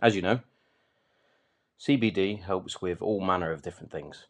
[0.00, 0.38] As you know,
[1.80, 4.26] CBD helps with all manner of different things.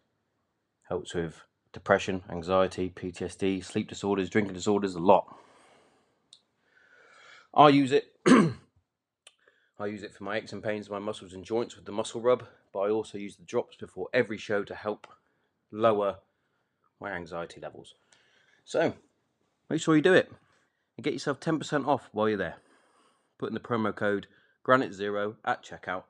[0.88, 1.43] Helps with
[1.74, 5.36] depression, anxiety, PTSD, sleep disorders, drinking disorders, a lot.
[7.56, 8.12] I use it.
[8.28, 12.20] I use it for my aches and pains my muscles and joints with the muscle
[12.20, 15.06] rub, but I also use the drops before every show to help
[15.72, 16.18] lower
[17.00, 17.94] my anxiety levels.
[18.66, 18.92] So,
[19.70, 20.30] make sure you do it
[20.96, 22.56] and get yourself 10% off while you're there.
[23.38, 24.26] Put in the promo code
[24.62, 26.04] Granite Zero at checkout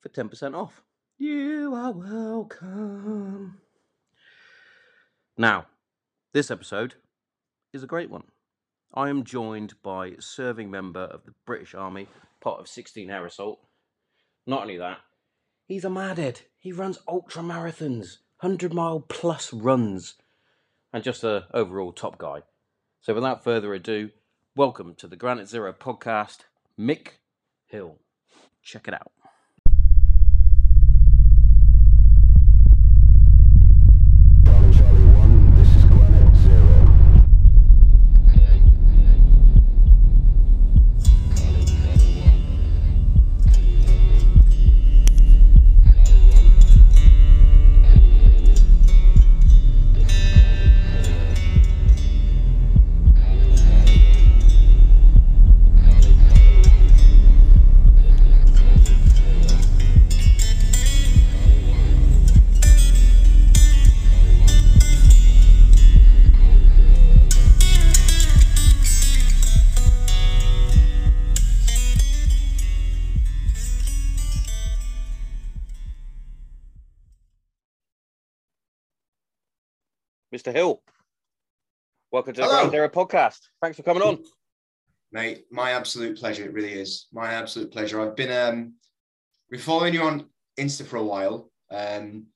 [0.00, 0.82] for 10% off.
[1.18, 3.58] You are welcome.
[5.36, 5.66] Now,
[6.32, 6.94] this episode
[7.72, 8.24] is a great one.
[8.94, 12.08] I am joined by serving member of the British Army,
[12.42, 13.58] part of 16 Air Assault.
[14.46, 14.98] Not only that,
[15.64, 16.42] he's a madhead.
[16.58, 20.16] He runs ultra marathons, 100 mile plus runs,
[20.92, 22.42] and just a overall top guy.
[23.00, 24.10] So without further ado,
[24.56, 26.40] welcome to the Granite Zero podcast,
[26.78, 27.12] Mick
[27.64, 27.96] Hill.
[28.62, 29.10] Check it out.
[80.42, 80.52] Mr.
[80.52, 80.82] Hill,
[82.10, 82.56] welcome to the Hello.
[82.68, 83.38] Granite Zero podcast.
[83.60, 84.18] Thanks for coming on.
[85.12, 86.44] Mate, my absolute pleasure.
[86.44, 87.06] It really is.
[87.12, 88.00] My absolute pleasure.
[88.00, 88.74] I've been um
[89.50, 90.26] been following you on
[90.58, 91.48] Insta for a while.
[91.70, 92.26] Um,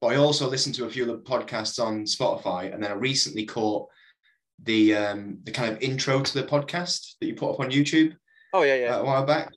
[0.00, 2.94] but I also listened to a few of the podcasts on Spotify, and then I
[2.94, 3.88] recently caught
[4.62, 8.14] the um the kind of intro to the podcast that you put up on YouTube
[8.52, 8.96] Oh, yeah, yeah.
[8.96, 9.50] uh, a while back.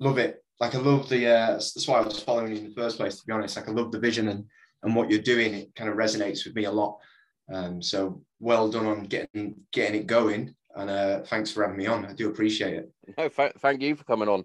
[0.00, 0.42] Love it.
[0.58, 3.20] Like I love the uh that's why I was following you in the first place,
[3.20, 3.54] to be honest.
[3.56, 4.46] Like I love the vision and
[4.82, 5.54] and what you're doing.
[5.54, 6.98] It kind of resonates with me a lot.
[7.52, 10.54] Um, so well done on getting getting it going.
[10.74, 12.04] And uh, thanks for having me on.
[12.04, 12.92] I do appreciate it.
[13.16, 14.44] No, th- thank you for coming on.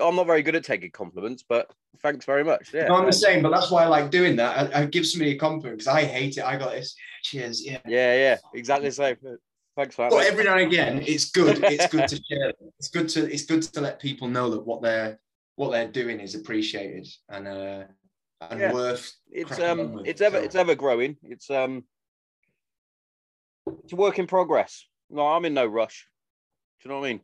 [0.00, 1.70] I'm not very good at taking compliments, but
[2.02, 2.72] thanks very much.
[2.74, 2.86] Yeah.
[2.88, 4.74] No, I'm the same, but that's why I like doing that.
[4.74, 6.44] I, I give somebody a compliment because I hate it.
[6.44, 6.94] I got this.
[7.22, 7.64] Cheers.
[7.64, 7.78] Yeah.
[7.86, 9.16] Yeah, yeah, exactly the same.
[9.76, 10.10] Thanks for that.
[10.10, 11.62] But every now and again, it's good.
[11.64, 12.52] It's good to share.
[12.78, 15.18] It's good to it's good to let people know that what they're
[15.56, 17.84] what they're doing is appreciated and uh
[18.50, 18.72] and Yeah.
[18.72, 19.12] worth.
[19.30, 20.44] it's um, it's ever so.
[20.44, 21.16] it's ever growing.
[21.22, 21.84] It's um,
[23.82, 24.86] it's a work in progress.
[25.10, 26.06] No, I'm in no rush.
[26.82, 27.20] Do you know what I mean?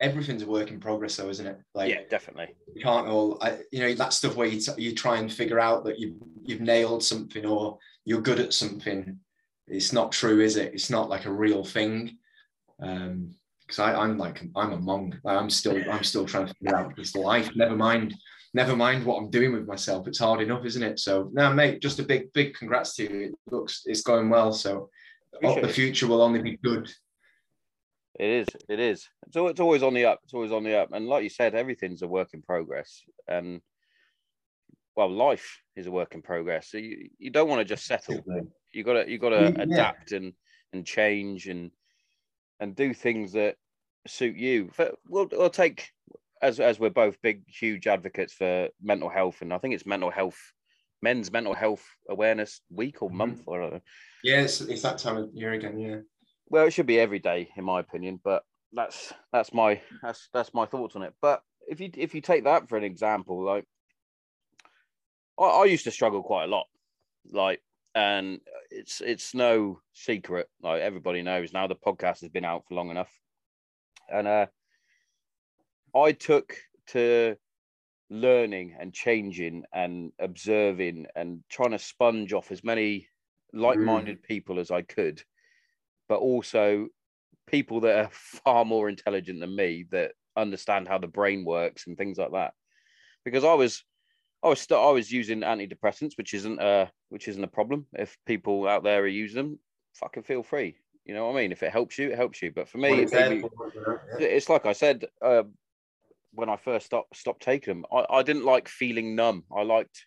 [0.00, 1.58] Everything's a work in progress, though, isn't it?
[1.74, 2.54] Like yeah, definitely.
[2.74, 5.60] you can't all I, you know that stuff where you, t- you try and figure
[5.60, 9.18] out that you've you've nailed something or you're good at something
[9.66, 12.18] it's not true is it it's not like a real thing
[12.82, 16.94] um because i'm like i'm a monk i'm still i'm still trying to figure out
[16.96, 18.14] this life never mind
[18.54, 21.82] never mind what i'm doing with myself it's hard enough isn't it so no mate
[21.82, 24.88] just a big big congrats to you it looks it's going well so
[25.34, 25.72] Appreciate the it.
[25.74, 26.88] future will only be good
[28.20, 28.46] It is.
[28.68, 29.08] It is.
[29.32, 30.20] So it's always on the up.
[30.22, 30.90] It's always on the up.
[30.92, 33.02] And like you said, everything's a work in progress.
[33.26, 33.60] And
[34.94, 36.70] well, life is a work in progress.
[36.70, 38.20] So you, you don't want to just settle.
[38.72, 39.62] You gotta you gotta Yeah.
[39.62, 40.32] adapt and
[40.72, 41.72] and change and
[42.60, 43.56] and do things that
[44.06, 44.70] suit you.
[45.08, 45.90] We'll, we'll take
[46.44, 50.10] as as we're both big huge advocates for mental health, and I think it's mental
[50.10, 50.40] health
[51.02, 53.14] men's mental health awareness week or Mhm.
[53.14, 53.82] month or I don't
[54.22, 55.98] yeah it's, it's that time of year again yeah
[56.48, 58.20] well, it should be every day, in my opinion.
[58.22, 61.14] But that's that's my that's that's my thoughts on it.
[61.20, 63.64] But if you if you take that for an example, like
[65.38, 66.66] I, I used to struggle quite a lot,
[67.30, 67.60] like,
[67.94, 68.40] and
[68.70, 70.48] it's it's no secret.
[70.62, 73.12] Like everybody knows now, the podcast has been out for long enough,
[74.08, 74.46] and uh,
[75.94, 76.56] I took
[76.88, 77.36] to
[78.10, 83.08] learning and changing and observing and trying to sponge off as many
[83.52, 85.22] like-minded people as I could,
[86.08, 86.88] but also
[87.46, 88.10] people that are
[88.44, 92.52] far more intelligent than me that understand how the brain works and things like that.
[93.24, 93.84] Because I was,
[94.42, 97.86] I was still, I was using antidepressants, which isn't uh, which isn't a problem.
[97.94, 99.58] If people out there are using them,
[99.94, 100.76] fucking feel free.
[101.06, 101.52] You know what I mean?
[101.52, 102.50] If it helps you, it helps you.
[102.52, 104.26] But for me, What it it's me- for, you know, yeah.
[104.26, 105.44] it's like I said uh,
[106.34, 107.86] when I first stopped stopped taking them.
[107.92, 109.44] I, I didn't like feeling numb.
[109.54, 110.06] I liked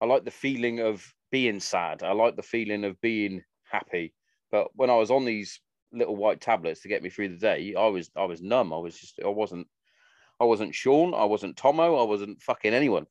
[0.00, 2.02] I liked the feeling of being sad.
[2.02, 4.14] I liked the feeling of being happy.
[4.50, 5.60] But when I was on these
[5.92, 8.72] little white tablets to get me through the day, I was I was numb.
[8.72, 9.66] I was just I wasn't
[10.40, 11.14] I wasn't Sean.
[11.14, 11.96] I wasn't Tomo.
[11.96, 13.06] I wasn't fucking anyone.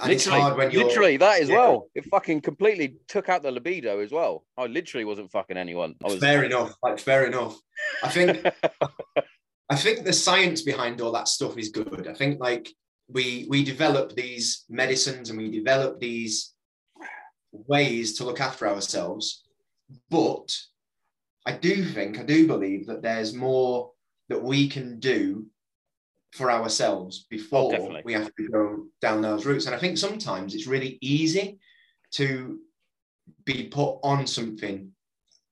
[0.00, 1.56] And it's literally, hard when you're literally that as yeah.
[1.56, 1.90] well.
[1.94, 4.46] It fucking completely took out the libido as well.
[4.56, 5.96] I literally wasn't fucking anyone.
[6.02, 6.74] I was fair enough.
[6.82, 7.58] Like fair enough.
[8.02, 8.42] I think
[9.72, 12.06] I think the science behind all that stuff is good.
[12.06, 12.68] I think like
[13.08, 16.52] we we develop these medicines and we develop these
[17.52, 19.44] ways to look after ourselves,
[20.10, 20.54] but
[21.46, 23.92] I do think I do believe that there's more
[24.28, 25.46] that we can do
[26.32, 28.02] for ourselves before definitely.
[28.04, 29.64] we have to go down those routes.
[29.64, 31.58] And I think sometimes it's really easy
[32.12, 32.58] to
[33.46, 34.90] be put on something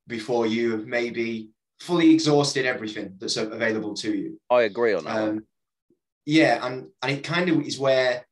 [0.08, 4.40] before you have maybe fully exhausted everything that's available to you.
[4.50, 5.16] I agree on that.
[5.16, 5.46] Um,
[6.26, 8.24] yeah, and and it kind of is where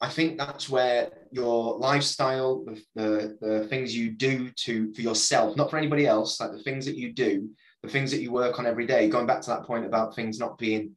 [0.00, 5.56] I think that's where your lifestyle, the, the the things you do to for yourself,
[5.56, 7.50] not for anybody else, like the things that you do,
[7.82, 9.08] the things that you work on every day.
[9.08, 10.96] Going back to that point about things not being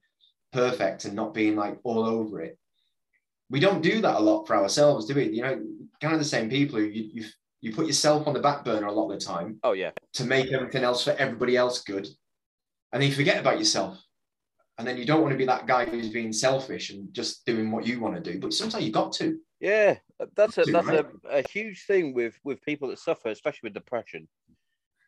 [0.54, 2.58] perfect and not being like all over it.
[3.50, 5.30] We don't do that a lot for ourselves, do we?
[5.30, 5.62] You know,
[6.00, 7.26] kind of the same people who you you
[7.62, 10.26] you put yourself on the back burner a lot of the time Oh yeah, to
[10.26, 12.08] make everything else for everybody else good.
[12.92, 13.98] And then you forget about yourself.
[14.78, 17.72] And then you don't want to be that guy who's being selfish and just doing
[17.72, 18.40] what you want to do.
[18.40, 19.38] But sometimes you got to.
[19.60, 19.98] yeah.
[20.36, 21.06] That's a that's right.
[21.26, 24.28] a, a huge thing with with people that suffer, especially with depression,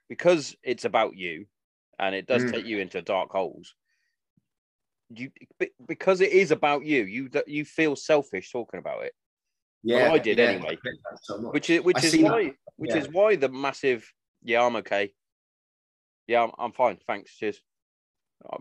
[0.10, 1.46] because it's about you,
[2.00, 2.52] and it does Mm.
[2.52, 3.76] take you into dark holes.
[5.10, 5.32] You
[5.88, 7.04] because it is about you.
[7.04, 9.14] You you feel selfish talking about it,
[9.90, 10.78] I did anyway.
[11.30, 12.32] I which is which I is see that.
[12.32, 12.98] why which Yeah.
[12.98, 14.10] is why the massive.
[14.44, 15.14] Yeah, I'm okay.
[16.28, 16.98] Yeah, I'm, I'm fine.
[17.08, 17.36] Thanks.
[17.36, 17.60] Cheers.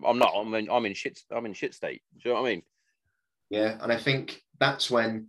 [0.05, 0.33] I'm, not.
[0.37, 0.71] I'm in.
[0.71, 1.19] I'm in shit.
[1.31, 2.03] I'm in shit state.
[2.15, 2.63] Do you know what I mean?
[3.51, 5.29] Yeah, and I think that's when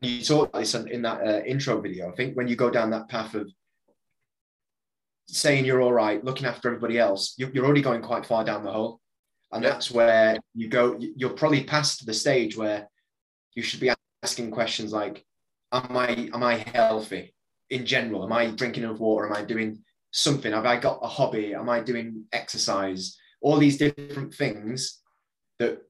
[0.00, 2.10] you saw this in that uh, intro video.
[2.10, 3.50] I think when you go down that path of
[5.26, 8.64] saying you're all right, looking after everybody else, you, you're already going quite far down
[8.64, 9.00] the hole,
[9.52, 9.70] and Yeah.
[9.70, 10.98] that's where you go.
[10.98, 12.88] You're probably past the stage where
[13.54, 13.90] you should be
[14.24, 15.24] asking questions like,
[15.70, 17.34] "Am I am I healthy
[17.68, 18.24] in general?
[18.24, 19.26] Am I drinking enough water?
[19.26, 20.52] Am I doing something?
[20.52, 21.54] Have I got a hobby?
[21.54, 23.02] Am I doing exercise?
[23.42, 25.02] All these different things
[25.58, 25.82] that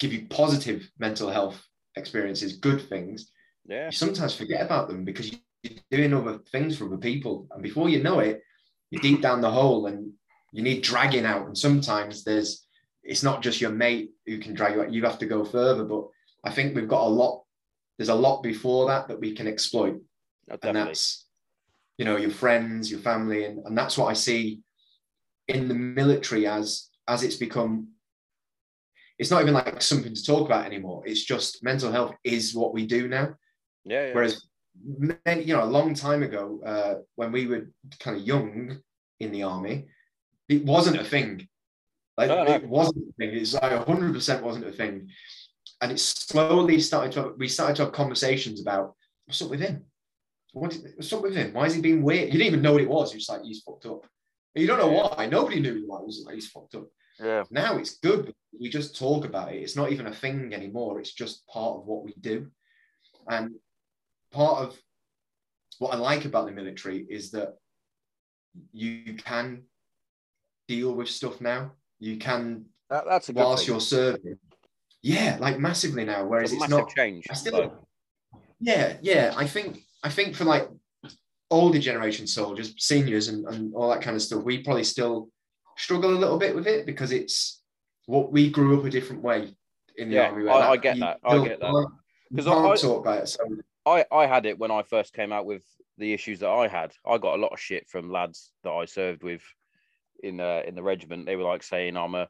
[0.00, 1.58] give you positive mental health
[1.94, 3.30] experiences, good things,
[3.68, 3.86] Yeah.
[3.86, 7.46] you sometimes forget about them because you're doing other things for other people.
[7.52, 8.42] And before you know it,
[8.90, 10.12] you're deep down the hole and
[10.52, 11.46] you need dragging out.
[11.46, 12.66] And sometimes there's,
[13.02, 15.84] it's not just your mate who can drag you out, you have to go further.
[15.84, 16.04] But
[16.46, 17.42] I think we've got a lot,
[17.98, 20.00] there's a lot before that that we can exploit
[20.48, 21.26] Oh, and that's
[21.98, 24.60] you know your friends your family and, and that's what i see
[25.48, 27.88] in the military as as it's become
[29.18, 32.72] it's not even like something to talk about anymore it's just mental health is what
[32.74, 33.34] we do now
[33.84, 34.06] Yeah.
[34.08, 34.14] yeah.
[34.14, 34.46] whereas
[35.26, 38.78] many, you know a long time ago uh, when we were kind of young
[39.18, 39.86] in the army
[40.48, 41.48] it wasn't a thing
[42.16, 42.52] like No, no.
[42.52, 45.08] it wasn't a thing it's like 100% wasn't a thing
[45.80, 48.94] and it slowly started to we started to have conversations about
[49.26, 49.84] what's up with him?
[50.52, 51.52] What is, what's up with him?
[51.52, 52.26] Why is he being weird?
[52.26, 53.12] You didn't even know what it was.
[53.12, 54.06] You're just like he's fucked up.
[54.54, 55.26] And you don't know why.
[55.26, 56.22] Nobody knew why it was.
[56.24, 56.86] Like he's fucked up.
[57.18, 57.44] Yeah.
[57.50, 59.62] now it's good we just talk about it.
[59.62, 61.00] It's not even a thing anymore.
[61.00, 62.48] It's just part of what we do.
[63.28, 63.52] And
[64.32, 64.76] part of
[65.78, 67.54] what i like about the military is that
[68.72, 69.62] you can
[70.68, 71.72] deal with stuff now.
[71.98, 73.74] You can That, that's a good whilst thing.
[73.74, 74.38] you're serving
[75.02, 77.26] yeah like massively now whereas It's it's not change.
[77.30, 77.86] I still,
[78.60, 79.34] yeah, yeah.
[79.36, 80.68] I think I think for like
[81.50, 85.28] older generation soldiers, seniors, and, and all that kind of stuff, we probably still
[85.76, 87.62] struggle a little bit with it because it's
[88.06, 89.54] what we grew up a different way
[89.96, 90.48] in the Yeah, army.
[90.48, 91.70] I- I get that, I get that.
[91.70, 91.88] can't-
[92.30, 93.26] you 'Cause I- can't I- talk about it.
[93.28, 93.38] So
[93.84, 95.62] I, I had it when I first came out with
[95.98, 96.92] the issues that I had.
[97.06, 99.42] I got a lot of shit from lads that I served with
[100.24, 101.26] in uh, in the regiment.
[101.26, 102.28] They were like saying I'm a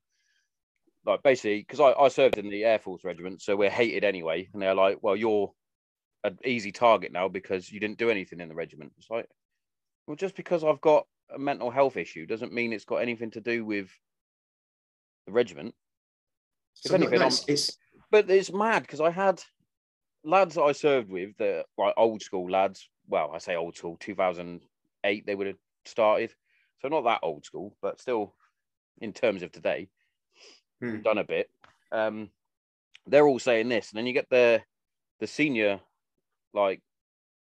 [1.07, 4.49] like basically because I, I served in the Air Force regiment, so we're hated anyway.
[4.53, 5.53] And they're like, well, you're
[6.25, 8.93] an easy target now because you didn't do anything in the regiment.
[8.99, 9.29] It's like,
[10.07, 13.41] well, just because I've got a mental health issue doesn't mean it's got anything to
[13.41, 13.89] do with
[15.27, 15.75] the regiment.
[16.75, 17.79] So anything, no, it's, it's
[18.11, 19.43] But it's mad because I had
[20.25, 22.89] lads that I served with, the like old school lads.
[23.09, 26.35] Well, I say old school, 2008 they would have started.
[26.83, 28.35] So not that old school, but still
[29.01, 29.89] in terms of today,
[30.81, 31.01] Hmm.
[31.03, 31.49] done a bit.
[31.93, 32.31] Um,
[33.07, 34.63] they're all saying this, and then you get the
[35.21, 35.81] the senior
[36.53, 36.81] like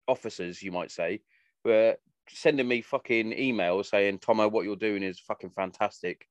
[0.08, 1.20] officers, you might say,
[1.64, 1.96] were
[2.28, 6.26] sending me fucking emails saying, Tomo, what you're doing is fucking fantastic.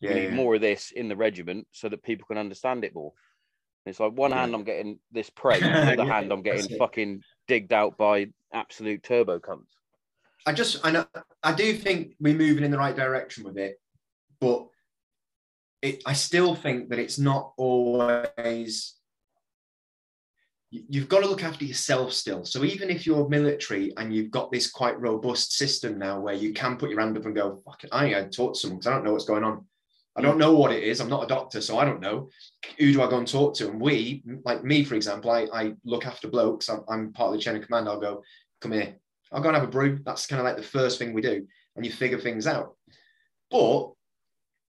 [0.00, 0.34] Yeah, we need yeah.
[0.34, 3.12] more of this in the regiment so that people can understand it more.
[3.84, 4.40] And it's like one Yeah.
[4.40, 9.02] hand I'm getting this praise, the other hand I'm getting fucking digged out by absolute
[9.02, 9.68] turbo cunts.
[10.46, 11.06] I just I know
[11.42, 13.80] I do think we're moving in the right direction with it,
[14.40, 14.68] but
[15.82, 18.94] it I still think that it's not always
[20.70, 22.44] you- you've got to look after yourself still.
[22.44, 26.52] So even if you're military and you've got this quite robust system now where you
[26.52, 28.78] can put your hand up and go, Fuck it, I ain't gonna talk to someone
[28.78, 29.64] because I don't know what's going on.
[30.16, 31.00] I don't know what it is.
[31.00, 32.30] I'm not a doctor, so I don't know.
[32.78, 33.68] Who do I go and talk to?
[33.68, 36.70] And we, like me, for example, I, I look after blokes.
[36.70, 37.86] I'm, I'm part of the chain of command.
[37.86, 38.22] I'll go,
[38.62, 38.96] come here.
[39.30, 39.98] I'll go and have a brew.
[40.06, 41.46] That's kind of like the first thing we do.
[41.76, 42.76] And you figure things out.
[43.50, 43.92] But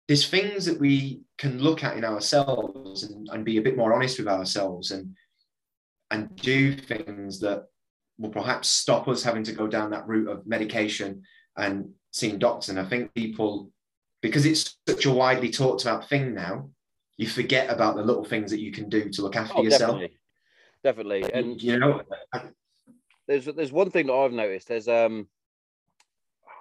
[0.07, 3.93] there's things that we can look at in ourselves and, and be a bit more
[3.93, 5.15] honest with ourselves and
[6.11, 7.65] and do things that
[8.19, 11.23] will perhaps stop us having to go down that route of medication
[11.57, 12.69] and seeing doctors.
[12.69, 13.71] And I think people,
[14.21, 16.69] because it's such a widely talked about thing now,
[17.17, 19.99] you forget about the little things that you can do to look after Oh, yourself.
[19.99, 20.17] definitely.
[20.83, 21.33] Definitely.
[21.33, 22.03] And you know,
[23.27, 24.67] there's there's one thing that I've noticed.
[24.67, 25.27] There's um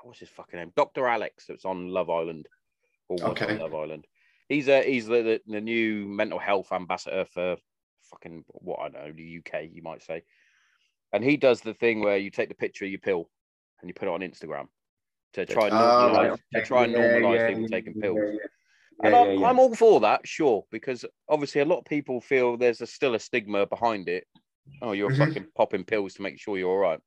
[0.02, 0.72] what's his fucking name?
[0.74, 1.06] Dr.
[1.06, 2.46] Alex that's on Love Island.
[3.08, 3.52] Or was Okay.
[3.52, 4.06] on Love Island.
[4.49, 7.56] He's uh he's the, the, the new mental health ambassador for
[8.11, 10.23] fucking what I know, the UK, you might say.
[11.12, 13.30] And he does the thing where you take the picture of your pill
[13.80, 14.68] and you put it on Instagram
[15.34, 18.18] to try and Oh, normalize, to try and Yeah, normalize yeah, people yeah, taking pills.
[18.23, 18.38] yeah, yeah.
[19.06, 19.46] And I'm, yeah, yeah.
[19.49, 23.14] I'm all for that, sure, because obviously a lot of people feel there's a, still
[23.14, 24.26] a stigma behind it.
[24.82, 25.18] Oh, you're Mhm.
[25.18, 27.00] fucking popping pills to make sure you're all right.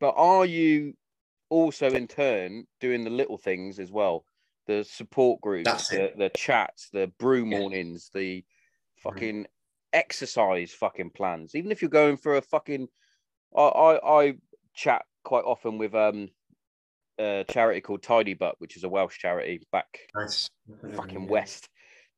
[0.00, 0.94] But are you
[1.52, 4.24] also in turn doing the little things as well?
[4.66, 7.60] The support groups, the, the chats, the brew Yeah.
[7.60, 8.44] mornings, the
[8.96, 9.46] fucking
[9.92, 11.54] exercise fucking plans.
[11.54, 12.88] Even if you're going for a fucking
[13.56, 14.34] I, I, I
[14.74, 16.30] chat quite often with um
[17.18, 20.48] a charity called Tidy Butt, which is a Welsh charity back Nice.
[20.92, 21.68] fucking west.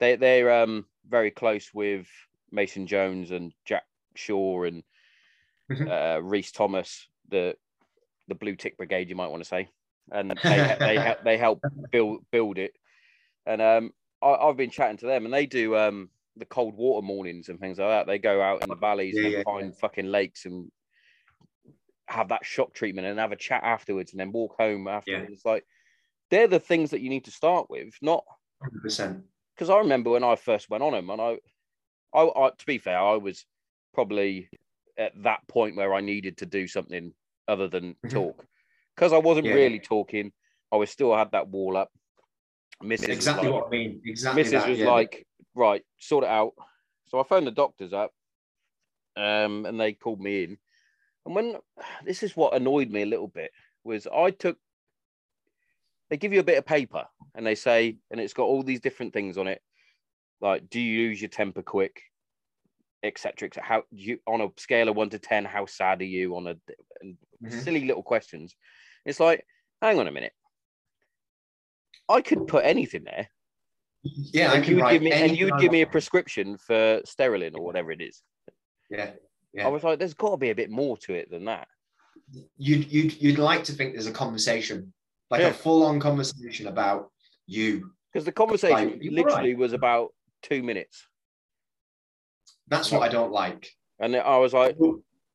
[0.00, 2.08] They they're um very close with
[2.50, 3.84] Mason Jones and Jack
[4.16, 4.84] Shaw and
[5.68, 5.88] Mhm.
[5.88, 7.56] uh, Reese Thomas, the
[8.28, 9.68] the Blue Tick Brigade, you might want to say,
[10.10, 12.72] and they they help they help build build it.
[13.46, 17.04] And um, I, I've been chatting to them, and they do um the cold water
[17.06, 18.06] mornings and things like that.
[18.06, 20.70] They go out in the valleys Yeah, and yeah, find fucking lakes and
[22.08, 25.30] have that shock treatment and have a chat afterwards, and then walk home afterwards.
[25.32, 25.64] It's like
[26.30, 28.24] they're the things that you need to start with, not
[28.58, 29.24] 100%.
[29.54, 31.38] because I remember when I first went on them, and I,
[32.14, 33.46] I, I, to be fair, I was
[33.94, 34.50] probably
[34.98, 37.14] at that point where I needed to do something
[37.48, 38.44] other than talk,
[38.94, 39.54] because I wasn't Yeah.
[39.54, 40.32] really talking.
[40.72, 41.90] I was still had that wall up.
[42.82, 43.08] Mrs.
[43.08, 44.02] Exactly like- what I mean.
[44.04, 44.42] Exactly.
[44.42, 44.50] Mrs.
[44.50, 44.90] that, was yeah.
[44.90, 46.52] like, right, sort it out.
[47.08, 48.12] So I phoned the doctors up,
[49.16, 50.58] um, and they called me in.
[51.26, 51.56] And when
[52.04, 53.50] this is what annoyed me a little bit
[53.84, 54.58] was I took.
[56.10, 58.80] They give you a bit of paper and they say, and it's got all these
[58.80, 59.62] different things on it,
[60.40, 62.02] like do you lose your temper quick,
[63.02, 63.48] etc.
[63.48, 63.62] etc.
[63.66, 66.46] How do you on a scale of one to ten, how sad are you on
[66.46, 66.56] a
[67.00, 67.62] and Mhm.
[67.62, 68.54] silly little questions?
[69.04, 69.46] It's like,
[69.80, 70.32] hang on a minute.
[72.08, 73.28] I could put anything there
[74.04, 77.00] yeah, I and you would give me and you would give me a prescription for
[77.06, 78.22] Sertraline or whatever it is.
[78.90, 79.12] Yeah.
[79.62, 81.68] I was like, there's got to be a bit more to it than that.
[82.58, 84.92] You'd, you'd, you'd like to think there's a conversation,
[85.30, 85.48] like Yeah.
[85.48, 87.10] a full on conversation about
[87.46, 87.92] you.
[88.12, 89.58] Because the conversation Like, literally right.
[89.58, 90.12] was about
[90.42, 91.06] two minutes,
[92.68, 93.70] That's what I don't like.
[94.00, 94.76] and I was like,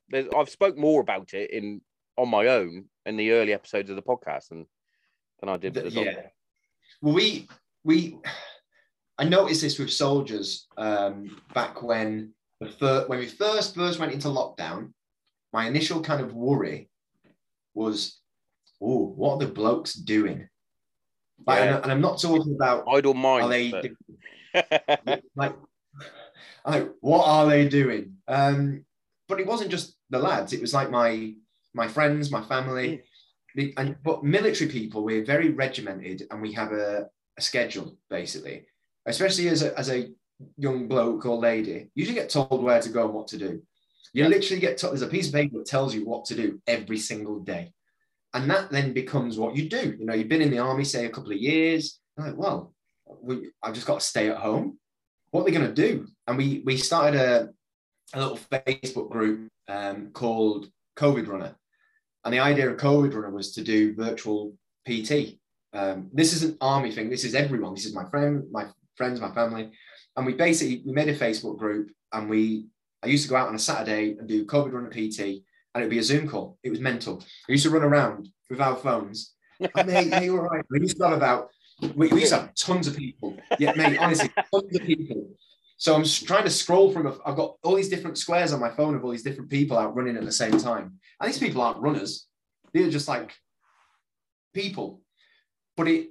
[0.10, 1.82] there's, I've spoke more about it in
[2.20, 4.66] on my own in the early episodes of the podcast and
[5.40, 6.22] than I did the yeah.
[7.02, 7.48] Well, we
[7.84, 8.18] we
[9.18, 14.12] I noticed this with soldiers um, back when the fir- when we first first went
[14.12, 14.92] into lockdown.
[15.52, 16.90] My initial kind of worry
[17.74, 18.20] was,
[18.82, 20.48] oh, what are the blokes doing?
[21.48, 21.76] Like, Yeah.
[21.76, 23.46] and, and I'm not talking about Idle mind.
[23.46, 25.56] are they but- like,
[26.66, 28.18] like what are they doing?
[28.28, 28.86] Um,
[29.28, 31.34] but it wasn't just the lads; it was like my
[31.74, 33.04] my friends, my family,
[33.78, 35.04] and but military people.
[35.04, 37.08] We're very regimented, and we have a,
[37.38, 38.66] a schedule basically.
[39.06, 40.10] Especially as a as a
[40.58, 43.62] young bloke or lady, you usually get told where to go and what to do.
[44.14, 44.30] You Yeah.
[44.30, 44.94] literally get told.
[44.94, 47.74] There's a piece of paper that tells you what to do every single day,
[48.34, 49.96] and that then becomes what you do.
[50.00, 52.00] You know, you've been in the army, say a couple of years.
[52.18, 52.74] Like, well,
[53.22, 54.78] we, I've just got to stay at home.
[55.32, 56.08] What are they going to do?
[56.28, 57.50] And we we started a,
[58.14, 61.56] a little Facebook group um, called COVID Runner,
[62.30, 64.54] and the idea of COVID Runner was to do virtual
[64.88, 65.40] PT.
[65.74, 67.10] Um, this is an army thing.
[67.10, 67.74] This is everyone.
[67.74, 69.72] This is my friend, my friends, my family,
[70.16, 72.68] and we basically we made a Facebook group, and we
[73.02, 75.20] I used to go out on a Saturday and do COVID Runner PT,
[75.74, 76.60] and it'd be a Zoom call.
[76.62, 77.24] It was mental.
[77.48, 79.34] I used to run around with our phones.
[79.76, 80.64] Oh, mate, yeah, you're.
[80.70, 81.50] We used to have about,
[81.96, 83.36] we, we used to have tons of people.
[83.58, 85.32] Yeah, mate, honestly, tons of people.
[85.80, 88.70] So I'm trying to scroll from, a, I've got all these different squares on my
[88.70, 91.00] phone of all these different people out running at the same time.
[91.20, 92.28] And these people aren't runners.
[92.74, 93.34] They're just like
[94.54, 95.02] people.
[95.78, 96.10] But it,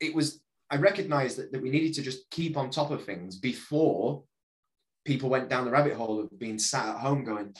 [0.00, 3.36] it was, I recognized that, that we needed to just keep on top of things
[3.36, 4.24] before
[5.04, 7.54] people went down the rabbit hole of being sat at home going,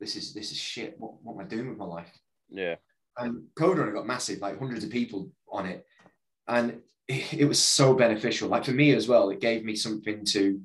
[0.00, 0.96] this is, this is shit.
[0.98, 2.10] What, what am I doing with my life?
[2.50, 2.74] Yeah.
[3.18, 5.86] and COVID Runner got massive, like hundreds of people on it,
[6.48, 8.48] and it, it was so beneficial.
[8.48, 10.60] Like for me as well, it gave me something to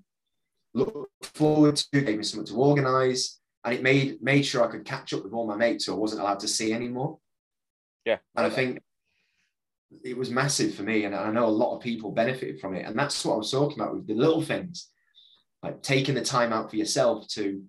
[0.73, 4.85] look forward to, gave me something to organize, and it made made sure I could
[4.85, 7.19] catch up with all my mates who I wasn't allowed to see anymore.
[8.05, 8.17] Yeah.
[8.35, 8.81] And I think
[10.03, 12.85] it was massive for me, and I know a lot of people benefited from it.
[12.85, 14.89] And that's what I was talking about with the little things,
[15.63, 17.63] like taking the time out for yourself to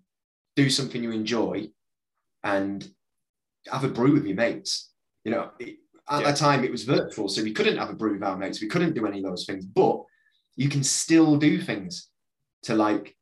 [0.57, 1.71] do something you enjoy,
[2.45, 2.89] and
[3.71, 4.91] have a brew with your mates.
[5.25, 5.79] You know, it,
[6.11, 6.26] at Yeah.
[6.31, 8.61] that time it was virtual, so we couldn't have a brew with our mates.
[8.61, 10.02] We couldn't do any of those things, but
[10.57, 12.11] you can still do things
[12.64, 13.17] to like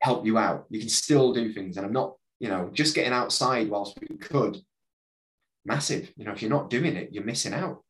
[0.00, 0.66] help you out.
[0.70, 4.16] You can still do things, and I'm not, you know, just getting outside whilst we
[4.18, 4.58] could.
[5.64, 7.82] Massive, you know, if you're not doing it, you're missing out.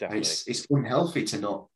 [0.00, 0.20] And Definitely.
[0.20, 1.68] it's it's unhealthy to not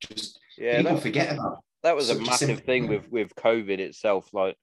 [0.00, 0.76] just Yeah.
[0.78, 1.64] people That, forget about.
[1.82, 2.88] that was a a massive thing thing.
[2.88, 4.28] with with COVID itself.
[4.34, 4.56] Like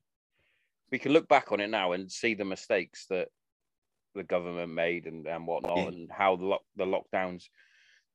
[0.91, 3.30] we can look back on it now and see the mistakes that
[4.15, 5.88] the government made and, and whatnot, Yeah.
[5.88, 7.46] and how the lock, the lockdowns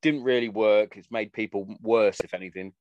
[0.01, 0.97] didn't really work.
[0.97, 2.73] It's made people worse, if anything,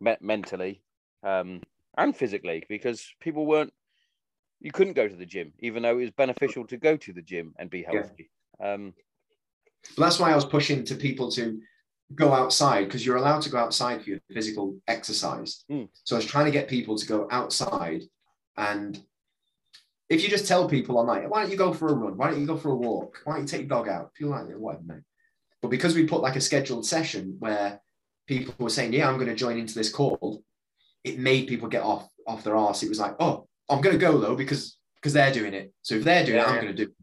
[0.00, 0.82] me- mentally
[1.22, 1.62] um,
[1.96, 3.72] and physically, because people weren't.
[4.60, 7.20] You couldn't go to the gym, even though it was beneficial to go to the
[7.22, 8.30] gym and be healthy.
[8.58, 8.94] Um,
[9.96, 11.60] But that's why I was pushing to people to
[12.14, 15.64] go outside because you're allowed to go outside for your physical exercise.
[15.70, 15.88] Mm.
[16.04, 18.02] So I was trying to get people to go outside.
[18.56, 18.98] And
[20.08, 22.16] if you just tell people online, why don't you go for a run?
[22.16, 23.20] Why don't you go for a walk?
[23.24, 24.14] Why don't you take your dog out?
[24.14, 25.02] People like, whatever, mate.
[25.62, 27.80] But because we put like a scheduled session where
[28.26, 30.42] people were saying, yeah, I'm going to join into this call,
[31.02, 32.82] it made people get off off their arse.
[32.82, 35.72] It was like, oh, I'm going to go though because because they're doing it.
[35.82, 36.60] So if they're doing it, I'm yeah.
[36.60, 36.96] going to do it.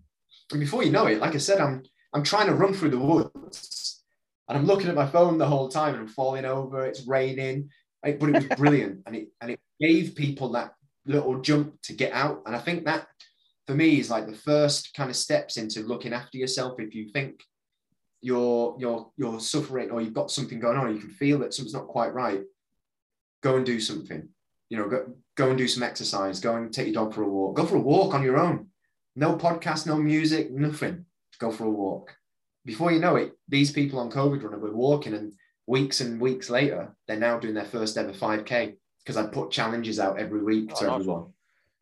[0.52, 3.00] And before you know it, like I said, I'm I'm trying to run through the
[3.00, 4.04] woods
[4.48, 6.86] and I'm looking at my phone the whole time and I'm falling over.
[6.86, 7.70] It's raining,
[8.02, 10.74] but it was brilliant and it and it gave people that
[11.06, 12.44] little jump to get out.
[12.46, 13.08] And I think that
[13.68, 16.80] for me is like the first kind of steps into looking after yourself.
[16.80, 17.42] If you think
[18.22, 21.74] you're you're you're suffering or you've got something going on, you can feel that something's
[21.74, 22.42] not quite right.
[23.42, 24.30] Go and do something.
[24.70, 26.39] You know, go go and do some exercise.
[26.39, 27.56] Go and take your dog for a walk.
[27.56, 28.68] Go for a walk on your own.
[29.16, 31.06] No podcast, no music, nothing.
[31.39, 32.16] Go for a walk.
[32.66, 35.34] Before you know it, these people on COVID runner were walking, and
[35.68, 40.00] weeks and weeks later, they're now doing their first ever 5K because I put challenges
[40.00, 41.34] out every week Oh, to nice everyone.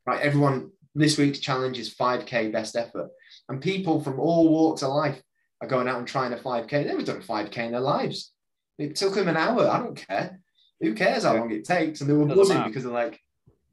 [0.05, 0.71] Right, everyone.
[0.93, 3.09] This week's challenge is 5K best effort,
[3.47, 5.21] and people from all walks of life
[5.61, 6.69] are going out and trying a 5K.
[6.69, 8.31] They've never done a 5K in their lives.
[8.77, 9.67] It took them an hour.
[9.67, 10.41] I don't care.
[10.81, 12.01] Who cares how long it takes?
[12.01, 12.69] And they were buzzing matter.
[12.69, 13.19] because they're like,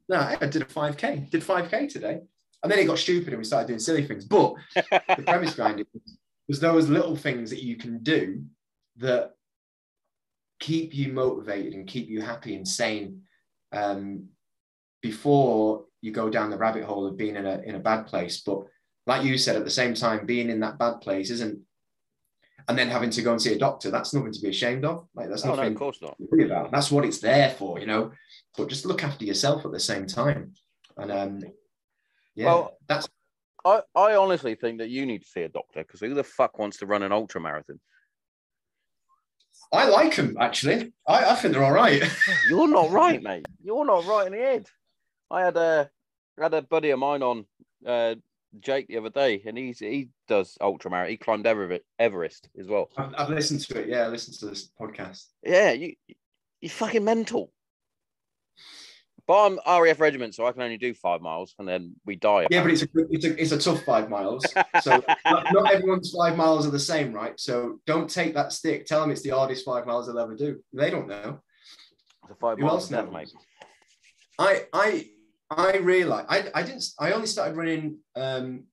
[0.07, 2.19] no, I did a 5K, did 5K today.
[2.61, 4.25] And then it got stupid and we started doing silly things.
[4.25, 5.87] But the premise behind it
[6.47, 8.43] was those little things that you can do
[8.97, 9.31] that
[10.59, 13.21] keep you motivated and keep you happy and sane
[13.71, 14.27] um,
[15.01, 18.41] before you go down the rabbit hole of being in a, in a bad place.
[18.41, 18.63] But
[19.05, 21.59] like you said, at the same time, being in that bad place isn't,
[22.67, 25.07] and then having to go and see a doctor, that's nothing to be ashamed of.
[25.15, 26.17] Like that's oh no, nothing of course not.
[26.17, 26.71] to worry about.
[26.71, 28.11] That's what it's there for, you know.
[28.55, 30.53] But just look after yourself at the same time.
[30.97, 31.39] And um,
[32.35, 33.07] yeah, Well, that's
[33.65, 36.57] I, I honestly think that you need to see a doctor because who the fuck
[36.59, 37.79] wants to run an ultra marathon?
[39.71, 40.93] I like them actually.
[41.07, 42.01] I, I think they're all right.
[42.49, 43.45] You're not right, mate.
[43.63, 44.67] You're not right in the head.
[45.29, 45.89] I had a
[46.39, 47.45] had a buddy of mine on
[47.85, 48.15] uh,
[48.59, 51.11] Jake the other day, and he's he does ultra marathon.
[51.11, 52.89] He climbed Everest, Everest as well.
[52.97, 53.89] I've, I've listened to it.
[53.89, 55.25] Yeah, I listened to this podcast.
[55.43, 55.93] Yeah, you
[56.61, 57.51] you fucking mental.
[59.29, 62.47] But I'm RAF regiment, so I can only do five miles, and then we die.
[62.49, 64.43] Yeah, but it's a it's a it's a tough five miles.
[64.81, 67.39] So not, not everyone's five miles are the same, right?
[67.39, 68.87] So don't take that stick.
[68.87, 70.63] Tell them it's the hardest five miles they'll ever do.
[70.73, 71.41] They don't know.
[72.23, 73.13] It's a five Who miles else knows?
[73.13, 73.31] mate.
[74.39, 75.05] I I
[75.51, 78.63] I realized I I didn't I only started running um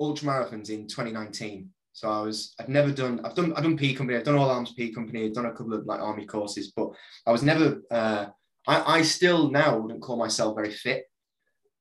[0.00, 1.68] ultra marathons in 2019.
[1.92, 4.48] So I was I've never done I've done I've done P company I've done all
[4.48, 6.88] arms P company I've done a couple of like army courses but
[7.26, 8.28] I was never uh
[8.66, 11.04] I I still now wouldn't call myself very fit.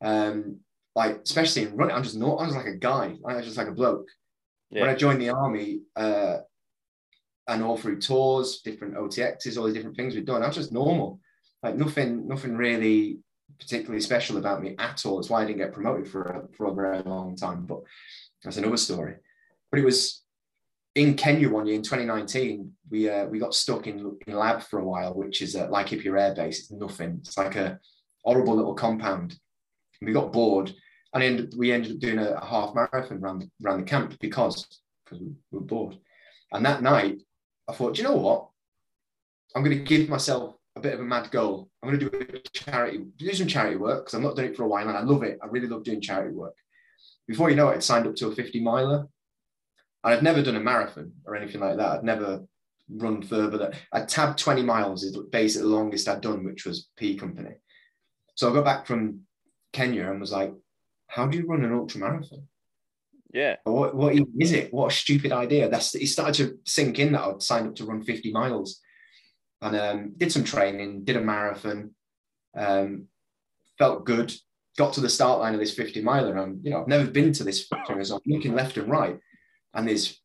[0.01, 0.59] Um
[0.95, 3.17] like especially in running I'm just not I was like a guy.
[3.27, 4.07] I was just like a bloke.
[4.69, 6.37] When I joined the army uh
[7.47, 10.71] and all through tours different OTXs all these different things we've done I was just
[10.71, 11.19] normal.
[11.63, 13.19] Like nothing nothing really
[13.59, 15.19] particularly special about me at all.
[15.19, 17.81] It's why I didn't get promoted for a, for a very long time, but
[18.43, 19.15] that's another story.
[19.71, 20.23] But it was
[20.95, 22.71] in Kenya one year in 2019.
[22.89, 26.19] We uh, we got stuck in, in lab for a while, which is uh, Laikipia
[26.19, 26.59] Air Base.
[26.59, 27.17] It's nothing.
[27.21, 27.79] It's like a
[28.23, 29.37] horrible little compound.
[30.01, 30.73] We got bored,
[31.13, 34.67] and we ended up doing a, a half marathon around around the camp because
[35.05, 35.97] because we were bored.
[36.51, 37.21] And that night,
[37.67, 38.47] I thought, you know what?
[39.55, 41.69] I'm going to give myself a bit of a mad goal.
[41.81, 44.55] I'm going to do a charity, do some charity work because I've not done it
[44.55, 45.39] for a while and I love it.
[45.41, 46.55] I really love doing charity work.
[47.27, 49.07] Before you know it, I'd signed up to a 50 miler.
[50.03, 51.91] And I'd never done a marathon or anything like that.
[51.99, 52.43] I'd never
[52.89, 56.89] run further than I tabbed 20 miles is basically the longest I'd done, which was
[56.97, 57.55] P company.
[58.35, 59.21] So I got back from
[59.73, 60.53] Kenya and was like,
[61.07, 62.47] how do you run an ultra marathon?
[63.31, 63.57] Yeah.
[63.63, 64.73] What, what even is it?
[64.73, 65.69] What a stupid idea.
[65.69, 68.79] That's it started to sink in that I'd signed up to run 50 miles
[69.61, 71.91] and um, did some training, did a marathon,
[72.55, 73.05] um,
[73.77, 74.33] felt good,
[74.77, 76.37] got to the start line of this 50 miler.
[76.37, 77.75] And, you know, I've never been to this so
[78.15, 79.19] I'm looking left and right.
[79.73, 80.19] And there's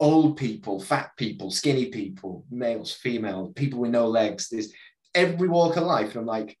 [0.00, 4.48] old people, fat people, skinny people, males, females, people with no legs.
[4.48, 4.72] There's
[5.14, 6.10] every walk of life.
[6.10, 6.58] And I'm like,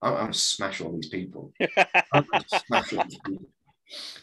[0.00, 1.52] I'm, I'm gonna smash all these people.
[2.12, 3.48] I'm smash all these people.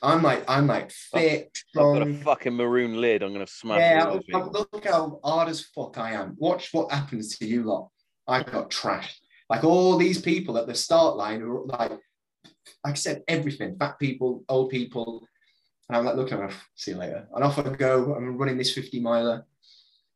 [0.02, 3.22] I'm like, I'm like fit, I've got a fucking maroon lid.
[3.22, 6.36] I'm gonna smash Yeah, look, how hard as fuck I am.
[6.38, 7.90] Watch what happens to you lot.
[8.28, 9.20] I got trashed.
[9.50, 12.00] Like all these people at the start line are like, like
[12.86, 13.78] I said, everything.
[13.78, 15.28] Fat people, old people.
[15.90, 17.28] And I'm like, look, I'm see you later.
[17.34, 18.14] And off I go.
[18.14, 19.46] I'm running this 50 miler,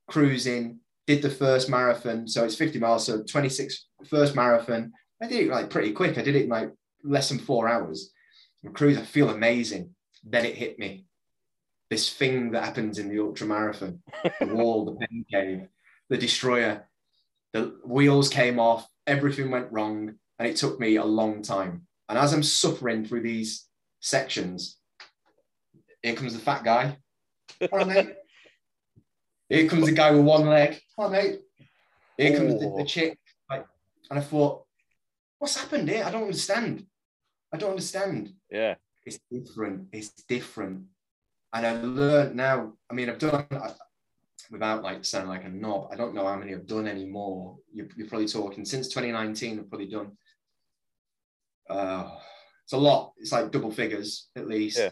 [0.08, 0.80] cruising.
[1.08, 2.28] Did the first marathon.
[2.28, 3.06] So it's 50 miles.
[3.06, 4.94] So 26 first marathon.
[5.22, 6.18] I did it like pretty quick.
[6.18, 6.72] I did it in like
[7.04, 8.12] less than four hours.
[8.64, 9.96] And cruise, I feel amazing.
[10.24, 11.06] Then it hit me.
[11.90, 14.02] This thing that happens in the ultra marathon,
[14.40, 15.68] the wall, the pain cave,
[16.10, 16.88] the destroyer,
[17.52, 21.86] the wheels came off, everything went wrong, and it took me a long time.
[22.10, 23.68] And as I'm suffering through these
[24.00, 24.78] sections,
[26.04, 26.98] here comes the fat guy.
[27.62, 28.16] All right, mate.
[29.50, 30.80] Here comes the guy with one leg.
[30.98, 31.40] All right, mate.
[32.18, 32.86] Here comes the, the Oh.
[32.86, 33.18] chick.
[33.50, 33.66] Like,
[34.10, 34.66] and I thought,
[35.40, 36.04] what's happened here?
[36.04, 36.86] I don't understand.
[37.54, 38.76] I don't understand Yeah.
[39.06, 39.88] it's different.
[39.94, 40.86] It's different.
[41.54, 42.74] And I learned now.
[42.90, 43.72] I mean, I've done I,
[44.52, 45.90] without like sounding like a knob.
[45.92, 47.58] I don't know how many I've done anymore.
[47.72, 49.60] You're, you're probably talking since 2019.
[49.60, 50.18] I've probably done.
[51.70, 52.10] Uh,
[52.64, 53.14] it's a lot.
[53.18, 54.80] It's like double figures at least.
[54.80, 54.90] Yeah.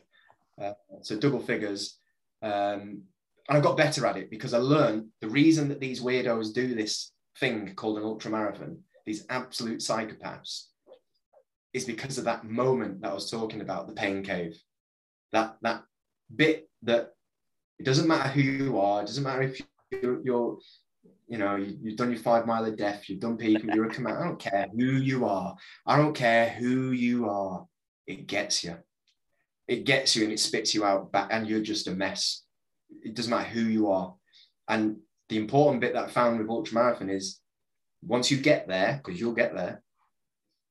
[0.62, 1.98] Uh, so double figures.
[2.42, 3.04] Um,
[3.50, 6.76] and I got better at it because I learned the reason that these weirdos do
[6.76, 8.80] this thing called an ultra marathon.
[9.06, 10.66] These absolute psychopaths
[11.74, 14.62] is because of that moment that I was talking about, the pain cave.
[15.32, 15.84] That that
[16.34, 17.14] bit that
[17.80, 20.58] it doesn't matter who you are, it doesn't matter if you're, you're
[21.28, 23.94] you know, you, you've done your five mile of death, you've done people, you're a
[23.94, 24.18] command.
[24.18, 25.56] I don't care who you are.
[25.88, 27.66] I don't care who you are.
[28.06, 28.78] It gets you.
[29.72, 32.44] It gets you and it spits you out back, and you're just a mess.
[33.06, 34.14] It doesn't matter who you are.
[34.68, 34.98] And
[35.30, 37.40] the important bit that I found with ultramarathon is
[38.04, 39.82] once you get there, because you'll get there,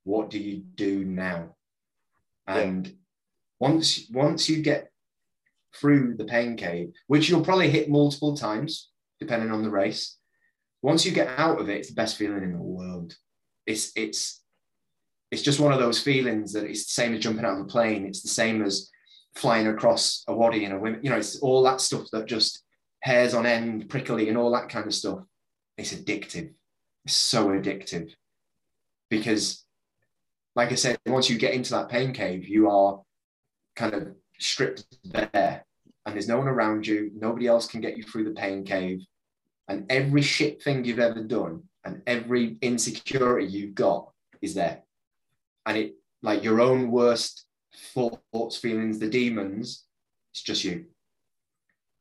[0.04, 1.56] what do you do now?
[2.46, 2.94] And
[3.58, 4.90] once once you get
[5.74, 10.18] through the pain cave, which you'll probably hit multiple times, depending on the race,
[10.82, 13.16] once you get out of it, it's the best feeling in the world.
[13.66, 14.42] It's it's
[15.30, 17.68] it's just one of those feelings that it's the same as jumping out of a
[17.68, 18.04] plane.
[18.04, 18.90] It's the same as
[19.34, 21.04] flying across a wadi in a WMIK.
[21.04, 22.64] You know, it's all that stuff that just
[23.00, 25.20] hairs on end, prickly, and all that kind of stuff.
[25.78, 26.52] It's addictive.
[27.04, 28.12] It's so addictive
[29.08, 29.64] because
[30.56, 33.00] like I said, once you get into that pain cave, you are
[33.76, 35.64] kind of stripped bare
[36.04, 37.10] and there's no one around you.
[37.14, 39.00] Nobody else can get you through the pain cave.
[39.68, 44.10] And every shit thing you've ever done and every insecurity you've got
[44.42, 44.82] is there.
[45.66, 47.44] And it, like your own worst
[47.94, 49.84] thoughts, feelings, the demons,
[50.32, 50.86] it's just you.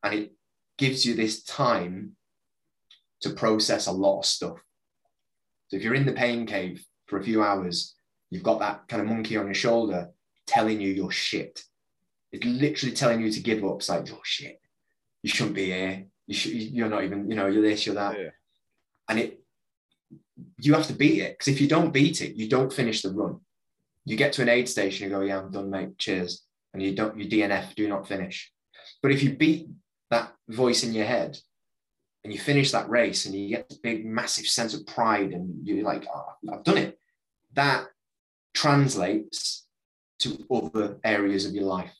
[0.02, 0.32] And it
[0.78, 2.16] gives you this time
[3.20, 4.58] to process a lot of stuff.
[5.68, 7.94] So if you're in the pain cave for a few hours,
[8.30, 10.10] you've got that kind of monkey on your shoulder
[10.46, 11.62] telling you you're shit.
[12.32, 13.76] It's literally telling you to give up.
[13.76, 14.60] It's like, you're shit.
[15.22, 16.06] You shouldn't be here.
[16.26, 18.18] You should, you're not even, you know, you're this, you're that.
[18.18, 18.30] Yeah.
[19.08, 19.40] And it,
[20.58, 21.32] you have to beat it.
[21.32, 23.40] Because if you don't beat it, you don't finish the run.
[24.04, 25.98] You get to an aid station, you go, yeah, I'm done, mate.
[25.98, 26.44] Cheers.
[26.72, 28.50] And you don't, you DNF, do not finish.
[29.02, 29.68] But if you beat
[30.10, 31.38] that voice in your head
[32.24, 35.66] and you finish that race and you get this big, massive sense of pride and
[35.66, 36.98] you're like, oh, I've done it,
[37.54, 37.86] that
[38.54, 39.66] translates
[40.20, 41.94] to other areas of your life.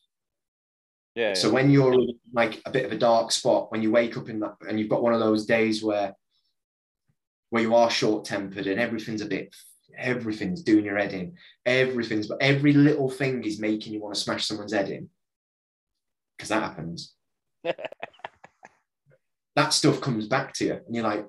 [1.15, 1.35] Yeah.
[1.35, 1.97] So when you're
[2.33, 4.89] like a bit of a dark spot, when you wake up in that and you've
[4.89, 6.15] got one of those days where
[7.51, 9.55] where you are short tempered and everything's a bit
[9.97, 11.37] everything's doing your head in.
[11.67, 15.09] Everything's, but every little thing is making you want to smash someone's head in.
[16.37, 17.15] Because that happens.
[19.57, 21.27] that stuff comes back to you, and you're like,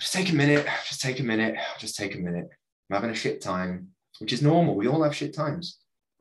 [0.00, 2.48] just take a minute, just take a minute, just take a minute.
[2.90, 3.88] I'm having a shit time,
[4.18, 4.76] which is normal.
[4.76, 5.78] We all have shit times.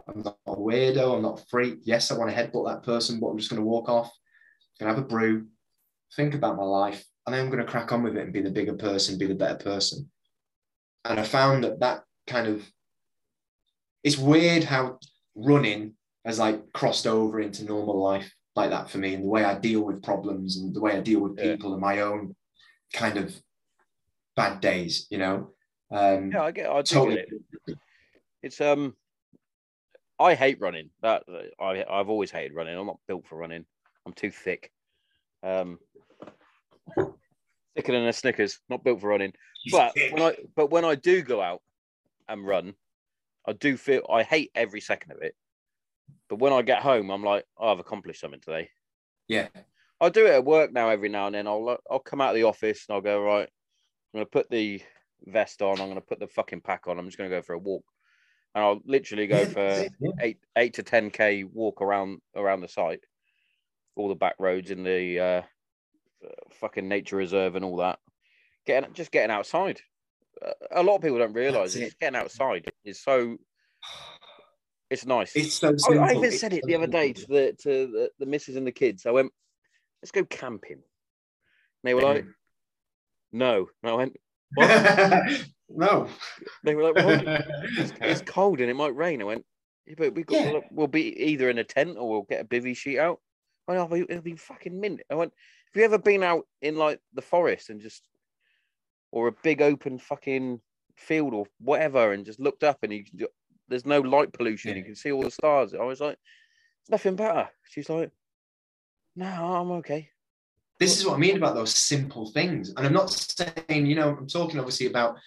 [0.08, 1.15] I'm not a weirdo.
[1.15, 1.80] I'm not a freak.
[1.84, 4.12] Yes, I want to headbutt that person, but I'm just going to walk off,
[4.80, 5.48] going to have a brew,
[6.15, 8.41] think about my life, and then I'm going to crack on with it and be
[8.41, 10.10] the bigger person, be the better person.
[11.05, 12.65] And I found that that kind of
[14.03, 14.99] it's weird how
[15.35, 15.93] running
[16.25, 19.57] has like crossed over into normal life like that for me, and the way I
[19.57, 21.53] deal with problems and the way I deal with Yeah.
[21.55, 22.35] people and my own
[22.93, 23.35] kind of
[24.35, 25.07] bad days.
[25.09, 25.53] You know,
[25.91, 26.69] um, Yeah, I get.
[26.69, 27.15] I totally.
[27.15, 27.27] get
[27.67, 27.77] it.
[28.41, 28.95] It's um,
[30.19, 30.89] I hate running.
[31.01, 31.23] That
[31.59, 32.77] I I've always hated running.
[32.77, 33.65] I'm not built for running.
[34.05, 34.71] I'm too thick.
[35.41, 35.79] Um,
[37.75, 38.59] thicker than a Snickers.
[38.69, 39.33] Not built for running.
[39.71, 41.62] But when I but when I do go out
[42.27, 42.75] and run,
[43.47, 45.36] I do feel I hate every second of it.
[46.29, 48.69] But when I get home, I'm like, oh, I've accomplished something today.
[49.27, 49.47] yeah,
[50.01, 51.47] I do it at work now every now and then.
[51.47, 53.47] I'll I'll come out of the office and I'll go right.
[54.13, 54.81] I'm gonna put the
[55.25, 55.79] vest on.
[55.79, 56.99] I'm gonna put the fucking pack on.
[56.99, 57.86] I'm just gonna go for a walk,
[58.53, 60.12] and I'll literally go for that's it, yeah.
[60.21, 63.03] eight eight to ten k walk around around the site,
[63.95, 65.41] all the back roads in the uh,
[66.59, 67.99] fucking nature reserve and all that.
[68.65, 69.81] Getting just getting outside.
[70.71, 71.93] A lot of people don't realize That's it.
[71.93, 71.99] it.
[71.99, 73.38] Getting outside is so.
[74.89, 75.36] It's nice.
[75.36, 76.03] It's so I, simple.
[76.03, 78.55] I even It's said it so the other day to the to the, the missus
[78.55, 79.05] and the kids.
[79.05, 79.31] I went,
[80.01, 80.73] let's go camping.
[80.73, 80.81] And
[81.83, 82.25] they were like,
[83.31, 83.69] no.
[83.81, 84.15] And I went,
[85.69, 86.07] no.
[86.63, 86.95] they were like,
[87.77, 89.21] it's, it's cold and it might rain.
[89.21, 89.45] I went,
[89.88, 90.51] yeah, but we got, Yeah.
[90.51, 93.19] we'll, we'll be either in a tent or we'll get a bivy sheet out.
[93.67, 95.01] I know, it'll be fucking mint.
[95.09, 95.33] I went,
[95.73, 98.03] have you ever been out in like the forest and just,
[99.12, 100.59] or a big open fucking
[100.95, 103.27] field or whatever and just looked up and you
[103.67, 104.71] there's no light pollution.
[104.71, 104.77] Yeah.
[104.77, 105.73] You can see all the stars.
[105.73, 106.17] I was like,
[106.81, 107.49] it's nothing better.
[107.63, 108.12] She's like,
[109.15, 110.09] no, I'm okay.
[110.79, 112.69] this is what I mean about those simple things.
[112.69, 115.17] And I'm not saying, you know, I'm talking obviously about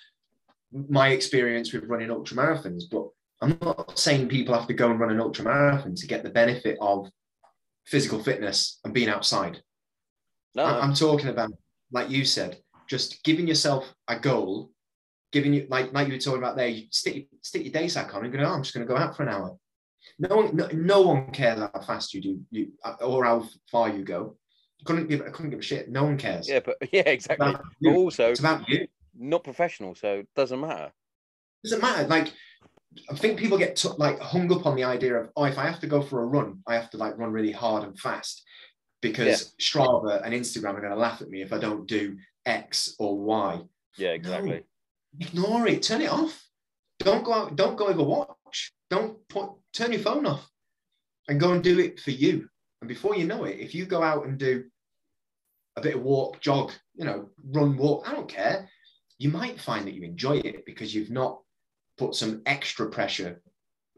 [0.72, 3.08] my experience with running ultra marathons, but
[3.40, 6.30] I'm not saying people have to go and run an ultra marathon to get the
[6.30, 7.08] benefit of
[7.84, 9.62] physical fitness and being outside.
[10.56, 11.50] No, I- I'm talking about,
[11.92, 14.70] like you said, just giving yourself a goal,
[15.32, 18.14] giving you like like you were talking about there, you stick stick your day sack
[18.14, 19.56] on and go, oh, I'm just going to go out for an hour.
[20.18, 24.04] No one, no, no one cares how fast you do, you or how far you
[24.04, 24.36] go.
[24.84, 25.90] Couldn't give, I couldn't give a shit.
[25.90, 26.48] No one cares.
[26.48, 27.54] yeah, but yeah, exactly.
[27.82, 28.86] But also, It's about you.
[29.18, 30.92] not professional, so it doesn't matter.
[31.64, 32.06] doesn't matter.
[32.06, 32.32] Like,
[33.10, 35.64] I think people get t- like hung up on the idea of, oh, if I
[35.66, 38.42] have to go for a run, I have to like run really hard and fast
[39.08, 42.94] because Strava and Instagram are going to laugh at me if I don't do X
[42.98, 43.60] or Y.
[43.96, 44.62] Yeah, exactly.
[45.18, 45.82] Ignore it.
[45.82, 46.42] Turn it off.
[46.98, 47.56] Don't go out.
[47.56, 48.72] Don't go over watch.
[48.90, 49.50] Don't put.
[49.72, 50.48] Turn your phone off,
[51.28, 52.48] and go and do it for you.
[52.80, 54.64] And before you know it, if you go out and do
[55.76, 58.68] a bit of walk, jog, you know, run, walk, I don't care.
[59.18, 61.40] You might find that you enjoy it because you've not
[61.98, 63.40] put some extra pressure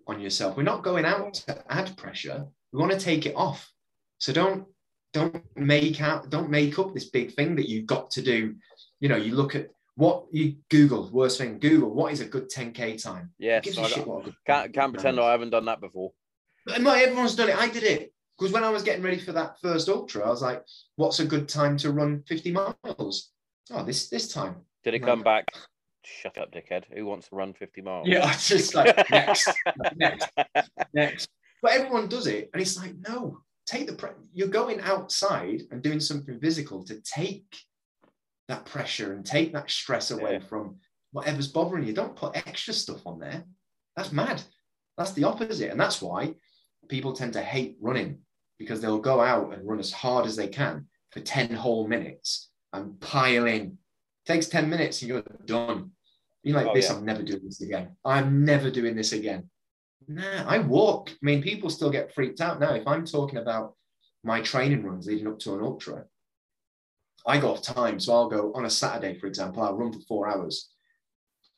[0.07, 0.57] on yourself.
[0.57, 2.47] We're not going out to add pressure.
[2.73, 3.71] We want to take it off.
[4.19, 4.67] So don't
[5.13, 8.55] don't make out don't make up this big thing that you've got to do.
[9.01, 12.49] You know, you look at what you Google, worst thing, Google, what is a good
[12.51, 13.33] 10K time?
[13.39, 15.19] yeah Yes, gives I a shit what a good can't, can't pretend?
[15.19, 16.13] I haven't done that before.
[16.67, 17.59] But not everyone's done it.
[17.59, 18.13] I did it.
[18.39, 20.63] Because when I was getting ready for that first ultra, I was like,
[20.95, 23.33] what's a good time to run 50 miles?
[23.71, 24.57] Oh, this this time.
[24.85, 25.47] Did it come back?
[26.05, 26.85] Shut up, dickhead.
[26.95, 28.07] Who wants to run 50 miles?
[28.07, 29.51] Yeah, I just like next,
[29.97, 30.31] next,
[30.95, 31.29] next.
[31.61, 32.51] But everyone does it.
[32.53, 37.01] And it's like, no, take the pre- you're going outside and doing something physical to
[37.03, 37.45] take
[38.49, 40.39] that pressure and take that stress away Yeah.
[40.49, 40.77] from
[41.13, 41.93] whatever's bothering you.
[41.93, 43.45] Don't put extra stuff on there.
[43.97, 44.43] That's mad.
[44.97, 45.71] That's the opposite.
[45.71, 46.35] And that's why
[46.89, 48.21] people tend to hate running
[48.59, 52.51] because they'll go out and run as hard as they can for 10 whole minutes
[52.73, 53.79] and pile in.
[54.27, 55.91] takes 10 minutes and you're done.
[56.43, 56.97] You're like, Oh, this, yeah.
[56.97, 57.97] I'm never doing this again.
[58.05, 59.51] I'm never doing this again.
[60.09, 61.11] Nah, I walk.
[61.11, 62.75] I mean, people still get freaked out now.
[62.75, 63.75] If I'm talking about
[64.25, 66.05] my training runs leading up to an ultra,
[67.27, 68.01] I go off time.
[68.01, 70.71] So I'll go on a Saturday, for example, I'll run for four hours.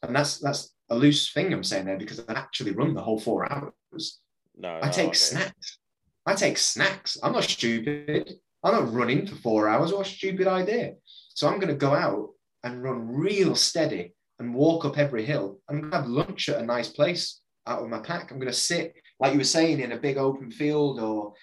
[0.03, 3.21] And that's that's a loose thing I'm saying there because I actually run the whole
[3.21, 4.19] four hours.
[4.57, 5.15] No, I no, take okay.
[5.15, 5.79] snacks.
[6.27, 7.17] I take snacks.
[7.23, 8.35] I'm not stupid.
[8.65, 9.93] I'm not running for four hours.
[9.93, 10.95] What a stupid idea.
[11.35, 12.31] So I'm going to go out
[12.65, 15.61] and run real steady and walk up every hill.
[15.69, 18.31] I'm have lunch at a nice place out of my pack.
[18.31, 21.35] I'm going to sit, like you were saying, in a big open field or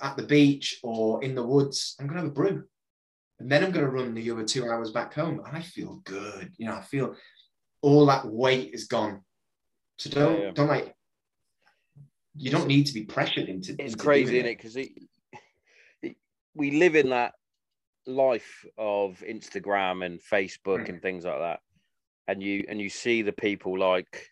[0.00, 1.96] at the beach or in the woods.
[1.98, 2.64] I'm going to have a brew.
[3.40, 5.40] And then I'm going to run the other two hours back home.
[5.44, 6.52] And I feel good.
[6.58, 7.16] You know, I feel
[7.80, 9.22] all that weight is gone.
[9.98, 10.50] So don't Yeah, yeah.
[10.52, 10.94] don't like.
[12.34, 13.72] You don't need to be pressured into.
[13.72, 14.56] it's into crazy, isn't it?
[14.56, 14.88] Because it,
[16.02, 16.16] it,
[16.54, 17.32] we live in that
[18.06, 20.88] life of Instagram and Facebook Mm.
[20.88, 21.60] and things like that,
[22.26, 24.28] and you and you see the people like,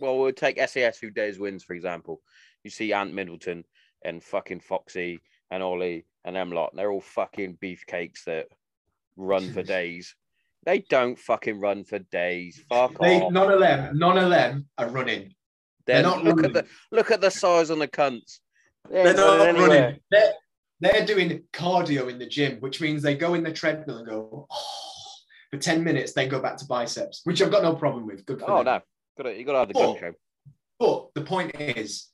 [0.00, 2.20] well, we'll take SAS who dares wins for example.
[2.64, 3.64] You see Ant Middleton
[4.04, 6.74] and fucking Foxy and Ollie and them lot.
[6.74, 8.46] They're all fucking beefcakes that
[9.16, 10.14] run for days.
[10.66, 12.62] They don't fucking run for days.
[12.68, 13.32] Fuck They, off.
[13.32, 15.34] none of them, none of them are running.
[15.86, 16.56] They're they're not look running.
[16.56, 18.40] at the look at the size on the cunts.
[18.90, 20.00] They They're not running running.
[20.10, 20.32] They're,
[20.80, 24.46] they're doing cardio in the gym, which means they go in the treadmill and go
[24.50, 24.56] oh,
[25.50, 28.24] for 10 minutes, then go back to biceps, which I've got no problem with.
[28.26, 28.66] Good for Oh them.
[28.66, 28.80] no,
[29.16, 30.12] got to you got to have the gun show.
[30.78, 32.08] But the point is,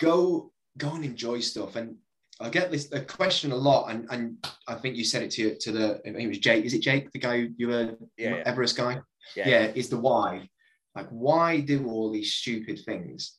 [0.00, 1.76] go go and enjoy stuff.
[1.76, 1.96] And
[2.40, 5.56] I get this a question a lot, and, and I think you said it to
[5.58, 6.64] to the it was Jake.
[6.64, 8.42] Is it Jake, the guy you were Yeah, yeah.
[8.44, 9.00] Everest guy?
[9.36, 9.48] Yeah.
[9.48, 10.48] yeah, is the why.
[10.96, 13.38] Like, why do all these stupid things?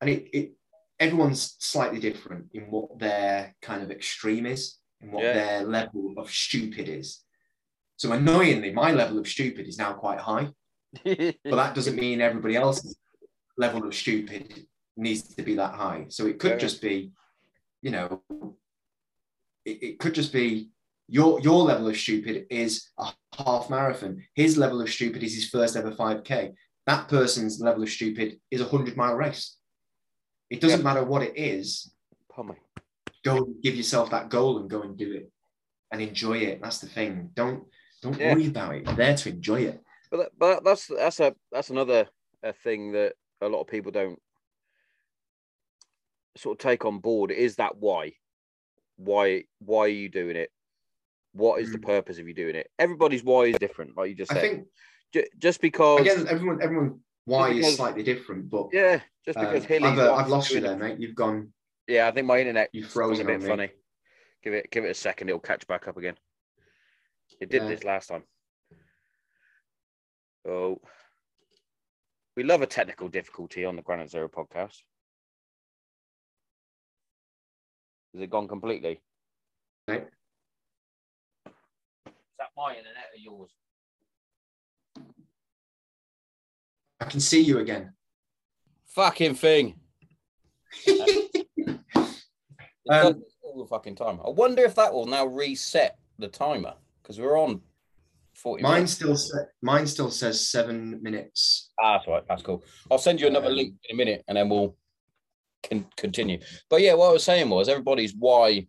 [0.00, 0.52] And it, it
[0.98, 5.32] everyone's slightly different in what their kind of extreme is and what Yeah.
[5.34, 7.20] their level of stupid is.
[7.96, 10.48] So annoyingly, my level of stupid is now quite high,
[11.04, 12.96] but that doesn't mean everybody else's
[13.56, 16.06] level of stupid needs to be that high.
[16.08, 16.58] So it could Yeah.
[16.58, 17.12] just be,
[17.82, 18.22] you know,
[19.64, 20.70] it, it could just be
[21.08, 24.22] your your level of stupid is a half marathon.
[24.34, 26.54] His level of stupid is his first ever 5k.
[26.86, 29.56] That person's level of stupid is a 100 mile race.
[30.50, 30.84] It doesn't Yeah.
[30.84, 31.92] matter what it is.
[32.28, 32.60] Pardon me.
[33.24, 35.30] Go and give yourself that goal and go and do it
[35.92, 36.60] and enjoy it.
[36.62, 37.30] That's the thing.
[37.34, 37.64] Don't
[38.02, 38.32] don't Yeah.
[38.34, 38.86] worry about it.
[38.86, 39.84] You're there to enjoy it.
[40.10, 42.08] But that- but that's that's a that's another
[42.42, 44.20] a thing that a lot of people don't
[46.36, 47.30] sort of take on board.
[47.30, 48.12] Is that why?
[48.96, 50.50] Why why are you doing it?
[51.32, 51.86] What is the Mm.
[51.86, 52.70] purpose of you doing it?
[52.78, 54.68] Everybody's why is different, like you just I think
[55.12, 59.64] Ju- just because again, everyone everyone why because- is slightly different, but yeah, just because
[59.70, 60.98] uh, I've, uh, I've lost you there, mate.
[60.98, 61.52] You've gone.
[61.86, 63.70] Yeah, I think my internet going frozen a bit funny.
[64.42, 66.16] Give it give it a second, it'll catch back up again.
[67.40, 67.68] It did Yeah.
[67.68, 68.24] this last time.
[70.48, 70.80] Oh,
[72.36, 74.82] we love a technical difficulty on the Granite Zero podcast.
[78.14, 79.00] Is it gone completely?
[79.86, 79.94] No.
[79.94, 80.02] Is
[82.38, 83.50] that my internet or yours?
[87.00, 87.92] I can see you again.
[88.94, 89.78] Fucking thing.
[92.88, 94.18] Um, all the fucking time.
[94.24, 97.60] I wonder if that will now reset the timer because we're on
[98.42, 98.92] 40 mine minutes.
[98.92, 101.70] still sa- mine still says seven minutes.
[101.80, 102.22] Ah, that's right.
[102.28, 102.62] That's cool.
[102.90, 104.76] I'll send you another Um, link in a minute and then we'll
[105.62, 106.40] can continue.
[106.70, 108.66] But yeah, what I was saying was everybody's why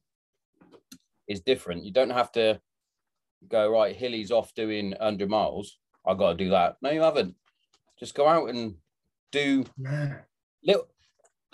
[1.28, 1.86] is different.
[1.86, 2.60] You don't have to
[3.48, 5.80] go, right, Hilly's off doing 100 miles.
[6.06, 6.76] I got to do that.
[6.82, 7.36] No, you haven't.
[8.00, 8.76] Just go out and
[9.32, 10.16] do Nah.
[10.64, 10.88] little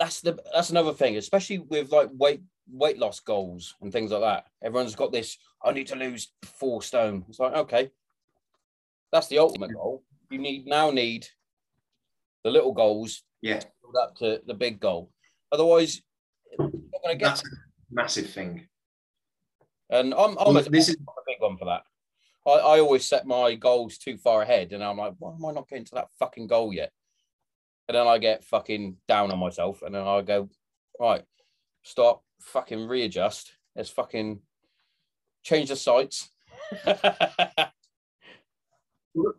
[0.00, 4.20] that's the that's another thing especially with like weight weight loss goals and things like
[4.20, 7.88] that everyone's got this i need to lose four stone it's like okay
[9.12, 10.02] that's the ultimate goal.
[10.30, 11.26] You need now need
[12.44, 15.10] the little goals Yeah, to build up to the big goal.
[15.52, 16.02] Otherwise
[16.58, 17.46] you're not going to get that's a
[17.90, 18.66] massive thing.
[19.90, 21.82] and i'm, I'm Well, a, this is a big one for that.
[22.46, 25.52] I, I always set my goals too far ahead and i'm like why am i
[25.52, 26.92] not getting to that fucking goal yet?
[27.88, 30.48] And then i get fucking down on myself and then i go
[31.00, 31.22] right
[31.82, 33.52] stop fucking readjust.
[33.76, 34.40] Let's fucking
[35.42, 36.30] change the sights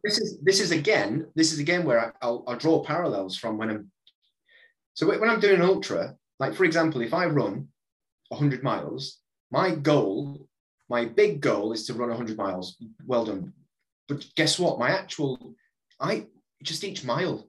[0.03, 3.57] this is this is again this is again where I, I'll, I'll draw parallels from
[3.57, 3.91] when I'm
[4.93, 7.67] so when I'm doing an ultra like for example if I run
[8.29, 9.19] 100 miles
[9.51, 10.47] my goal
[10.89, 12.77] my big goal is to run 100 miles.
[13.05, 13.53] Well done.
[14.07, 14.79] But guess what?
[14.79, 15.55] My actual
[15.99, 16.25] I
[16.63, 17.47] just each mile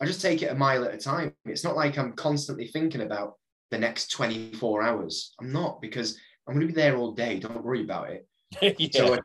[0.00, 1.32] I just take it a mile at a time.
[1.44, 3.34] It's not like I'm constantly thinking about
[3.70, 5.34] the next 24 hours.
[5.40, 7.38] I'm not because I'm going to be there all day.
[7.38, 8.26] Don't worry about it
[8.78, 8.88] yeah.
[8.92, 9.18] so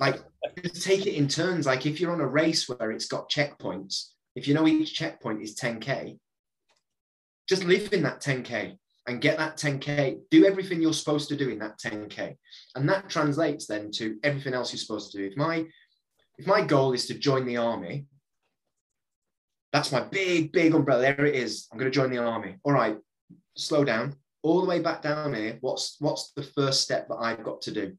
[0.00, 0.20] like,
[0.62, 1.66] just take it in turns.
[1.66, 5.42] Like, if you're on a race where it's got checkpoints, if you know each checkpoint
[5.42, 6.18] is 10K,
[7.48, 10.20] just live in that 10K and get that 10K.
[10.30, 12.36] Do everything you're supposed to do in that 10K.
[12.74, 15.24] And that translates then to everything else you're supposed to do.
[15.24, 15.66] If my
[16.38, 18.06] if my goal is to join the army,
[19.72, 21.02] that's my big, big umbrella.
[21.02, 21.68] There it is.
[21.70, 22.56] I'm going to join the army.
[22.64, 22.96] All right,
[23.56, 24.16] slow down.
[24.42, 25.58] All the way back down here.
[25.60, 27.96] What's what's the first step that I've got to do?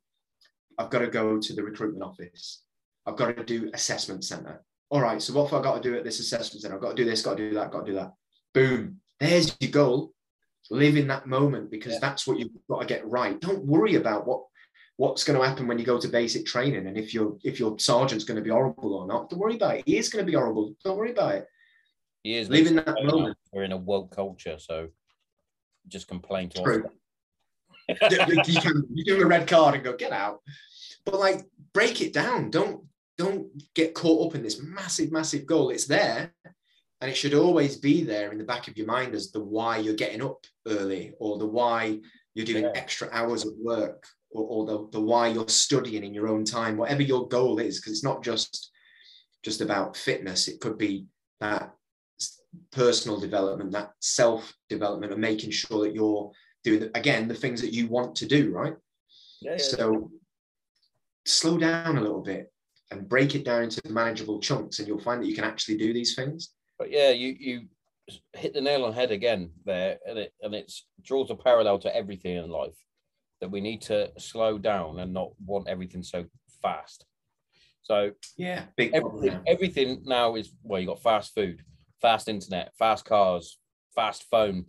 [0.77, 2.63] I've got to go to the recruitment office.
[3.05, 4.63] I've got to do assessment center.
[4.89, 6.75] All right, so what have I got to do at this assessment center?
[6.75, 8.13] I've got to do this, got to do that, got to do that.
[8.53, 8.99] Boom.
[9.19, 10.13] There's your goal.
[10.69, 11.99] Live in that moment because Yeah.
[11.99, 13.39] that's what you've got to get right.
[13.39, 14.43] Don't worry about what
[14.97, 17.77] what's going to happen when you go to basic training and if your if your
[17.79, 20.31] sergeant's going to be horrible or not don't worry about it he is going to
[20.31, 21.47] be horrible don't worry about it
[22.21, 23.35] He is Live in that moment.
[23.51, 24.89] We're in a woke culture, so
[25.87, 26.85] just complain to True.
[26.85, 26.91] us.
[28.47, 30.39] you, can, you give him a red card and go get out.
[31.05, 32.49] But like break it down.
[32.49, 32.85] Don't
[33.17, 35.69] don't get caught up in this massive massive goal.
[35.69, 36.33] It's there
[37.01, 39.77] and it should always be there in the back of your mind as the why
[39.77, 41.99] you're getting up early or the why
[42.33, 42.71] you're doing Yeah.
[42.75, 46.77] extra hours of work or, or the, the why you're studying in your own time
[46.77, 48.71] whatever your goal is because it's not just
[49.43, 50.47] just about fitness.
[50.47, 51.05] It could be
[51.41, 51.73] that
[52.71, 56.31] personal development that self development and making sure that you're
[56.63, 58.75] doing again the things that you want to do right
[59.41, 59.57] Yeah, yeah.
[59.57, 60.11] so
[61.25, 62.51] slow down a little bit
[62.91, 65.93] and break it down into manageable chunks and you'll find that you can actually do
[65.93, 66.49] these things
[66.79, 67.67] But yeah, you you
[68.33, 71.79] hit the nail on the head again there, and it and it's draws a parallel
[71.79, 72.75] to everything in life
[73.39, 76.25] that we need to slow down and not want everything so
[76.61, 77.05] fast.
[77.83, 79.41] So yeah big everything now.
[79.47, 81.63] everything now is well, you got fast food,
[82.01, 83.57] fast internet, fast cars,
[83.95, 84.65] fast phone,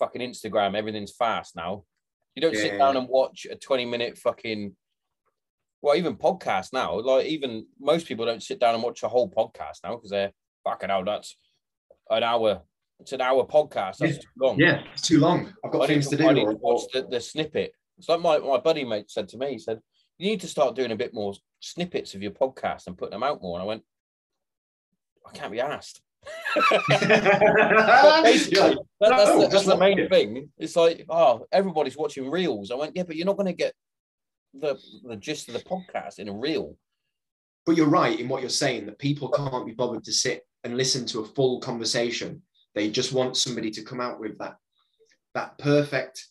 [0.00, 0.76] fucking Instagram.
[0.76, 1.84] Everything's fast now.
[2.34, 4.74] You don't sit down and watch a twenty minute fucking.
[5.82, 9.30] Well, even podcast now, like even most people don't sit down and watch a whole
[9.30, 10.32] podcast now because they're
[10.64, 11.04] fucking hell.
[11.04, 11.36] That's
[12.10, 12.62] an hour.
[12.98, 13.98] It's an hour podcast.
[13.98, 14.58] That's too long.
[14.58, 17.06] yeah it's too long i've got I things to do I need to watch the,
[17.08, 17.72] the snippet.
[17.96, 19.78] It's like my, my buddy mate said to me, he said,
[20.18, 23.22] You need to start doing a bit more snippets of your podcast and putting them
[23.22, 23.58] out more.
[23.58, 23.82] And I went,
[25.26, 26.00] I can't be asked.
[26.88, 30.50] Basically, that- that's, "No, the, that's the main it." thing.
[30.58, 32.70] It's like, oh, everybody's watching reels.
[32.70, 33.72] I went, Yeah, but you're not going to get
[34.54, 36.76] the, the gist of the podcast in a reel.
[37.66, 40.76] but you're right in what you're saying that people can't be bothered to sit and
[40.76, 42.42] listen to a full conversation
[42.74, 44.56] they just want somebody to come out with that
[45.34, 46.26] that perfect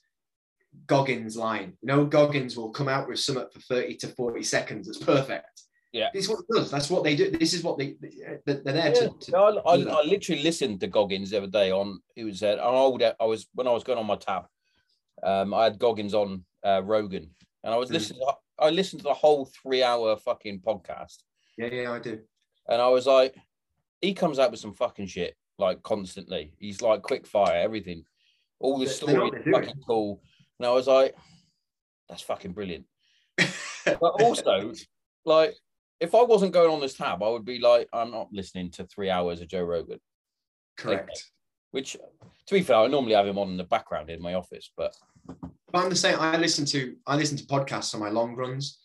[0.86, 4.88] goggins line you know goggins will come out with something for 30 to 40 seconds
[4.90, 6.10] it's perfect Yeah.
[6.14, 6.70] this is what it does.
[6.72, 7.32] That's what they do.
[7.32, 9.90] This is what they they're there Yeah, to, to I, I, do.
[9.90, 13.26] I literally listened to Goggins the other day on it was uh, an old I
[13.26, 14.46] was when I was going on my tab
[15.24, 17.32] um I had Goggins on uh, Rogan
[17.64, 17.94] and I was Mm.
[17.94, 21.18] listening to, I listened to the whole three hour fucking podcast.
[21.58, 22.20] Yeah yeah i do.
[22.68, 23.36] And I was like
[24.02, 26.54] he comes out with some fucking shit like constantly.
[26.60, 28.04] He's like quick fire everything.
[28.60, 29.54] All the stories what they're doing.
[29.56, 30.22] fucking cool.
[30.60, 31.16] And I was like
[32.08, 32.86] that's fucking brilliant.
[33.86, 34.72] But also
[35.26, 35.56] like
[36.00, 38.86] if I wasn't going on this tab I would be like I'm not listening to
[38.86, 40.00] three hours of Joe Rogan
[40.78, 41.32] correct
[41.72, 41.97] which
[42.47, 44.95] to be fair, I normally have him on in the background in my office, but
[45.28, 46.20] But I'm the same.
[46.20, 48.80] I listen to I listen to podcasts on my long runs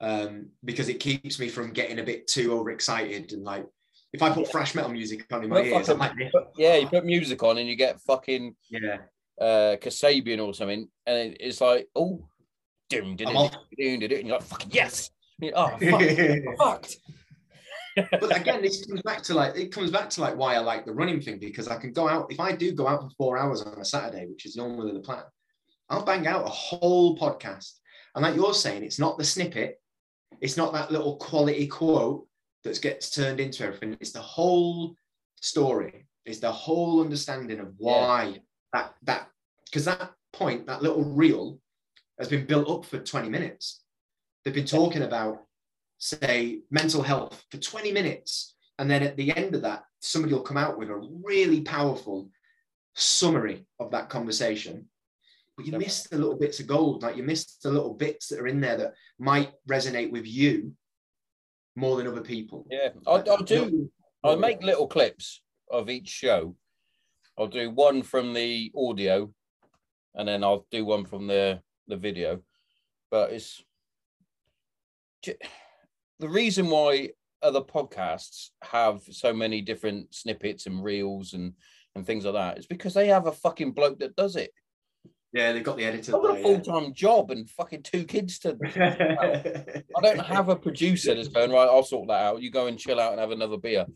[0.00, 3.66] um, because it keeps me from getting a bit too overexcited and like
[4.12, 6.12] if I put thrash metal music on in my Well, ears, I'm like,
[6.56, 8.98] yeah, you put music on and you get fucking yeah,
[9.40, 12.24] uh Kasabian or something, and it's like, oh,
[12.88, 13.52] doom, doom, I'm doom, off.
[13.76, 15.10] doom, doom, doom, and you're like, fucking yes.
[15.40, 16.96] And you're, Oh, fuck, fucked.
[18.20, 20.84] but again, this comes back to like it comes back to like why I like
[20.84, 23.38] the running thing because I can go out if I do go out for four
[23.38, 25.22] hours on a Saturday, which is normally the plan.
[25.90, 27.72] I'll bang out a whole podcast,
[28.14, 29.80] and like you're saying, it's not the snippet,
[30.40, 32.26] it's not that little quality quote
[32.64, 33.96] that gets turned into everything.
[34.00, 34.94] It's the whole
[35.40, 36.06] story.
[36.26, 38.36] It's the whole understanding of why
[38.74, 39.28] that that
[39.64, 41.58] because that point, that little reel,
[42.18, 43.82] has been built up for 20 minutes.
[44.48, 45.44] They've been talking about
[45.98, 50.40] say mental health for 20 minutes and then at the end of that somebody will
[50.40, 52.30] come out with a really powerful
[52.94, 54.88] summary of that conversation
[55.54, 58.40] but you miss the little bits of gold like you miss the little bits that
[58.40, 60.72] are in there that might resonate with you
[61.76, 63.90] more than other people Yeah, I'll, I'll do.
[64.24, 66.56] I'll make little clips of each show.
[67.38, 69.30] I'll do one from the audio,
[70.14, 72.40] and then I'll do one from the the video.
[73.10, 73.62] But it's
[75.24, 77.10] the reason why
[77.42, 81.52] other podcasts have so many different snippets and reels and
[81.94, 84.50] and things like that is because they have a fucking bloke that does it.
[85.32, 88.38] yeah they've got the editor I've got a full time job and fucking two kids
[88.40, 88.56] to.
[89.96, 91.68] I don't have a producer that's going right.
[91.68, 92.42] I'll sort that out.
[92.42, 93.86] You go and chill out and have another beer.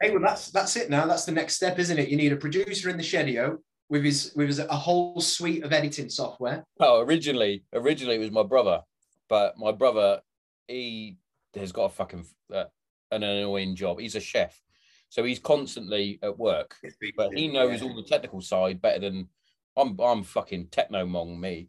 [0.00, 1.06] Hey, well, that's that's it now.
[1.06, 2.08] That's the next step, isn't it?
[2.08, 3.58] You need a producer in the shedio
[3.88, 6.64] with his with his, a whole suite of editing software.
[6.80, 8.80] Oh, originally, originally it was my brother,
[9.28, 10.20] but my brother,
[10.68, 11.18] he
[11.54, 12.64] has got a fucking uh,
[13.10, 14.00] an annoying job.
[14.00, 14.60] He's a chef,
[15.08, 16.76] so he's constantly at work,
[17.16, 19.28] but he knows all the technical side better than
[19.76, 19.98] I'm.
[20.00, 21.68] I'm fucking techno mong me.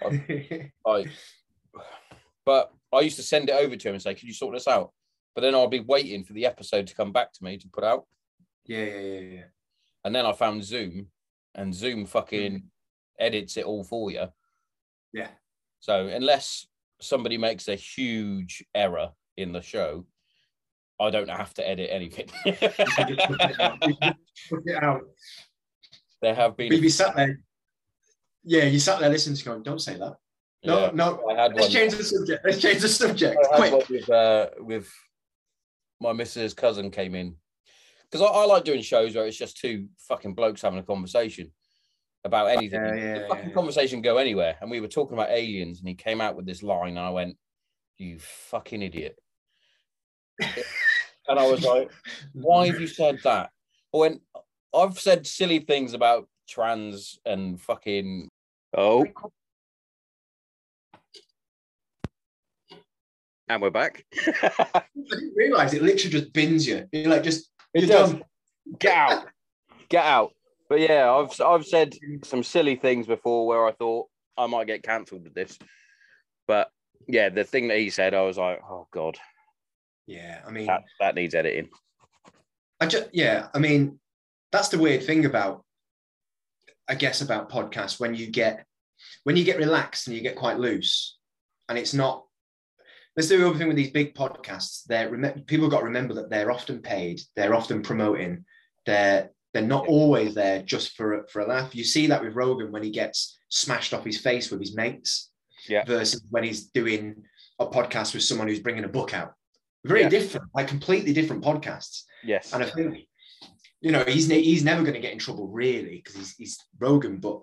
[0.86, 1.06] I,
[2.44, 4.68] but I used to send it over to him and say, "Can you sort this
[4.68, 4.92] out?"
[5.34, 7.84] But then I'll be waiting for the episode to come back to me to put
[7.84, 8.06] out,
[8.64, 9.44] yeah, yeah, yeah, yeah.
[10.04, 11.08] and then I found Zoom,
[11.54, 12.64] and Zoom fucking
[13.18, 14.26] edits it all for you.
[15.12, 15.28] Yeah.
[15.80, 16.66] So unless
[17.00, 20.06] somebody makes a huge error in the show,
[21.00, 22.26] I don't have to edit anything.
[22.44, 22.62] Put
[24.66, 25.02] it out.
[26.20, 26.70] there have been.
[26.70, 27.40] But you sat there.
[28.44, 30.14] Yeah, you sat there listening to going, don't say that.
[30.64, 31.22] No, yeah, no.
[31.30, 31.70] I had Let's one.
[31.70, 32.44] change the subject.
[32.44, 33.38] Let's change the subject.
[33.52, 33.88] Quick.
[33.88, 34.90] with, uh, with
[36.00, 37.36] my missus' cousin came in
[38.10, 41.52] because I, I like doing shows where it's just two fucking blokes having a conversation
[42.28, 42.80] about anything.
[42.80, 43.54] Yeah, yeah, the fucking yeah.
[43.54, 46.62] conversation go anywhere, and we were talking about aliens, and he came out with this
[46.62, 47.36] line, and I went,
[47.98, 49.18] "You fucking idiot!"
[50.40, 51.90] and I was like,
[52.32, 53.50] "Why have you said that?"
[53.94, 54.22] I went,
[54.74, 58.28] "I've said silly things about trans and fucking."
[58.76, 59.06] Oh.
[63.50, 64.04] And we're back.
[64.26, 66.86] I didn't realize it literally just bins you.
[66.92, 68.12] You're like, just, It you're does.
[68.12, 68.24] done.
[68.78, 69.26] Get out.
[69.88, 70.34] Get out.
[70.68, 72.24] But yeah, I've I've said mm-hmm.
[72.24, 74.06] some silly things before where I thought
[74.36, 75.58] I might get cancelled with this.
[76.46, 76.70] But
[77.06, 79.16] yeah, the thing that he said, I was like, oh god,
[80.06, 81.68] Yeah, I mean, that, that needs editing.
[82.80, 83.98] I just, yeah, I mean,
[84.52, 85.64] that's the weird thing about,
[86.88, 88.64] I guess, about podcasts when you get,
[89.24, 91.18] when you get relaxed and you get quite loose,
[91.68, 92.24] and it's not.
[93.16, 94.84] Let's do the other thing with these big podcasts.
[94.84, 95.10] They're
[95.46, 97.20] people got to remember that they're often paid.
[97.34, 98.44] They're often promoting.
[98.86, 101.74] They're they're not always there just for a, for a laugh.
[101.74, 105.30] You see that with Rogan when he gets smashed off his face with his mates,
[105.68, 105.84] Yeah.
[105.84, 107.24] versus when he's doing
[107.58, 109.34] a podcast with someone who's bringing a book out.
[109.84, 110.08] Very Yeah.
[110.08, 112.02] different, like completely different podcasts.
[112.24, 112.52] Yes.
[112.52, 113.06] And I think,
[113.80, 117.18] you know, he's he's never going to get in trouble really because he's, he's Rogan,
[117.18, 117.40] but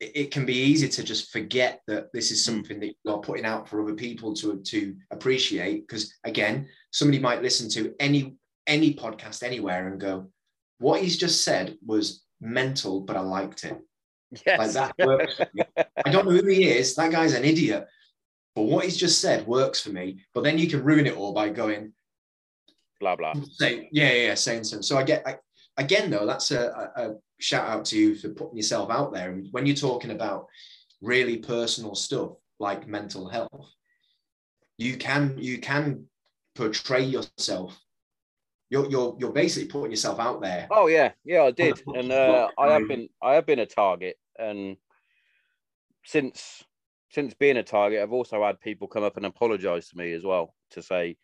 [0.00, 2.46] it, it can be easy to just forget that this is mm.
[2.46, 5.86] something that you're putting out for other people to to appreciate.
[5.86, 8.36] Because again, somebody might listen to any
[8.66, 10.30] any podcast anywhere and go,
[10.80, 13.78] "What he's just said was mental, but I liked it."
[14.32, 14.74] Like Yes.
[14.74, 15.36] that works.
[15.36, 15.62] for me.
[16.06, 16.94] I don't know who he is.
[16.96, 17.86] That guy's an idiot.
[18.54, 20.24] But what he's just said works for me.
[20.34, 21.92] But then you can ruin it all by going,
[23.00, 23.32] blah blah.
[23.58, 25.36] say yeah yeah, yeah saying something so i get I,
[25.78, 29.30] again though that's a, a, a shout out to you for putting yourself out there
[29.32, 30.46] and when you're talking about
[31.00, 33.68] really personal stuff like mental health
[34.76, 36.04] you can you can
[36.54, 37.80] portray yourself
[38.70, 42.48] you're you're, you're basically putting yourself out there Oh yeah, yeah, I did, and uh,
[42.56, 44.76] I have been I have been a target, and
[46.04, 46.62] since
[47.10, 50.22] since being a target, I've also had people come up and apologise to me as
[50.22, 51.16] well to say,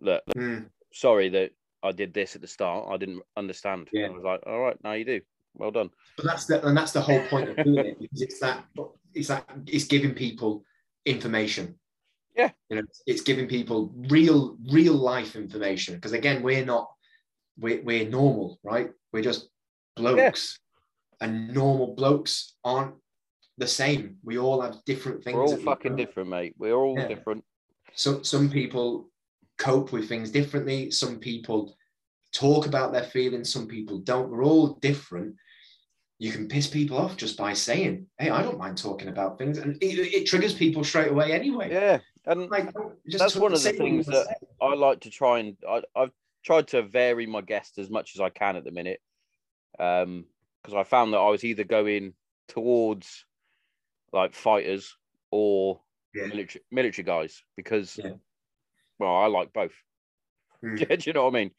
[0.00, 0.64] look, Hmm.
[0.92, 1.52] sorry that
[1.84, 2.88] I did this at the start.
[2.90, 3.88] I didn't understand.
[3.92, 4.06] Yeah.
[4.06, 5.20] I was like, all right, now you do.
[5.56, 5.90] Well done.
[6.16, 8.64] but that's the and that's the whole point of doing it because it's that
[9.14, 10.64] it's that it's giving people
[11.06, 11.78] information
[12.36, 12.50] Yeah.
[12.68, 16.90] you know it's giving people real real life information because again we're not
[17.58, 18.90] we're, we're normal right?
[19.12, 19.48] We're just
[19.96, 20.58] blokes.
[21.20, 22.94] And normal blokes aren't
[23.56, 24.16] the same.
[24.24, 26.54] We all have different things We're all fucking different, mate.
[26.58, 27.08] We're all Yeah.
[27.08, 27.44] different.
[27.94, 29.10] So some people
[29.56, 30.90] cope with things differently.
[30.90, 31.76] Some people
[32.32, 33.52] talk about their feelings.
[33.52, 34.28] Some people don't.
[34.30, 35.36] We're all different.
[36.18, 39.58] You can piss people off just by saying hey i don't mind talking about things.
[39.58, 41.70] And it, it triggers people straight away anyway.
[41.70, 42.72] Yeah, and like
[43.08, 44.34] just That's one of the say what you things that- say.
[44.60, 46.12] I like to try and I, I've
[46.44, 49.00] tried to vary my guests as much as I can at the minute,
[49.78, 50.24] um,
[50.62, 52.14] because I found that I was either going
[52.48, 53.24] towards
[54.12, 54.96] like fighters
[55.30, 55.80] or
[56.14, 56.26] Yeah.
[56.26, 58.12] military military guys because Yeah.
[58.98, 59.74] well I like both.
[60.60, 60.74] Hmm.
[60.76, 61.50] Do you know what I mean?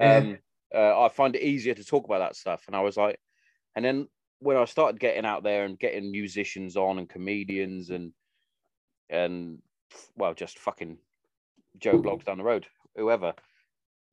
[0.00, 0.16] Yeah.
[0.16, 0.38] Um,
[0.74, 3.18] uh, I find it easier to talk about that stuff, and I was like,
[3.74, 4.08] and then
[4.40, 8.12] when I started getting out there and getting musicians on and comedians and
[9.08, 9.62] and
[10.16, 10.98] well, just fucking
[11.78, 12.66] Joe Bloggs down the road,
[12.96, 13.34] whoever,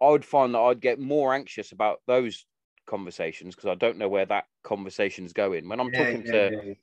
[0.01, 2.45] I would find that I'd get more anxious about those
[2.85, 5.69] conversations because I don't know where that conversation's going.
[5.69, 6.73] When I'm Yeah, talking yeah, to yeah,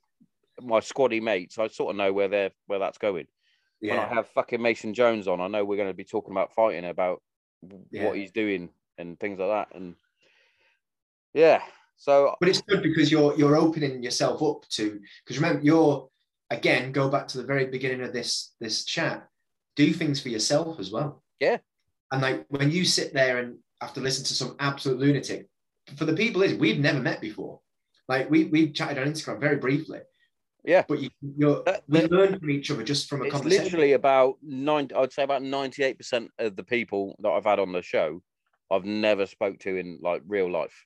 [0.61, 3.27] my squaddy mates, I sort of know where they're where that's going.
[3.79, 6.53] When I have fucking Mason Jones on, I know we're going to be talking about
[6.53, 7.21] fighting, about
[7.91, 9.75] what he's doing and things like that.
[9.75, 9.95] And
[11.33, 11.63] yeah,
[11.97, 16.09] so but it's good because you're you're opening yourself up to because remember you're
[16.51, 19.27] again go back to the very beginning of this this chat
[19.75, 21.57] do things for yourself as well Yeah.
[22.11, 25.47] and like when you sit there and have to listen to some absolute lunatic
[25.97, 27.59] for the people is we've never met before
[28.07, 29.99] like we we chatted on instagram very briefly
[30.65, 30.83] Yeah.
[30.87, 31.09] but you
[31.41, 34.37] you're That- we that- learn from each other just from a it's conversation literally about
[34.43, 34.89] nine.
[34.95, 38.21] I'd say about ninety-eight percent of the people that I've had on the show,
[38.69, 40.77] I've never spoke to in like real life.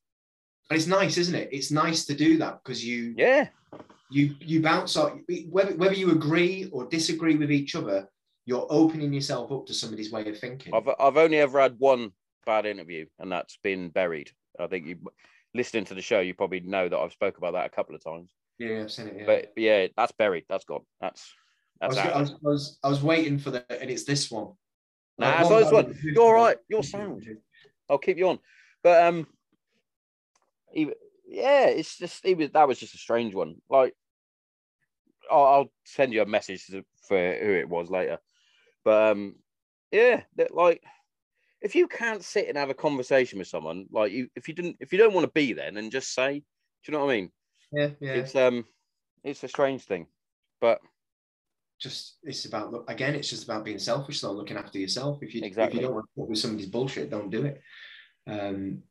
[0.70, 3.48] and it's nice isn't it it's nice to do that because you Yeah,
[4.12, 5.14] you you bounce off
[5.50, 8.08] whether, whether you agree or disagree with each other
[8.46, 12.12] you're opening yourself up to somebody's way of thinking I've I've only ever had one
[12.46, 14.32] bad interview, and that's been buried.
[14.60, 14.98] I think you
[15.54, 18.04] listening to the show, you probably know that I've spoke about that a couple of
[18.04, 18.32] times.
[18.60, 19.26] yeah i've seen it yeah.
[19.26, 20.46] But yeah, that's buried.
[20.48, 20.84] That's gone.
[21.02, 21.34] That's
[21.82, 24.32] I That's was, I was, I was, I was waiting for that and it's this
[24.32, 24.54] one.
[25.18, 26.00] Nah, Like, it's one not this guy one.
[26.04, 26.58] You're all right.
[26.70, 27.26] You're sound.
[27.90, 28.40] I'll keep you on.
[28.84, 29.28] But um,
[30.72, 30.92] he,
[31.28, 33.56] yeah, it's just he was that was just a strange one.
[33.70, 33.96] Like,
[35.32, 38.20] I'll, I'll send you a message to- for who it was later.
[38.84, 39.36] But um,
[39.92, 40.84] yeah, that, like
[41.62, 44.78] if you can't sit and have a conversation with someone, like you, if you didn't,
[44.80, 46.40] if you don't want to be there, then just say.
[46.40, 47.32] Do you know what I mean?
[47.72, 48.14] Yeah, yeah.
[48.14, 48.66] It's um,
[49.24, 50.06] it's a strange thing,
[50.62, 50.80] but
[51.80, 53.16] just it's about again.
[53.16, 55.24] It's just about being selfish, though, looking after yourself.
[55.24, 55.78] If you Exactly.
[55.78, 57.62] if you don't want to put with somebody's bullshit, don't do it.
[58.28, 58.84] Um,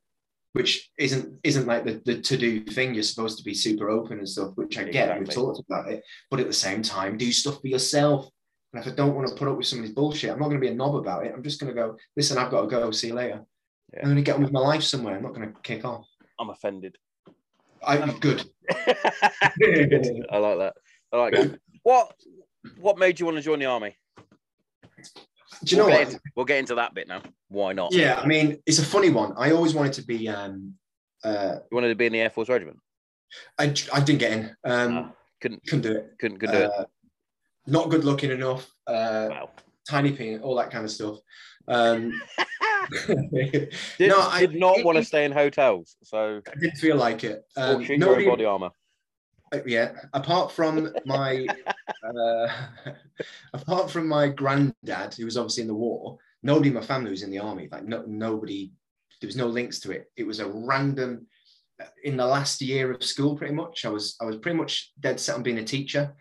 [0.54, 2.94] which isn't isn't like the, the to do thing.
[2.94, 5.18] You're supposed to be super open and stuff, which I get.
[5.18, 8.28] We've talked about it, but at the same time, do stuff for yourself.
[8.72, 10.66] And if I don't want to put up with somebody's bullshit, I'm not going to
[10.66, 11.32] be a knob about it.
[11.34, 11.96] I'm just going to go.
[12.16, 12.90] Listen, I've got to go.
[12.92, 13.44] See you later.
[13.92, 14.00] Yeah.
[14.00, 15.16] I'm going to get on with my life somewhere.
[15.16, 16.06] I'm not going to kick off.
[16.38, 16.96] I'm offended.
[17.84, 18.44] i'm um, good.
[19.58, 20.26] Good.
[20.30, 20.74] I like that.
[21.12, 21.60] I like that.
[21.82, 22.14] What
[22.78, 23.96] what made you want to join the army?
[25.62, 26.04] Do you know we'll what?
[26.04, 27.22] Get into, we'll get into that bit now.
[27.48, 27.92] Why not?
[27.92, 29.32] Yeah, I mean, it's a funny one.
[29.36, 30.28] I always wanted to be.
[30.28, 30.74] Um,
[31.22, 32.78] uh, You wanted to be in the Air Force Regiment?
[33.58, 34.56] I I didn't get in.
[34.64, 36.14] Um, Ah, couldn't couldn't do it.
[36.18, 36.84] couldn't couldn't do Uh,
[37.66, 38.70] not good looking enough.
[38.86, 39.28] Uh.
[39.30, 39.50] Wow.
[39.88, 41.18] tiny penis, all that kind of stuff.
[41.68, 42.20] Um,
[43.08, 47.24] Did, no, I did not want to stay in hotels, so I didn't feel like
[47.24, 47.42] it.
[47.56, 48.70] Um, shoot your own nobody, body armor.
[49.54, 49.92] Uh, yeah.
[50.12, 51.46] Apart from my,
[52.04, 52.48] uh,
[53.52, 57.22] apart from my granddad, who was obviously in the war, nobody in my family was
[57.22, 57.68] in the army.
[57.70, 58.72] Like no, nobody.
[59.20, 60.10] There was no links to it.
[60.16, 61.26] It was a random.
[61.80, 64.92] uh, In the last year of school, pretty much, I was I was pretty much
[65.00, 66.14] dead set on being a teacher.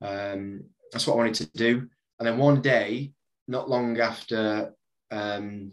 [0.00, 1.88] Um, that's what I wanted to do.
[2.18, 3.12] And then one day,
[3.48, 4.72] not long after,
[5.10, 5.72] um,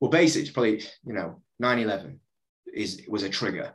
[0.00, 2.18] well, basically, probably you know 9/11
[2.72, 3.74] is was a trigger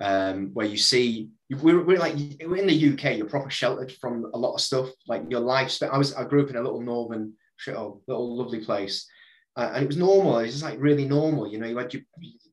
[0.00, 3.16] um, where you see we're, we're like in the UK.
[3.16, 4.90] You're proper sheltered from a lot of stuff.
[5.06, 5.90] Like your lifespan.
[5.90, 7.34] I was I grew up in a little northern
[7.64, 9.08] shithole, little lovely place,
[9.56, 10.38] uh, and it was normal.
[10.38, 11.48] It was just like really normal.
[11.48, 12.02] You know, you had you,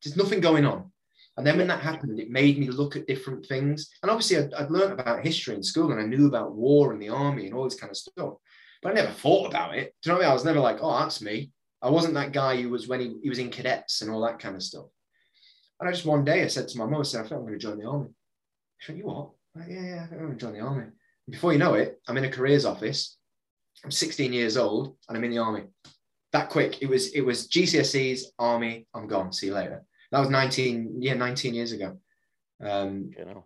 [0.03, 0.91] there's nothing going on.
[1.37, 3.89] And then when that happened, it made me look at different things.
[4.01, 7.01] And obviously, I'd, I'd learned about history in school, and I knew about war and
[7.01, 8.35] the army and all this kind of stuff.
[8.81, 9.93] But I never thought about it.
[10.01, 10.31] Do you know what I mean?
[10.31, 11.51] I was never like, oh, that's me.
[11.81, 14.39] I wasn't that guy who was when he, he was in cadets and all that
[14.39, 14.85] kind of stuff.
[15.79, 17.41] And I just one day I said to my mum, I said, I think I'm
[17.41, 18.09] going to join the army.
[18.87, 19.31] Went, you what?
[19.55, 20.83] Like, yeah, yeah, I I'm to join the army.
[20.83, 23.17] And before you know it, I'm in a careers office.
[23.83, 25.63] I'm 16 years old and I'm in the army.
[26.33, 26.81] That quick.
[26.81, 29.31] It was it was GCSEs, army, I'm gone.
[29.31, 29.85] See you later.
[30.11, 31.97] That was 19, yeah, 19 years ago.
[32.61, 33.45] Um, You know.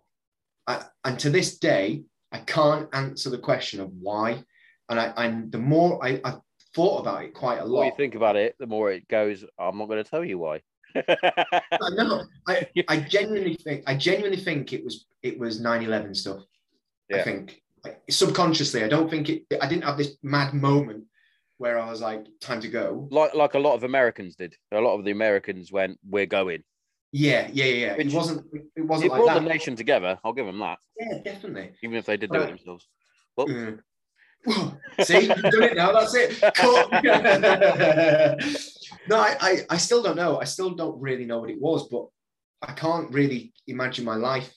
[0.66, 4.42] I, and to this day, I can't answer the question of why.
[4.88, 6.34] And I and the more I, I
[6.74, 9.44] thought about it quite a The more you think about it, the more it goes.
[9.58, 10.62] I'm not going to tell you why.
[10.96, 12.24] I know.
[12.46, 16.40] I, I genuinely think I genuinely think it was it was 9-11 stuff.
[17.12, 18.84] I think like, subconsciously.
[18.84, 21.04] I don't think it I didn't have this mad moment
[21.58, 23.08] where I was like, time to go.
[23.10, 24.54] like like a lot of Americans did.
[24.72, 26.62] A lot of the Americans went, "We're going."
[27.12, 27.86] Yeah, yeah, yeah.
[27.86, 27.96] yeah.
[27.96, 29.48] Which- it wasn't it It wasn't brought like the that.
[29.54, 30.18] nation together.
[30.24, 31.72] I'll give them that, Yeah, definitely.
[31.82, 32.86] even if they did do it themselves.
[33.36, 33.80] Well, Mm.
[35.02, 35.92] See, you've done it now.
[35.92, 36.40] That's it.
[36.54, 36.88] Cut.
[39.10, 40.40] no, I, I, I still don't know.
[40.40, 42.06] I still don't really know what it was, but
[42.62, 44.54] I can't really imagine my life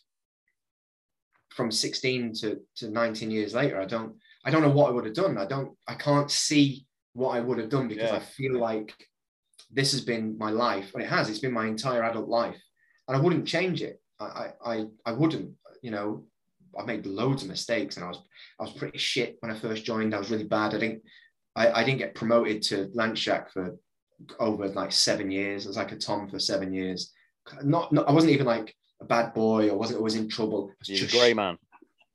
[1.49, 3.81] from 16 to, to 19 years later.
[3.81, 5.39] I don't, I don't know what I would have done.
[5.39, 8.17] I don't, I can't see what I would have done because Yeah.
[8.17, 8.93] I feel like
[9.71, 11.29] this has been my life, and it has.
[11.29, 12.61] It's been my entire adult life,
[13.07, 13.99] and I wouldn't change it.
[14.19, 15.51] I, I, I, wouldn't.
[15.81, 16.25] You know,
[16.79, 18.19] I made loads of mistakes, and I was
[18.59, 20.13] I was pretty shit when I first joined.
[20.13, 20.75] I was really bad.
[20.75, 21.01] I didn't
[21.55, 23.75] I, I didn't get promoted to Lance Jack for
[24.39, 25.65] over like seven years.
[25.65, 27.11] I was like a Tom for seven years.
[27.63, 29.69] Not, not I wasn't even like a bad boy.
[29.69, 30.69] I wasn't always in trouble.
[30.71, 31.57] I was you're a grey man.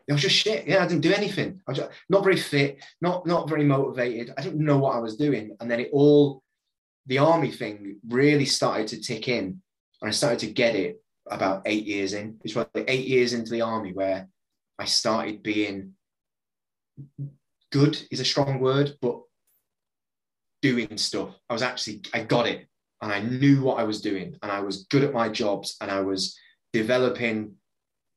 [0.06, 0.66] it was just shit.
[0.66, 1.60] Yeah, I didn't do anything.
[1.66, 4.32] I was just, not very fit, not not very motivated.
[4.36, 5.56] I didn't know what I was doing.
[5.60, 6.42] And then it all,
[7.06, 9.60] the army thing really started to tick in,
[10.00, 12.38] and I started to get it about eight years in.
[12.42, 14.28] It's probably eight years into the army where
[14.78, 15.94] I started being
[17.70, 19.20] good is a strong word, but
[20.62, 21.34] doing stuff.
[21.48, 22.66] I was actually I got it,
[23.02, 25.90] and I knew what I was doing, and I was good at my jobs, and
[25.90, 26.36] I was
[26.72, 27.54] developing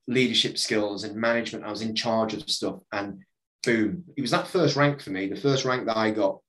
[0.07, 1.65] leadership skills and management.
[1.65, 3.19] I was in charge of stuff, and
[3.63, 5.27] boom, it was that first rank for me.
[5.27, 6.39] The first rank that I got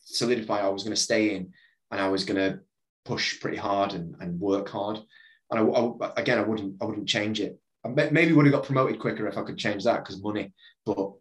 [0.00, 0.64] solidified.
[0.64, 1.52] I was going to stay in,
[1.90, 2.60] and I was going to
[3.04, 4.98] push pretty hard and, and work hard.
[5.50, 5.62] And I,
[6.06, 7.58] I- again, I wouldn't, I wouldn't change it.
[7.84, 10.52] I maybe would have got promoted quicker if I could change that because money,
[10.84, 11.12] but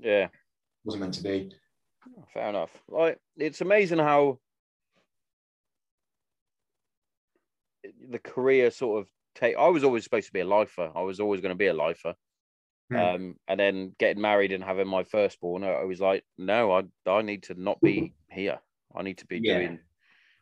[0.00, 0.28] Yeah,
[0.84, 1.50] wasn't meant to be.
[2.32, 2.70] Fair enough.
[2.88, 4.38] Like it's amazing how
[8.08, 9.56] the career sort of take.
[9.56, 10.90] I was always supposed to be a lifer.
[10.94, 12.14] I was always going to be a lifer,
[12.90, 12.96] Hmm.
[12.96, 17.22] Um, and then getting married and having my firstborn, I was like, no, I I
[17.22, 18.58] need to not be here.
[18.94, 19.58] I need to be Yeah.
[19.58, 19.80] doing.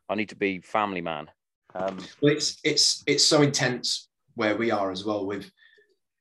[0.08, 1.28] I need to be family man.
[1.74, 5.50] Um, Well, it's it's it's so intense where we are as well with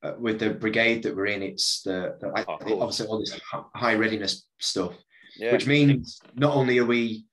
[0.02, 1.42] uh, with the brigade that we're in.
[1.42, 3.38] It's the, the like, Of obviously all this
[3.74, 4.94] high readiness stuff,
[5.38, 7.26] yeah, which means not only are we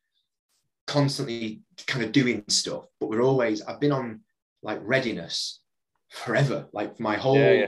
[0.88, 3.62] constantly kind of doing stuff, but we're always.
[3.62, 4.22] I've been on
[4.62, 5.62] like readiness
[6.10, 7.66] forever, like my whole Yeah, yeah.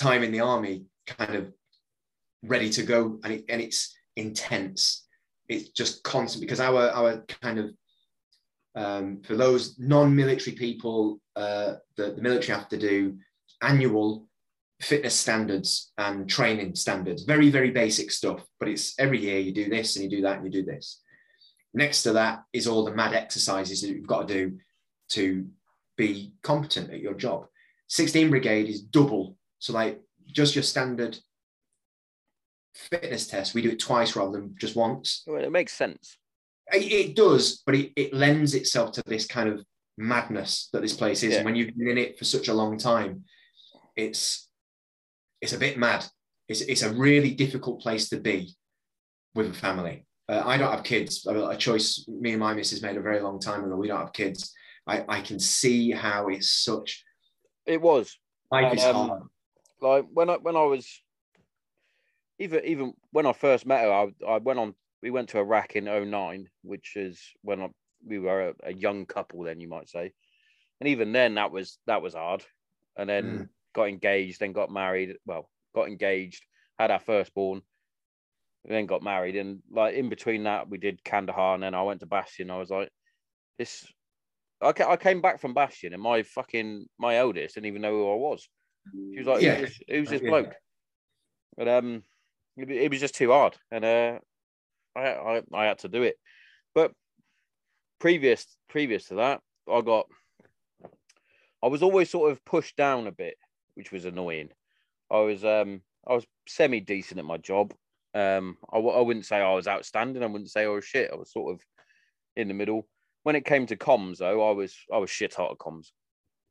[0.00, 1.52] time in the army, kind of
[2.42, 5.06] ready to go, and it, and it's intense.
[5.48, 7.70] It's just constant because our our kind of
[8.74, 13.18] um, for those non-military people, uh, the, the military have to do
[13.60, 14.27] annual
[14.80, 17.24] fitness standards and training standards.
[17.24, 20.36] Very, very basic stuff, but it's every year you do this and you do that
[20.36, 21.00] and you do this.
[21.74, 24.58] Next to that is all the mad exercises that you've got to do
[25.10, 25.46] to
[25.96, 27.46] be competent at your job.
[27.88, 29.36] 16 Brigade is double.
[29.58, 31.18] So, like, just your standard
[32.74, 35.24] fitness test, we do it twice rather than just once.
[35.26, 36.16] Well, it makes sense.
[36.72, 39.64] It, it does, but it, it lends itself to this kind of
[39.96, 41.32] madness that this place is.
[41.32, 41.38] Yeah.
[41.38, 43.24] And when you've been in it for such a long time,
[43.96, 44.47] it's
[45.40, 46.04] it's a bit mad.
[46.48, 48.54] It's, it's a really difficult place to be
[49.34, 50.06] with a family.
[50.28, 51.26] Uh, I don't have kids.
[51.26, 53.76] A choice me and my missus made a very long time ago.
[53.76, 54.52] We don't have kids.
[54.86, 57.04] I, I can see how it's such
[57.66, 58.16] It was
[58.50, 59.22] life is Um, hard.
[59.80, 60.86] like when I when I was
[62.38, 65.76] even even when I first met her, I I went on we went to Iraq
[65.76, 67.68] in 09, which is when I,
[68.04, 70.12] we were a, a young couple then you might say.
[70.80, 72.44] And even then that was that was hard.
[72.96, 73.48] And then Mm.
[73.78, 75.16] Got engaged, then got married.
[75.24, 76.44] Well, got engaged,
[76.78, 77.62] had our firstborn,
[78.64, 79.36] and then got married.
[79.36, 82.50] And like in between that, we did Kandahar, and then I went to Bastion.
[82.50, 82.90] I was like,
[83.56, 83.86] this.
[84.60, 88.12] I, I came back from Bastion, and my fucking my eldest didn't even know who
[88.12, 88.48] I was.
[89.12, 89.54] She was like, Yeah.
[89.54, 90.54] who's, this, who's this bloke?
[91.56, 92.02] But um,
[92.56, 94.18] it, it was just too hard, and uh,
[94.96, 96.16] I, I I had to do it.
[96.74, 96.92] But
[98.00, 99.40] previous previous to that,
[99.72, 100.06] I got
[101.62, 103.36] I was always sort of pushed down a bit,
[103.78, 104.50] which was annoying.
[105.08, 107.72] I was um I was semi decent at my job.
[108.12, 110.22] Um, I, w- I wouldn't say I was outstanding.
[110.22, 111.10] I wouldn't say I was shit.
[111.12, 111.60] I was sort of
[112.36, 112.88] in the middle.
[113.22, 115.92] When it came to comms, though, I was I was shit hot at comms.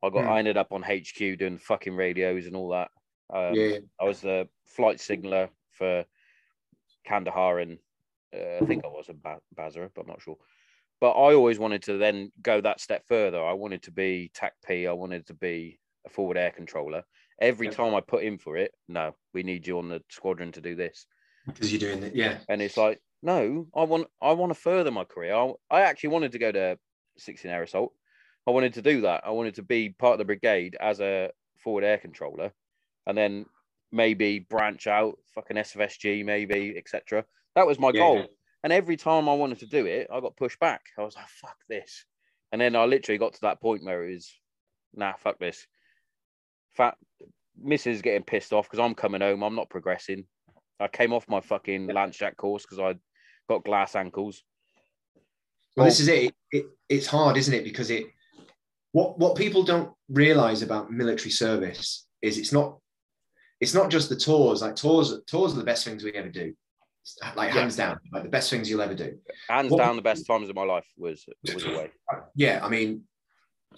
[0.01, 0.29] I got Hmm.
[0.29, 2.89] I ended up on HQ doing fucking radios and all that.
[3.29, 6.05] Um, yeah, I was the flight signaler for
[7.05, 7.77] Kandahar and
[8.33, 10.37] uh, I think I was in ba- Basra, but I'm not sure.
[11.01, 13.43] But I always wanted to then go that step further.
[13.43, 14.87] I wanted to be TAC P.
[14.87, 17.03] I wanted to be a forward air controller.
[17.39, 20.61] Every time I put in for it, no, we need you on the squadron to
[20.61, 21.05] do this.
[21.45, 22.15] because you're doing it.
[22.15, 25.35] Yeah, And it's like, no, I want I want to further my career.
[25.35, 26.79] I, I actually wanted to go to
[27.17, 27.93] 16 Air Assault.
[28.47, 29.23] I wanted to do that.
[29.25, 32.51] I wanted to be part of the brigade as a forward air controller,
[33.05, 33.45] and then
[33.91, 37.25] maybe branch out, fucking SFSG, maybe etc.
[37.55, 37.99] That was my Yeah.
[38.01, 38.27] goal.
[38.63, 40.81] And every time I wanted to do it, I got pushed back.
[40.97, 42.05] I was like, fuck this.
[42.51, 44.33] And then I literally got to that point where it was,
[44.93, 45.67] nah, fuck this.
[46.77, 46.95] Fat
[47.63, 48.03] Mrs.
[48.03, 49.43] getting pissed off because I'm coming home.
[49.43, 50.25] I'm not progressing.
[50.79, 52.95] I came off my fucking Lance Jack course because I
[53.49, 54.43] got glass ankles.
[55.75, 56.03] Well, this oh.
[56.03, 56.23] is it.
[56.23, 56.65] It, it.
[56.89, 57.63] It's hard, isn't it?
[57.63, 58.05] Because it
[58.91, 62.77] what what people don't realize about military service is it's not
[63.59, 64.61] it's not just the tours.
[64.61, 66.53] Like tours, tours are the best things we ever do.
[67.35, 67.61] Like Yeah.
[67.61, 69.17] hands down, like the best things you'll ever do.
[69.49, 71.91] Hands What- down, the best times of my life was was away.
[72.35, 73.03] Yeah, I mean,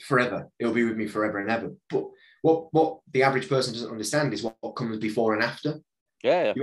[0.02, 0.50] forever.
[0.60, 1.72] It'll be with me forever and ever.
[1.90, 2.06] But
[2.42, 5.80] what what the average person doesn't understand is what, what comes before and after.
[6.24, 6.54] Yeah.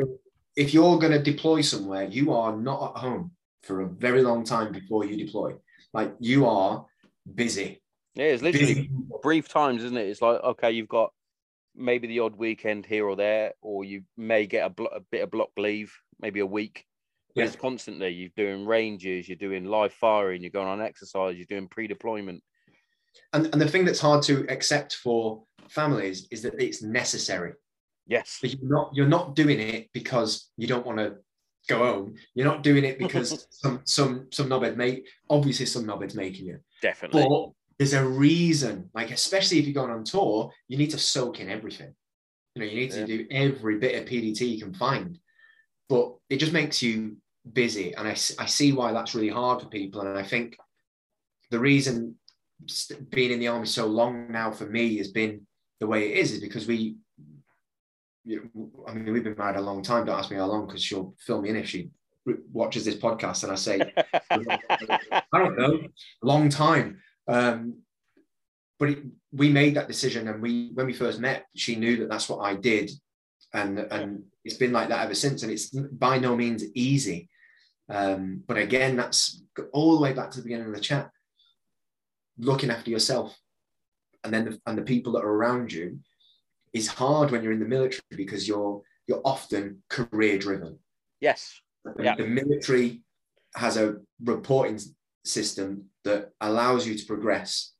[0.56, 4.44] If you're going to deploy somewhere, you are not at home for a very long
[4.44, 5.54] time before you deploy.
[5.92, 6.86] Like you are
[7.34, 7.82] busy.
[8.14, 8.26] yeah.
[8.26, 8.90] It's literally busy.
[9.22, 10.06] brief times, isn't it?
[10.08, 11.12] It's like okay, you've got
[11.74, 15.22] maybe the odd weekend here or there, or you may get a, blo- a bit
[15.22, 16.86] of block leave, maybe a week.
[17.34, 17.46] But Yeah.
[17.48, 21.68] it's constantly you're doing ranges, you're doing live firing, you're going on exercise, you're doing
[21.68, 22.42] pre-deployment.
[23.32, 27.52] And, and the thing that's hard to accept for families is that it's necessary.
[28.06, 31.16] Yes, But you're not you're not doing it because you don't want to
[31.68, 32.14] go home.
[32.34, 36.60] You're not doing it because some some some knobhead make obviously some knobhead's making you.
[36.80, 37.26] definitely.
[37.28, 41.40] But there's a reason, like especially if you're going on tour, you need to soak
[41.40, 41.94] in everything.
[42.54, 45.18] You know, you need to do every bit of PDT you can find.
[45.88, 47.16] But it just makes you
[47.52, 50.00] busy, and I, I see why that's really hard for people.
[50.00, 50.56] And I think
[51.50, 52.16] the reason
[53.10, 55.46] being in the army so long now for me has been
[55.80, 56.96] the way it is, is because we.
[58.28, 60.04] You know, I mean, we've been married a long time.
[60.04, 61.90] Don't ask me how long, because she'll fill me in if she
[62.52, 63.80] watches this podcast, and I say
[64.30, 65.80] I don't know,
[66.22, 67.00] long time.
[67.28, 67.82] Um,
[68.78, 68.98] but it,
[69.32, 72.38] we made that decision, and we when we first met, she knew that that's what
[72.38, 72.90] I did,
[73.52, 75.42] and and it's been like that ever since.
[75.42, 77.28] And it's by no means easy.
[77.88, 79.42] Um, but again, that's
[79.72, 81.10] all the way back to the beginning of the chat.
[82.38, 83.36] Looking after yourself,
[84.24, 85.98] and then the, and the people that are around you
[86.72, 90.78] is hard when you're in the military because you're you're often career driven.
[91.20, 91.60] Yes.
[91.98, 92.16] Yeah.
[92.16, 93.02] The military
[93.54, 94.80] has a reporting
[95.24, 97.72] system that allows you to progress,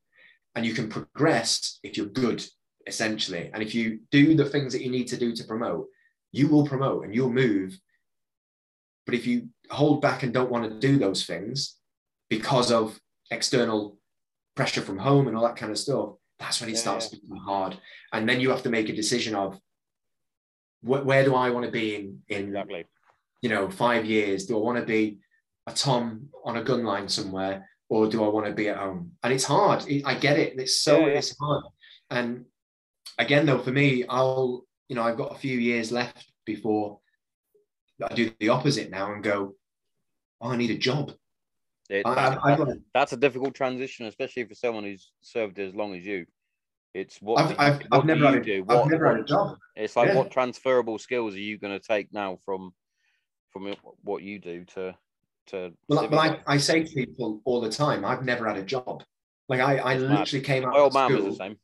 [0.54, 2.44] and you can progress if you're good,
[2.86, 3.50] essentially.
[3.52, 5.88] And if you do the things that you need to do to promote,
[6.32, 7.78] you will promote and you'll move.
[9.04, 11.76] But if you hold back and don't want to do those things
[12.28, 13.00] because of
[13.30, 13.98] external
[14.56, 17.18] pressure from home and all that kind of stuff, that's when it Yeah, starts yeah.
[17.20, 17.78] becoming hard.
[18.12, 19.60] And then you have to make a decision of
[20.80, 22.84] wh- where do I want to be in in Exactly.
[23.42, 24.46] you know five years?
[24.46, 25.18] Do I want to be
[25.66, 29.12] a Tom on a gun line somewhere, or do I want to be at home?
[29.22, 29.84] And it's hard.
[30.04, 30.58] I get it.
[30.58, 31.18] It's so yeah.
[31.18, 31.64] it's hard.
[32.10, 32.46] And
[33.18, 37.00] again, though, for me, I'll you know I've got a few years left before
[38.02, 39.54] I do the opposite now and go.
[40.40, 41.12] Oh, I need a job.
[41.88, 45.74] It, I, that- I, I've, that's a difficult transition, especially for someone who's served as
[45.74, 46.26] long as you.
[46.94, 48.64] It's what, I've, I've, what I've never, had a, do?
[48.68, 49.58] I've What, never had a job.
[49.76, 50.14] it's like Yeah.
[50.16, 52.72] what transferable skills are you going to take now from
[53.52, 54.94] from what you do to
[55.48, 56.40] to Well, I- well I.
[56.46, 59.02] I say to people all the time, I've never had a job.
[59.48, 61.56] Like I, I literally came out My old man was the same.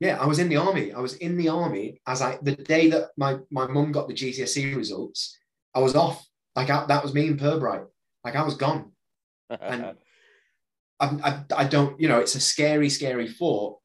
[0.00, 0.92] Yeah, I was in the army.
[0.92, 4.14] I was in the army as I the day that my my mum got the
[4.14, 5.38] GCSE results.
[5.74, 6.26] I was off.
[6.56, 7.86] Like I, that was me in Pirbright.
[8.24, 8.92] Like I was gone.
[9.50, 9.96] And-
[11.00, 12.00] I, I, I don't.
[12.00, 13.78] You know, it's a scary, scary thought.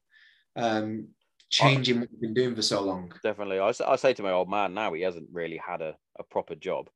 [0.56, 1.08] Um,
[1.50, 3.12] changing what we've been doing for so long.
[3.22, 3.60] Definitely.
[3.60, 6.56] I, I say to my old man now, he hasn't really had a, a proper
[6.56, 6.90] job.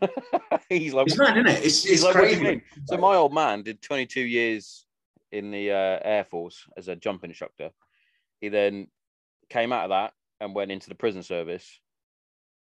[0.68, 1.64] he's like, It's mad, isn't it?
[1.64, 2.62] It's, it's like, what do you crazy.
[2.86, 4.84] So my old man did 22 years
[5.32, 7.70] in the uh, Air Force as a jump instructor.
[8.40, 8.88] He then
[9.48, 11.80] came out of that and went into the prison service,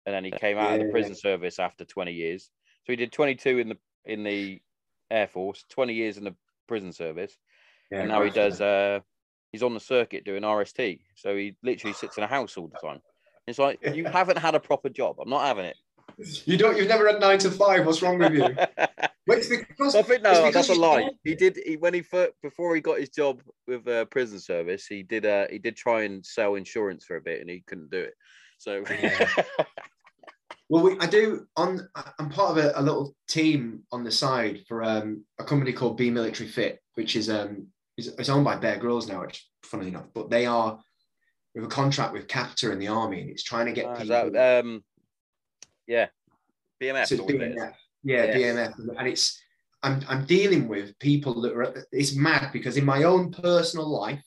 [0.05, 2.49] and then he came out of the prison service after 20 years.
[2.85, 4.61] So he did 22 in the in the
[5.11, 6.35] Air Force, 20 years in the
[6.67, 7.37] prison service,
[7.91, 8.61] Yeah, and now he does.
[8.61, 8.99] Uh,
[9.51, 10.99] he's on the circuit doing RST.
[11.15, 13.01] So he literally sits in a house all the time.
[13.47, 15.17] It's like you haven't had a proper job.
[15.19, 15.77] I'm not having it.
[16.45, 16.77] You don't.
[16.77, 17.85] You've never had nine to five.
[17.85, 18.41] What's wrong with you?
[19.27, 21.09] Wait, it's because, I think no, that's a lie.
[21.23, 24.87] He did he when he first, before he got his job with uh, prison service,
[24.87, 27.91] he did uh he did try and sell insurance for a bit and he couldn't
[27.91, 28.13] do it.
[28.57, 29.27] So Yeah.
[30.70, 31.47] Well, we, I do.
[31.55, 31.88] On
[32.20, 35.97] I'm part of a, a little team on the side for um, a company called
[35.97, 39.89] B Military Fit, which is um is it's owned by Bear Grylls now, which funnily
[39.89, 40.80] enough, but they are
[41.55, 44.32] have a contract with Capita in the army, and it's trying to get is people.
[44.32, 44.84] that, um,
[45.88, 46.07] yeah,
[46.82, 47.07] BMF.
[47.07, 47.55] so it's or whatever it is.
[47.57, 48.57] BMF, yeah, Yes.
[48.57, 49.41] BMF, and it's
[49.84, 51.86] I'm I'm dealing with people that are.
[51.91, 54.24] It's mad because in my own personal life,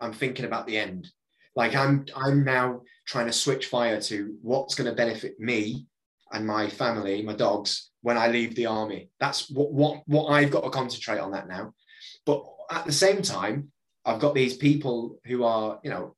[0.00, 1.08] I'm thinking about the end.
[1.58, 5.86] Like I'm I'm now trying to switch fire to what's going to benefit me
[6.32, 9.10] and my family, my dogs, when I leave the army.
[9.18, 11.74] That's what what what I've got to concentrate on that now.
[12.24, 13.72] But at the same time,
[14.04, 16.14] I've got these people who are, you know,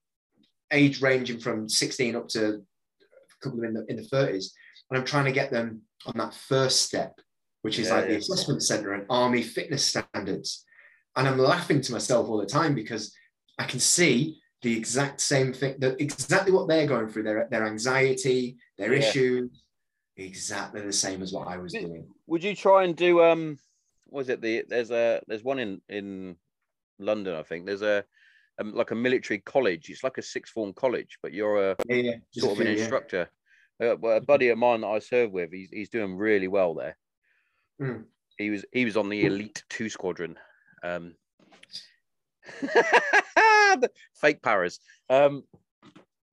[0.72, 4.48] age ranging from 16 up to a couple of in the in the 30s.
[4.90, 7.18] And I'm trying to get them on that first step,
[7.62, 8.18] which is Yeah, like the yeah.
[8.18, 10.66] assessment center and army fitness standards.
[11.16, 13.14] And I'm laughing to myself all the time because
[13.58, 17.66] I can see the exact same thing, that exactly what they're going through, their, their
[17.66, 19.00] anxiety, their Yeah.
[19.00, 19.62] issues,
[20.16, 22.06] exactly the same as what I was doing.
[22.26, 23.58] Would you try and do um,
[24.08, 26.36] was it the there's a there's one in in
[26.98, 28.04] London I think there's a
[28.60, 29.88] um, like a military college.
[29.88, 32.10] It's like a sixth form college, but you're a Yeah, yeah.
[32.34, 33.30] There's a sort of an few, instructor.
[33.82, 36.98] Uh, a buddy of mine that I serve with, he's he's doing really well there.
[37.80, 38.04] Mm.
[38.36, 40.36] He was he was on the elite two squadron.
[40.82, 41.14] Um,
[44.20, 44.80] fake Paras.
[45.08, 45.44] Um,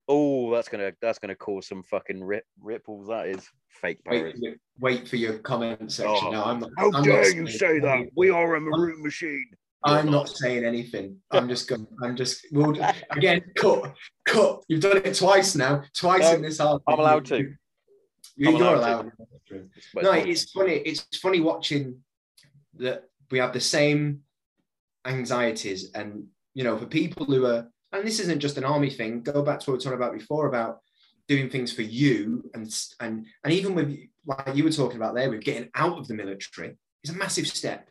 [0.08, 3.08] oh, that's gonna that's gonna cause some fucking rip, ripples.
[3.08, 6.28] That is fake Wait, for your- wait for your comment section.
[6.28, 7.88] Oh, no, I'm not, How I'm dare not you saying say that?
[7.88, 8.10] anything.
[8.16, 9.46] We are a maroon machine.
[9.84, 11.16] I'm You're not saying anything.
[11.30, 11.86] I'm just going.
[12.02, 12.46] I'm just.
[12.50, 12.74] We'll,
[13.12, 13.94] again, cut,
[14.26, 14.64] cut.
[14.66, 15.84] You've done it twice now.
[15.94, 16.82] Twice No, in this article.
[16.92, 17.38] I'm allowed to.
[18.36, 19.12] You, I'm you're allowed allowed.
[19.94, 20.74] But No, it's it's funny.
[20.74, 21.98] It's funny watching
[22.74, 24.22] that we have the same
[25.08, 29.22] anxieties, and you know, for people who are, and this isn't just an army thing.
[29.22, 30.80] Go back to what we were talking about before about
[31.26, 33.96] doing things for you, and and and even with
[34.26, 37.46] like you were talking about there, with getting out of the military, is a massive
[37.46, 37.88] step.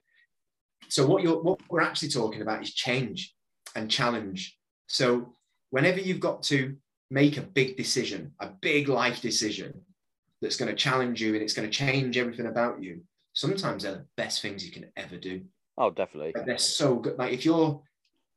[0.90, 3.34] So what you're what we're actually talking about is change
[3.76, 4.58] and challenge.
[4.88, 5.34] So
[5.70, 6.78] whenever you've got to
[7.10, 9.82] make a big decision, a big life decision
[10.42, 13.02] that's going to challenge you and it's going to change everything about you,
[13.34, 15.42] sometimes they're the best things you can ever do.
[15.78, 16.34] Oh, definitely.
[16.36, 17.18] Like, they're so good.
[17.18, 17.82] Like if you're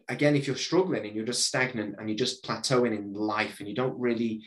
[0.09, 3.68] again, if you're struggling and you're just stagnant and you're just plateauing in life and
[3.68, 4.43] you don't really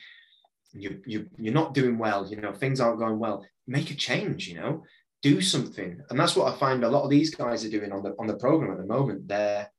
[0.74, 4.48] you you you're not doing well, you know, things aren't going well, make a change,
[4.48, 4.84] you know,
[5.22, 6.02] do something.
[6.10, 8.28] And that's what I find a lot of these guys are doing on the on
[8.28, 9.28] the program at the moment.
[9.28, 9.70] They're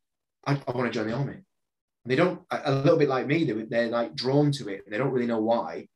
[0.47, 1.35] I, I want to join the army.
[1.35, 4.83] And they don't a little bit like me, they're, they're like drawn to it.
[4.85, 5.89] And they don't really know why.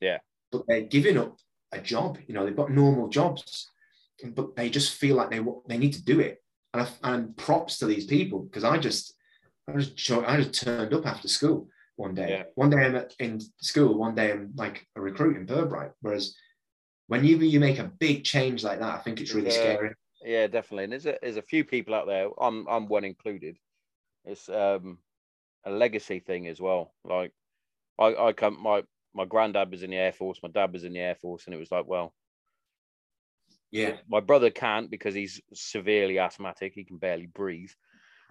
[0.00, 0.18] Yeah.
[0.50, 1.36] But they're giving up
[1.72, 3.70] a job, you know, they've got normal jobs,
[4.34, 6.41] but they just feel like they they need to do it.
[6.74, 9.14] And, I, and props to these people because I just
[9.68, 12.30] I just I just turned up after school one day.
[12.30, 12.42] Yeah.
[12.54, 15.92] One day I'm at- in school, one day I'm like a recruit in Pirbright.
[16.00, 16.34] Whereas
[17.08, 19.60] when you you make a big change like that, I think it's really Yeah.
[19.74, 19.94] scary.
[20.24, 20.84] Yeah, definitely.
[20.84, 22.28] And there's a there's a few people out there.
[22.40, 23.58] I'm I'm one included.
[24.24, 24.98] It's um
[25.64, 26.94] a legacy thing as well.
[27.04, 27.32] Like
[27.98, 28.82] I I come my
[29.14, 30.40] my granddad was in the air force.
[30.42, 32.14] My dad was in the air force, and it was like, well,
[33.72, 33.96] Yeah.
[34.08, 36.74] my brother can't because he's severely asthmatic.
[36.74, 37.70] He can barely breathe.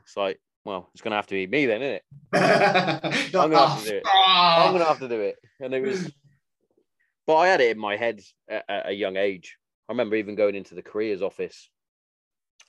[0.03, 2.03] It's like, well, it's gonna have to be me then, isn't it?
[2.33, 4.03] I'm gonna have to do it.
[4.07, 5.37] I'm gonna have to do it.
[5.59, 6.11] And it was,
[7.27, 9.57] but I had it in my head at, at a young age.
[9.89, 11.69] I remember even going into the careers office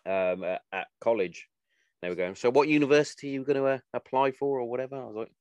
[0.06, 1.48] um, at, at college.
[2.00, 4.96] They were going, so what university are you going to uh, apply for or whatever?
[4.96, 5.32] I was like,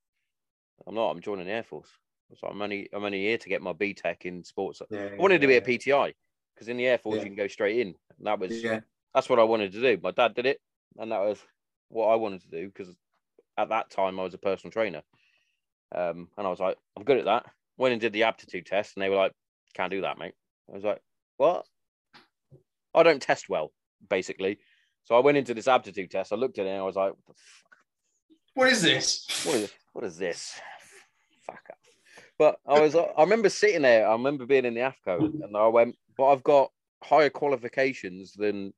[0.85, 1.09] I'm not.
[1.09, 1.89] I'm joining the Air Force.
[1.89, 4.81] I was like, I'm only I'm only here to get my BTEC in sports.
[4.91, 6.13] Yeah, I wanted to be a PTI
[6.61, 7.23] because in the Air Force Yeah.
[7.23, 7.87] you can go straight in.
[8.19, 8.81] And that was Yeah.
[9.15, 9.99] that's what I wanted to do.
[10.03, 10.61] My dad did it,
[10.99, 11.43] and that was
[11.87, 12.95] what I wanted to do because
[13.57, 15.01] at that time I was a personal trainer,
[15.91, 17.47] um, and I was like, I'm good at that.
[17.77, 19.33] Went and did the aptitude test, and they were like,
[19.73, 20.35] "Can't do that, mate."
[20.69, 21.01] I was like,
[21.37, 21.65] "What?"
[22.93, 23.73] I don't test well,
[24.07, 24.59] basically.
[25.05, 26.31] So I went into this aptitude test.
[26.31, 27.77] I looked at it, and I was like, "What the fuck?
[28.53, 29.45] What is this?
[29.47, 30.61] What is, what is this?
[31.41, 31.79] Fuck up."
[32.37, 34.07] But I was, I remember sitting there.
[34.07, 36.71] I remember being in the AFCO, and I went, "But I've got
[37.03, 38.73] higher qualifications than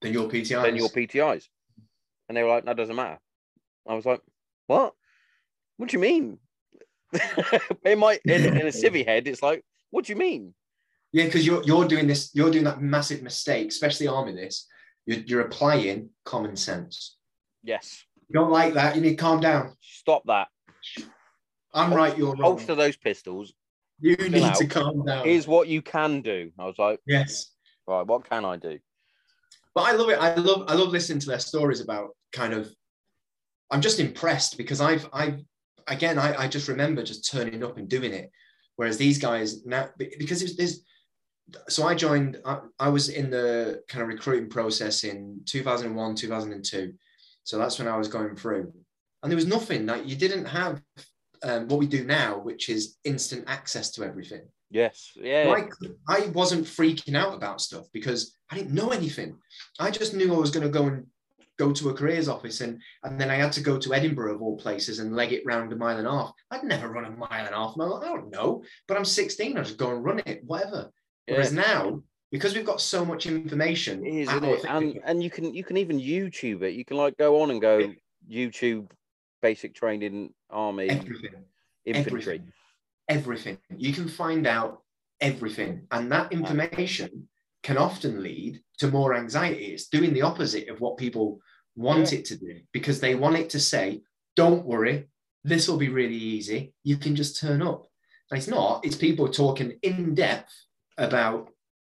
[0.00, 0.62] than your PTI.
[0.62, 1.48] than your PTIs.
[2.28, 3.18] And they were like, that doesn't matter.
[3.86, 4.20] I was like,
[4.66, 4.94] what?
[5.76, 6.38] What do you mean?
[7.84, 10.54] in my in, in a civvy head, it's like, what do you mean?
[11.12, 14.66] Yeah, because you're you're doing this, you're doing that massive mistake, especially army this.
[15.06, 17.16] You're, you're applying common sense.
[17.62, 18.04] Yes.
[18.28, 19.74] You don't like that, you need to calm down.
[19.80, 20.48] Stop that.
[21.72, 22.42] I'm right, you're wrong.
[22.58, 23.54] Holster those pistols.
[24.00, 25.24] You need to calm down.
[25.24, 26.52] Here's what you can do.
[26.58, 27.52] I was like, yes.
[27.86, 28.78] right, what can I do?
[29.74, 30.18] But I love it.
[30.18, 32.72] I love I love listening to their stories about kind of
[33.70, 35.40] I'm just impressed because I've I've
[35.86, 38.30] again I, I just remember just turning up and doing it.
[38.76, 40.80] Whereas these guys now because it's there's
[41.68, 46.92] so I joined I, I was in the kind of recruiting process in 2001, 2002.
[47.44, 48.72] So that's when I was going through.
[49.22, 50.82] And there was nothing like you didn't have
[51.42, 54.42] um, what we do now, which is instant access to everything.
[54.70, 55.12] Yes.
[55.16, 55.54] Yeah.
[56.08, 59.38] I, I wasn't freaking out about stuff because I didn't know anything.
[59.78, 61.06] I just knew I was going to go and
[61.58, 64.42] go to a careers office and, and then I had to go to Edinburgh of
[64.42, 66.32] all places and leg it round a mile and a half.
[66.50, 67.76] I'd never run a mile and a half.
[67.76, 68.02] mile.
[68.02, 69.56] I don't know, but I'm 16.
[69.56, 70.90] I just go and run it, whatever.
[71.26, 74.64] Whereas now, because we've got so much information, It is, isn't it?
[74.66, 76.74] And and you can you can even YouTube it.
[76.74, 77.92] You can like go on and go
[78.30, 78.88] YouTube
[79.40, 81.30] basic training army everything.
[81.84, 82.16] infantry.
[82.38, 82.52] everything.
[83.08, 83.58] everything.
[83.76, 84.82] You can find out
[85.20, 85.86] everything.
[85.90, 87.28] And that information
[87.62, 89.66] can often lead to more anxiety.
[89.66, 91.40] It's doing the opposite of what people
[91.76, 94.02] want it to do because they want it to say,
[94.36, 95.08] don't worry,
[95.44, 96.72] this will be really easy.
[96.84, 97.86] You can just turn up.
[98.30, 100.52] And it's not, it's people talking in depth
[100.96, 101.50] about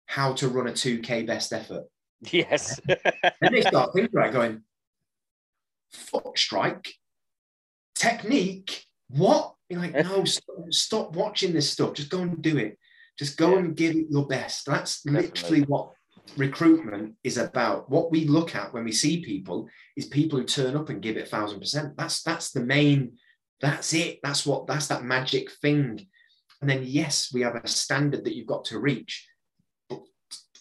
[0.05, 1.85] how to run a 2K best effort.
[2.31, 2.79] Yes.
[2.87, 4.61] Then they start thinking, right, going,
[5.91, 6.93] foot strike,
[7.99, 9.53] technique, what?
[9.69, 11.93] You're like, no, stop, stop watching this stuff.
[11.93, 12.77] Just go and do it.
[13.17, 13.59] Just go Yeah.
[13.59, 14.65] and give it your best.
[14.65, 15.27] That's Definitely.
[15.27, 15.91] literally what
[16.37, 17.89] recruitment is about.
[17.89, 21.17] What we look at when we see people is people who turn up and give
[21.17, 21.97] it a thousand percent.
[21.97, 23.17] That's that's the main,
[23.61, 24.19] that's it.
[24.23, 26.07] That's what that's that magic thing.
[26.61, 29.27] And then yes, we have a standard that you've got to reach.
[29.89, 30.01] But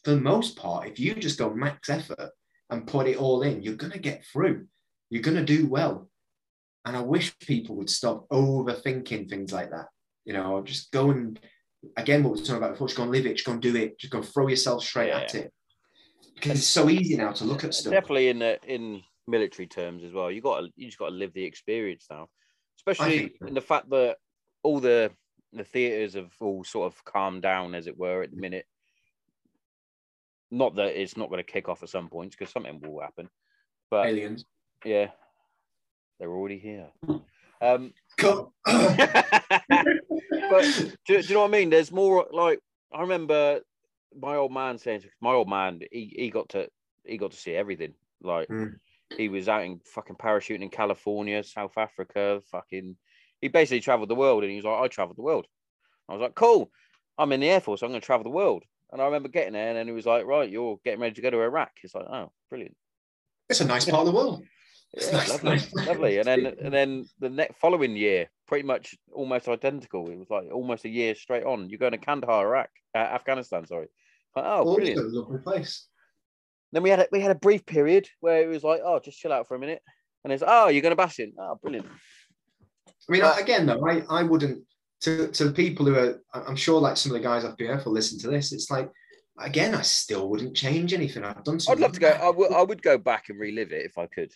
[0.04, 2.30] for the most part, if you just go max effort
[2.70, 4.66] and put it all in, you're gonna get through.
[5.10, 6.10] You're gonna do well.
[6.88, 9.86] And I wish people would stop overthinking things like that.
[10.24, 11.38] You know, just go and
[11.96, 13.62] again, what we were talking about before, just go and live it, just go and
[13.62, 15.52] do it, just go and throw yourself straight at it.
[16.34, 17.92] Because it's so easy now to look at stuff.
[17.92, 20.30] Definitely in the, in military terms as well.
[20.30, 22.28] You got to you just got to live the experience now,
[22.78, 24.16] especially in the fact that
[24.62, 25.10] all the
[25.52, 28.66] the theaters have all sort of calmed down, as it were, at the minute.
[30.50, 33.28] Not that it's not going to kick off at some points because something will happen,
[33.90, 34.46] but Aliens.
[34.84, 35.08] yeah,
[36.18, 36.88] they're already here.
[37.60, 38.48] Um, Cut.
[38.66, 38.74] but
[39.68, 41.70] do, do you know what I mean?
[41.70, 42.60] There's more like
[42.92, 43.60] I remember
[44.18, 46.68] my old man saying my old man he, he got to
[47.04, 47.94] he got to see everything.
[48.22, 48.74] Like Mm.
[49.16, 52.96] he was out in fucking parachuting in California, South Africa, fucking
[53.40, 55.46] he basically traveled the world and he was like, I traveled the world.
[56.08, 56.70] I was like, cool.
[57.18, 57.82] I'm in the Air Force.
[57.82, 58.64] I'm going to travel the world.
[58.90, 61.20] And I remember getting there, and then he was like, right, you're getting ready to
[61.20, 61.70] go to Iraq.
[61.82, 62.74] It's like, oh, brilliant.
[63.50, 64.44] It's a nice part of the world.
[64.96, 65.74] Yeah, nice, lovely, nice.
[65.74, 66.18] lovely.
[66.18, 70.08] And then and then the next following year, pretty much almost identical.
[70.10, 71.68] It was like almost a year straight on.
[71.68, 73.66] You're going to Kandahar, Iraq, uh, Afghanistan.
[73.66, 73.88] Sorry.
[74.34, 75.12] Like, oh, Also brilliant.
[75.12, 75.86] lovely place.
[76.72, 79.18] Then we had a, we had a brief period where it was like, oh, just
[79.18, 79.82] chill out for a minute.
[80.24, 81.32] And it's oh, you're going to Bastion.
[81.38, 81.86] Oh, brilliant.
[83.08, 84.64] I mean, again, though, I, I wouldn't
[85.02, 86.20] to to people who are.
[86.34, 88.52] I'm sure, like some of the guys off BF will listen to this.
[88.52, 88.90] It's like,
[89.38, 91.24] again, I still wouldn't change anything.
[91.24, 91.58] I've done.
[91.68, 92.08] I'd love to go.
[92.08, 94.32] I would I would go back and relive it if I could.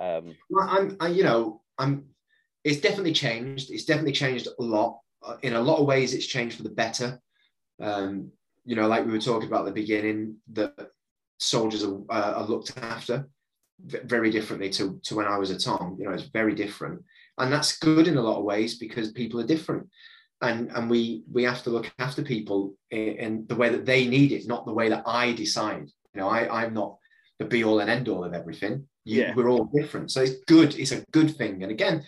[0.00, 2.06] Um, Well, I'm, I, you know, I'm.
[2.64, 3.70] It's definitely changed.
[3.70, 5.00] It's definitely changed a lot.
[5.22, 7.20] Uh, In a lot of ways, it's changed for the better.
[7.80, 8.32] Um,
[8.64, 10.74] you know, like we were talking about at the beginning, that
[11.38, 13.28] soldiers are, uh, are looked after
[13.78, 15.96] very differently to, to when I was a Tom.
[15.98, 17.02] You know, it's very different,
[17.38, 19.88] and that's good in a lot of ways because people are different,
[20.40, 24.06] and and we we have to look after people in, in the way that they
[24.06, 25.88] need it, not the way that I decide.
[26.14, 26.96] You know, I I'm not
[27.38, 28.88] the be all and end all of everything.
[29.06, 29.34] You, Yeah.
[29.34, 30.76] We're all different, so it's good.
[30.78, 31.62] It's a good thing.
[31.62, 32.04] And again,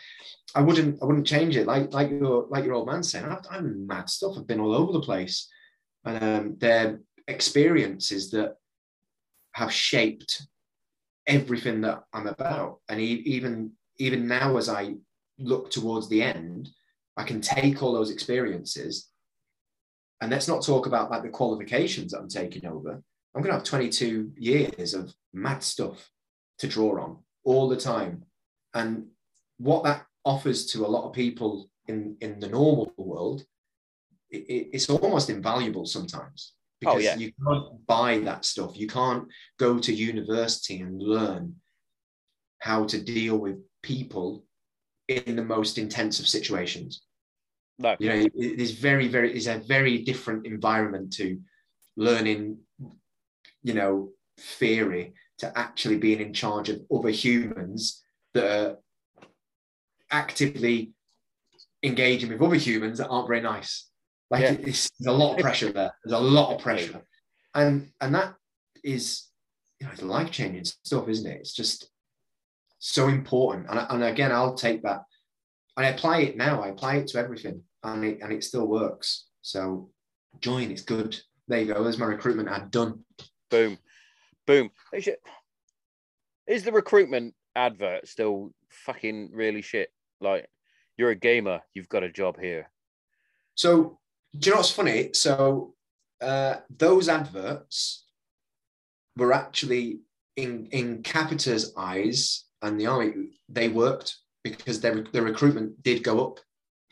[0.55, 1.67] I wouldn't I wouldn't change it.
[1.67, 4.35] Like like your like your old man saying, I've done mad stuff.
[4.37, 5.49] I've been all over the place,
[6.05, 8.57] and um, they're experiences that
[9.53, 10.43] have shaped
[11.27, 12.81] everything that I'm about.
[12.89, 14.95] And even even now, as I
[15.39, 16.69] look towards the end,
[17.17, 19.09] I can take all those experiences.
[20.21, 23.01] And let's not talk about like the qualifications that I'm taking over.
[23.35, 26.11] I'm going to have 22 years of mad stuff
[26.59, 28.25] to draw on all the time.
[28.75, 29.07] And
[29.59, 33.45] what that offers to a lot of people in, in the normal world,
[34.31, 36.55] it, it- it's almost invaluable sometimes
[36.87, 37.17] Oh, because yeah.
[37.17, 38.77] you can't buy that stuff.
[38.79, 39.27] You can't
[39.59, 41.57] go to university and learn
[42.61, 44.45] how to deal with people
[45.09, 47.03] in the most intensive situations.
[47.79, 51.41] no, You know, it it is very, very, it's a very different environment to
[51.97, 52.59] learning,
[53.63, 58.03] you know, theory to actually being in charge of other humans
[58.35, 58.77] that are
[60.11, 60.93] actively
[61.83, 63.89] engaging with other humans that aren't very nice.
[64.31, 64.53] Like Yeah.
[64.53, 65.93] it's, there's a lot of pressure there.
[66.05, 67.03] There's a lot of pressure,
[67.55, 68.35] and and that
[68.85, 69.29] is,
[69.81, 71.39] you know, it's life changing stuff, isn't it?
[71.41, 71.91] It's just
[72.79, 73.67] so important.
[73.71, 75.03] And, and again, I'll take that
[75.79, 76.61] I apply it now.
[76.61, 79.27] I apply it to everything, and it and it still works.
[79.43, 79.91] So
[80.41, 80.73] join.
[80.73, 81.17] It's good.
[81.47, 81.83] There you go.
[81.83, 83.05] There's my recruitment ad done.
[83.49, 83.79] boom,
[84.49, 84.71] boom.
[84.93, 85.17] They
[86.49, 89.91] Is the recruitment advert still fucking really shit?
[90.21, 90.49] Like,
[90.97, 92.71] you're a gamer, you've got a job here.
[93.55, 93.99] So
[94.37, 95.11] do you know what's funny?
[95.13, 95.75] So
[96.21, 98.07] uh, those adverts
[99.17, 100.01] were actually
[100.37, 103.13] in in Capita's eyes and the army.
[103.49, 106.41] They worked because their their recruitment did go up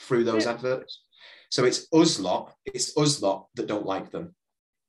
[0.01, 0.53] through those Yeah.
[0.53, 1.03] adverts.
[1.51, 2.55] So it's us lot.
[2.65, 4.35] It's us lot that don't like them.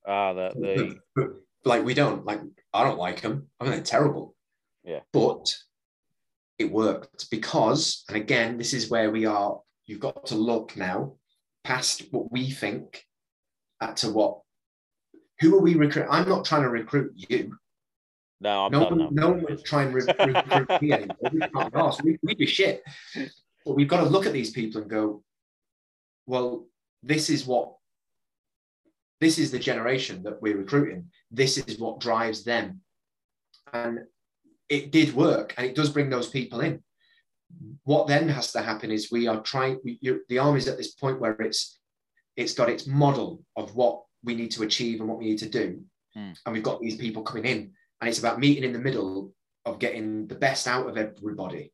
[0.08, 1.28] Ah, the, the But,
[1.68, 2.42] like we don't like.
[2.74, 3.48] I don't like them.
[3.60, 4.36] I think they're terrible.
[4.84, 5.00] Yeah.
[5.14, 5.54] But
[6.58, 9.60] it worked because, and again, this is where we are.
[9.86, 11.14] You've got to look now
[11.64, 13.04] past what we think
[13.82, 14.42] at to what.
[15.40, 16.08] Who are we recruit?
[16.10, 17.58] I'm not trying to recruit you.
[18.42, 21.18] no, I'm no done one, no one would try and re- recruit me anymore.
[21.32, 22.04] We can't.
[22.04, 22.84] We, we'd be shit.
[23.66, 25.24] But we've got to look at these people and go,
[26.26, 26.66] well,
[27.04, 27.76] this is what,
[29.20, 31.10] this is the generation that we're recruiting.
[31.32, 32.82] This is what drives them.
[33.74, 34.00] And
[34.70, 36.84] it did work and it does bring those people in.
[37.84, 40.92] What then has to happen is we are trying, we, you, the army's at this
[40.92, 41.80] point where it's,
[42.36, 45.50] it's got its model of what we need to achieve and what we need to
[45.50, 45.82] do.
[46.14, 46.32] Hmm.
[46.46, 47.72] And we've got these people coming in
[48.02, 49.34] and it's about meeting in the middle
[49.66, 51.72] of getting the best out of everybody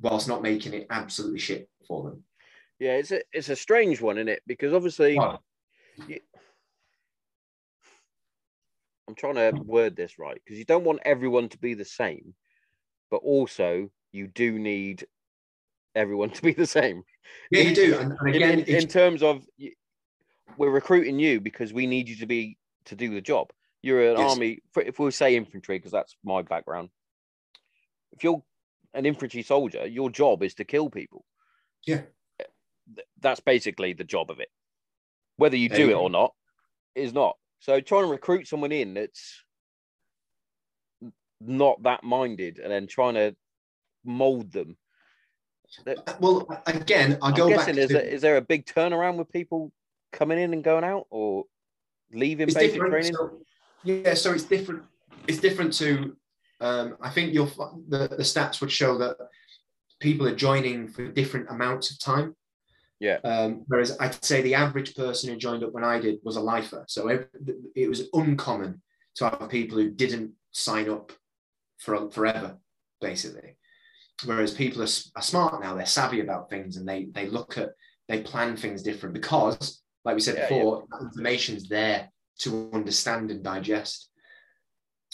[0.00, 2.22] whilst not making it absolutely shit for them.
[2.78, 4.42] Yeah, it's a it's a strange one, isn't it?
[4.46, 5.18] Because obviously,
[9.08, 12.34] I'm trying to word this right because you don't want everyone to be the same,
[13.10, 15.06] but also you do need
[15.94, 17.02] everyone to be the same.
[17.50, 17.98] yeah, you do.
[17.98, 19.44] And, and In, again, in, if- in terms of
[20.58, 23.50] we're recruiting you because we need you to be to do the job.
[23.80, 24.30] You're an Yes.
[24.32, 24.58] army.
[24.76, 26.90] If we say infantry, because that's my background.
[28.12, 28.42] If you're
[28.92, 31.24] an infantry soldier, your job is to kill people.
[31.86, 32.02] Yeah.
[33.20, 34.48] That's basically the job of it.
[35.36, 36.00] Whether you There do you it go.
[36.02, 36.32] or not
[36.96, 37.36] is not.
[37.60, 39.44] So trying to recruit someone in that's
[41.40, 43.34] not that minded and then trying to
[44.04, 44.76] mold them.
[46.20, 49.16] well, again, I I'm go back guessing is, to there, is there a big turnaround
[49.16, 49.72] with people
[50.12, 51.44] coming in and going out or
[52.12, 53.14] leaving it's basic training?
[53.14, 53.38] So,
[53.84, 54.82] yeah, so it's different.
[55.26, 56.16] It's different to.
[56.60, 57.46] Um, I think you'll
[57.88, 59.16] the the stats would show that
[60.00, 62.34] people are joining for different amounts of time.
[63.00, 63.18] Yeah.
[63.24, 66.40] Um, whereas I'd say the average person who joined up when I did was a
[66.40, 66.84] lifer.
[66.88, 67.28] So ev-
[67.76, 68.82] it was uncommon
[69.16, 71.12] to have people who didn't sign up
[71.78, 72.58] for forever,
[73.00, 73.56] basically.
[74.24, 77.70] Whereas people are, are smart now, they're savvy about things and they they look at
[78.08, 82.10] they plan things different because, like we said Yeah, before, that information's there
[82.40, 84.10] to understand and digest.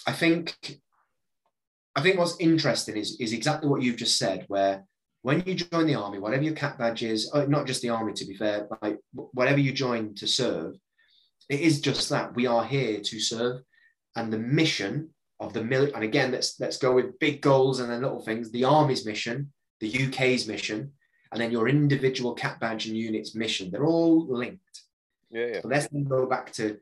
[0.06, 0.78] I think
[1.97, 4.85] I think what's interesting is is exactly what you've just said, where
[5.25, 8.13] when you join the army, whatever your cap badge is, oh, not just the army
[8.13, 10.75] to be fair, like whatever you join to serve,
[11.49, 13.63] it is just that we are here to serve,
[14.17, 15.09] and the mission
[15.41, 15.95] of the military.
[15.95, 18.51] And again, let's let's go with big goals and then little things.
[18.51, 20.93] The army's mission, the UK's mission,
[21.33, 23.71] and then your individual cap badge and unit's mission.
[23.71, 24.83] They're all linked.
[25.31, 25.61] Yeah, yeah.
[25.63, 26.77] So let's go back to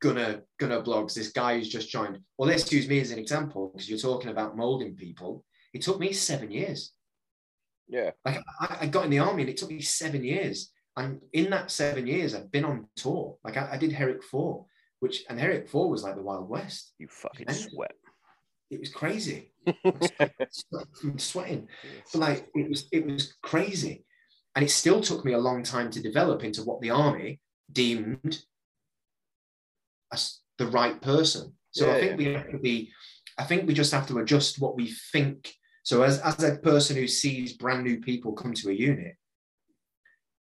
[0.00, 1.14] Gunner Gunner Bloggs.
[1.14, 2.18] This guy who's just joined.
[2.36, 5.44] Well, let's use me as an example because you're talking about molding people.
[5.72, 6.92] It took me seven years.
[7.88, 8.10] Yeah.
[8.24, 10.72] Like I, I got in the army and it took me seven years.
[10.96, 13.36] And in that seven years, I've been on tour.
[13.44, 14.66] Like I, I did Herrick Four,
[15.00, 16.94] which and Herrick Four was like the Wild West.
[16.98, 17.92] You fucking And- sweat.
[18.70, 19.52] It was crazy.
[19.84, 21.68] I'm sweating.
[22.12, 24.06] But like it was it was crazy.
[24.56, 27.40] And it still took me a long time to develop into what the army
[27.70, 28.42] deemed
[30.12, 31.54] as the right person.
[31.72, 32.92] So Yeah, I think we have to be,
[33.38, 35.52] I think we just have to adjust what we think.
[35.82, 39.16] So as, as a person who sees brand new people come to a unit,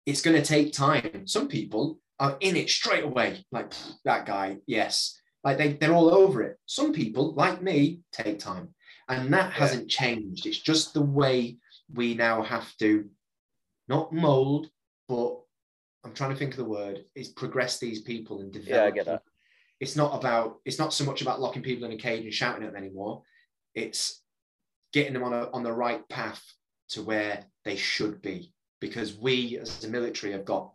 [0.05, 1.25] it's going to take time.
[1.25, 3.73] Some people are in it straight away, like
[4.05, 5.19] that guy, yes.
[5.43, 6.57] Like they, they're all over it.
[6.65, 8.73] Some people, like me, take time.
[9.09, 10.45] And that hasn't changed.
[10.45, 11.57] It's just the way
[11.93, 13.09] we now have to
[13.89, 14.69] not mold,
[15.09, 15.39] but
[16.05, 18.69] I'm trying to think of the word, is progress these people and develop.
[18.69, 19.23] Yeah, I get that.
[19.79, 22.63] It's not about, it's not so much about locking people in a cage and shouting
[22.63, 23.23] at them anymore.
[23.75, 24.22] It's
[24.93, 26.41] getting them on, a, on the right path
[26.89, 28.53] to where they should be.
[28.79, 30.73] Because we as the military have got,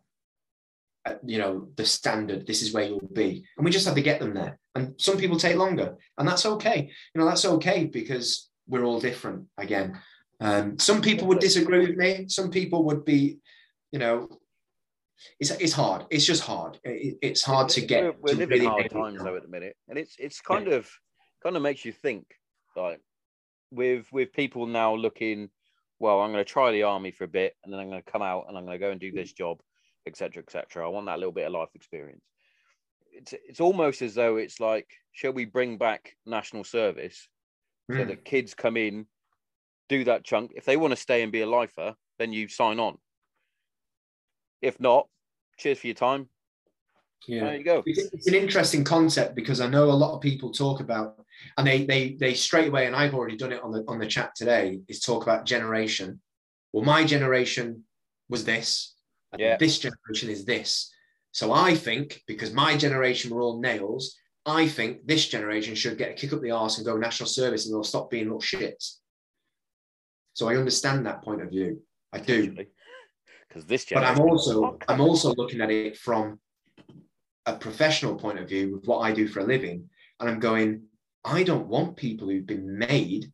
[1.05, 3.45] uh, you know, the standard, this is where you'll be.
[3.57, 4.59] And we just have to get them there.
[4.75, 5.97] And some people take longer.
[6.17, 6.91] And that's okay.
[7.15, 10.01] You know, that's okay because we're all different again.
[10.41, 12.27] Um, some people would disagree with me.
[12.29, 13.39] Some people would be,
[13.93, 14.29] you know,
[15.41, 16.07] it's it's hard.
[16.11, 16.79] It's just hard.
[16.85, 18.05] It- it's hard to get.
[18.05, 20.69] We're, we're to living really hard times though at the minute, and it's it's kind
[20.69, 20.89] of
[21.43, 22.25] kind of makes you think
[22.77, 23.01] like
[23.71, 25.51] with with people now looking.
[26.01, 28.13] Well, I'm going to try the army for a bit, and then I'm going to
[28.13, 29.61] come out and I'm going to go and do this job,
[30.07, 30.85] etc., etc.
[30.85, 32.25] I want that little bit of life experience.
[33.11, 37.29] It's it's almost as though it's like, shall we bring back national service
[37.91, 38.09] so Mm.
[38.09, 39.07] that kids come in,
[39.89, 40.53] do that chunk.
[40.55, 42.99] If they want to stay and be a lifer, then you sign on.
[44.61, 45.09] If not,
[45.57, 46.29] cheers for your time.
[47.27, 47.45] Yeah.
[47.45, 47.83] There you go.
[47.85, 51.17] It's, it's an interesting concept because I know a lot of people talk about,
[51.57, 54.07] and they they they straight away, and I've already done it on the on the
[54.07, 56.21] chat today, is talk about generation.
[56.73, 57.85] Well, my generation
[58.29, 58.95] was this,
[59.33, 59.57] and Yeah.
[59.57, 60.91] this generation is this.
[61.33, 64.17] So I think because my generation were all nails,
[64.47, 67.67] I think this generation should get a kick up the arse and go national service,
[67.67, 68.97] and they'll stop being little shits.
[70.33, 71.83] So I understand that point of view.
[72.13, 72.57] I do
[73.49, 76.41] Because this but I'm also I'm also looking at it from
[77.49, 79.89] a professional point of view with what I do for a living,
[80.21, 80.83] and I'm going,
[81.25, 83.33] I don't want people who've been made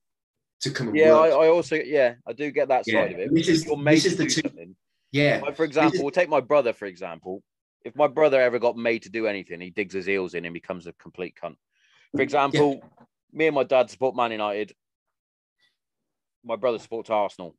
[0.61, 1.33] to come and Yeah, I, work.
[1.33, 3.35] I also yeah, I do get that Yeah, side of it.
[3.35, 4.77] this is- this is the two- something.
[5.11, 7.43] yeah, Like, for example, is- we'll take my brother for example.
[7.85, 10.55] If my brother ever got made to do anything, he digs his heels in and
[10.55, 11.57] becomes a complete cunt.
[12.17, 12.81] For example,
[13.33, 14.73] me and my dad support Man United.
[16.45, 17.57] My brother supports Arsenal,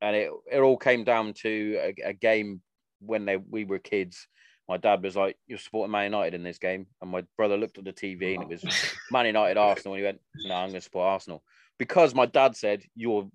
[0.00, 2.62] and it it all came down to a, a game
[3.00, 4.26] when they we were kids.
[4.70, 7.78] My dad was like, "You're supporting Man United in this game," and my brother looked
[7.78, 8.62] at the TV and it was
[9.10, 11.42] Man United Arsenal, and he went, "No, I'm going to support Arsenal,"
[11.76, 13.28] because my dad said you're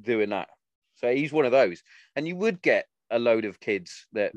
[0.00, 0.48] doing that.
[0.94, 1.82] So he's one of those,
[2.14, 4.30] and you would get a load of kids that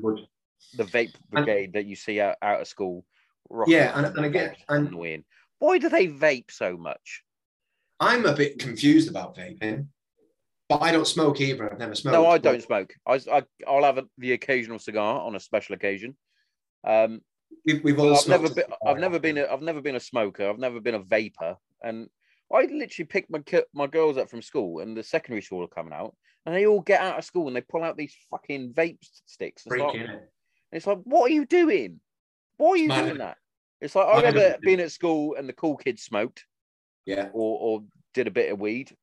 [0.76, 3.06] the vape And- brigade that you see out, out of school.
[3.48, 5.24] rocking Yeah, and- and again- and- annoying.
[5.60, 7.22] Why do they vape so much?
[8.00, 9.86] I'm a bit confused about vaping,
[10.68, 11.70] but I don't smoke either.
[11.70, 12.14] I've never smoked.
[12.14, 12.94] no, I don't smoke.
[13.06, 16.16] I, I I'll have a, the occasional cigar on a special occasion.
[16.86, 17.20] Um,
[17.64, 18.64] We've, we've all I've never been.
[18.86, 19.38] I've never been.
[19.38, 20.48] A, I've never been a smoker.
[20.48, 21.56] I've never been a vapor.
[21.82, 22.08] And
[22.52, 23.42] I literally pick my
[23.72, 26.14] my girls up from school, and the secondary school are coming out,
[26.44, 29.64] and they all get out of school and they pull out these fucking vape sticks.
[29.66, 30.30] And start, it.
[30.72, 32.00] it's like, what are you doing?
[32.56, 33.04] Why are you Mad.
[33.04, 33.38] doing that?
[33.80, 34.34] It's like I Mad.
[34.34, 36.44] remember being at school and the cool kids smoked
[37.06, 38.94] Yeah, or or did a bit of weed,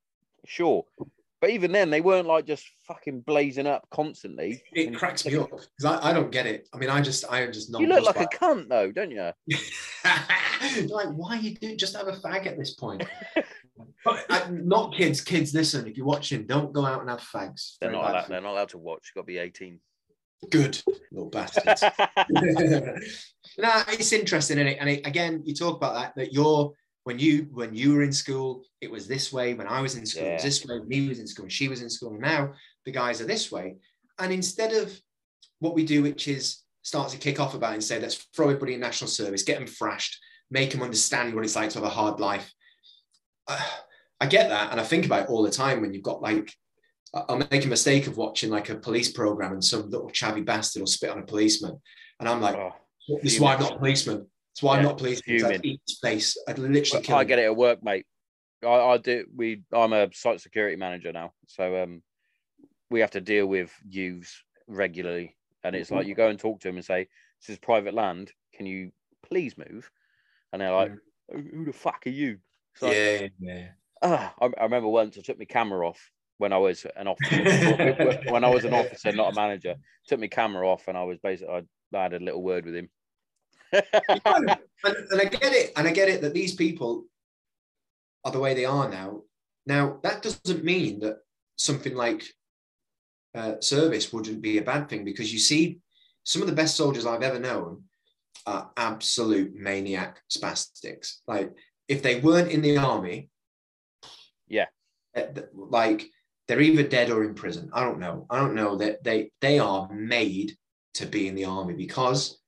[0.45, 0.85] sure.
[1.41, 4.61] But even then, they weren't like just fucking blazing up constantly.
[4.73, 6.69] it And cracks me up because I, I don't get it.
[6.71, 7.81] I mean, I just I am just not.
[7.81, 9.31] You look like a cunt, though, don't you?
[10.03, 11.79] like, why are you doing?
[11.79, 13.03] Just have a fag at this point.
[14.05, 15.21] But, uh, not kids.
[15.21, 15.87] Kids, listen.
[15.87, 17.77] If you're watching, don't go out and have fags.
[17.79, 19.09] They're not allowed, they're not allowed to watch.
[19.09, 19.79] You've got to be 18.
[20.49, 20.81] Good
[21.11, 21.81] little bastards.
[23.57, 24.77] nah, it's interesting, is it?
[24.79, 26.73] And it, again, you talk about that that you're
[27.03, 29.53] when you when you were in school, it was this way.
[29.53, 30.79] When I was in school, it was this way.
[30.79, 32.11] When he was in school, and she was in school.
[32.11, 32.53] And now
[32.85, 33.77] the guys are this way.
[34.19, 34.95] And instead of
[35.59, 38.73] what we do, which is start to kick off about and say, let's throw everybody
[38.73, 40.17] in national service, get them thrashed,
[40.49, 42.51] make them understand what it's like to have a hard life.
[43.47, 43.63] Uh,
[44.19, 46.53] I get that, and I think about it all the time when you've got like
[47.13, 50.81] I'll make a mistake of watching like a police program and some little chavvy bastard
[50.81, 51.81] will spit on a policeman.
[52.19, 54.27] And I'm like, Oh, this is why I'm not a policeman.
[54.51, 55.39] That's why I'm not a policeman.
[55.39, 56.37] 'cause I'd eat face.
[56.47, 58.05] I'd literally kill I get it at work, mate.
[58.63, 59.25] I, I do.
[59.33, 59.63] We.
[59.71, 62.03] I'm a site security manager now, so um,
[62.89, 66.67] we have to deal with youths regularly, and it's like you go and talk to
[66.67, 67.07] them and say,
[67.39, 68.33] "This is private land.
[68.53, 68.91] Can you
[69.23, 69.89] please move?"
[70.51, 70.91] And they're like,
[71.31, 72.39] "Who the fuck are you?"
[72.81, 73.71] Like, yeah, yeah.
[74.01, 78.19] ah, I, I remember once I took my camera off when I was an officer.
[78.27, 79.75] when I was an officer, not a manager,
[80.07, 81.53] took my camera off, and I was basically
[81.93, 82.89] I, I had a little word with him.
[83.73, 87.05] and, and I get it, and I get it that these people
[88.23, 89.21] are the way they are now.
[89.65, 91.17] Now that doesn't mean that
[91.57, 92.23] something like
[93.35, 95.79] uh, service wouldn't be a bad thing because you see
[96.23, 97.83] some of the best soldiers I've ever known
[98.45, 101.17] are absolute maniac spastics.
[101.27, 101.51] Like
[101.87, 103.29] if they weren't in the army,
[104.47, 104.65] Yeah.
[105.15, 105.23] uh,
[105.53, 106.09] like
[106.47, 107.69] they're either dead or in prison.
[107.73, 108.25] I don't know.
[108.29, 110.57] I don't know that they they are made
[110.95, 112.40] to be in the army because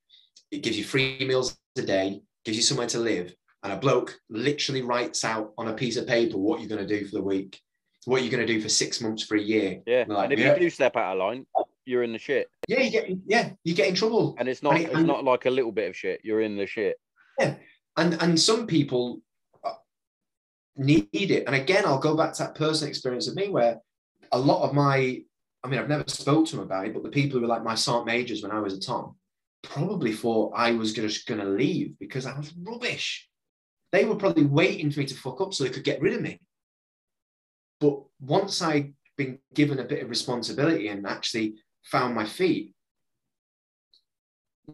[0.54, 4.20] it gives you free meals a day, gives you somewhere to live, and a bloke
[4.30, 7.24] literally writes out on a piece of paper what you're going to do for the
[7.24, 7.60] week,
[8.06, 9.82] what you're going to do for six months for a year.
[9.88, 10.54] Yeah, Like, and if yeah.
[10.54, 11.46] you do step out of line,
[11.86, 12.48] you're in the shit.
[12.68, 14.36] Yeah, you get yeah, you get in trouble.
[14.38, 16.22] And it's not And it- it's not like a little bit of shit.
[16.24, 16.98] You're in the shit.
[17.40, 17.56] Yeah.
[17.98, 19.22] and and some people
[19.64, 19.72] uh,
[20.78, 23.80] need it and again i'll go back to that personal experience of me where
[24.32, 25.20] a lot of my
[25.64, 27.64] i mean i've never spoke to them about it but the people who were like
[27.64, 29.16] my sergeant majors when i was a tom
[29.64, 33.28] probably thought i was just going to leave because i was rubbish
[33.92, 36.22] they were probably waiting for me to fuck up so they could get rid of
[36.22, 36.40] me
[37.80, 42.74] but once i'd been given a bit of responsibility and actually found my feet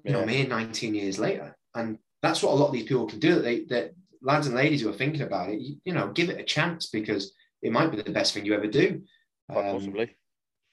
[0.03, 0.23] you know, Yeah.
[0.23, 1.55] I'm here 19 years later.
[1.75, 3.41] And that's what a lot of these people can do.
[3.41, 6.39] They that lads and ladies who are thinking about it, you, you know, give it
[6.39, 9.01] a chance because it might be the best thing you ever do.
[9.49, 10.15] Um, possibly.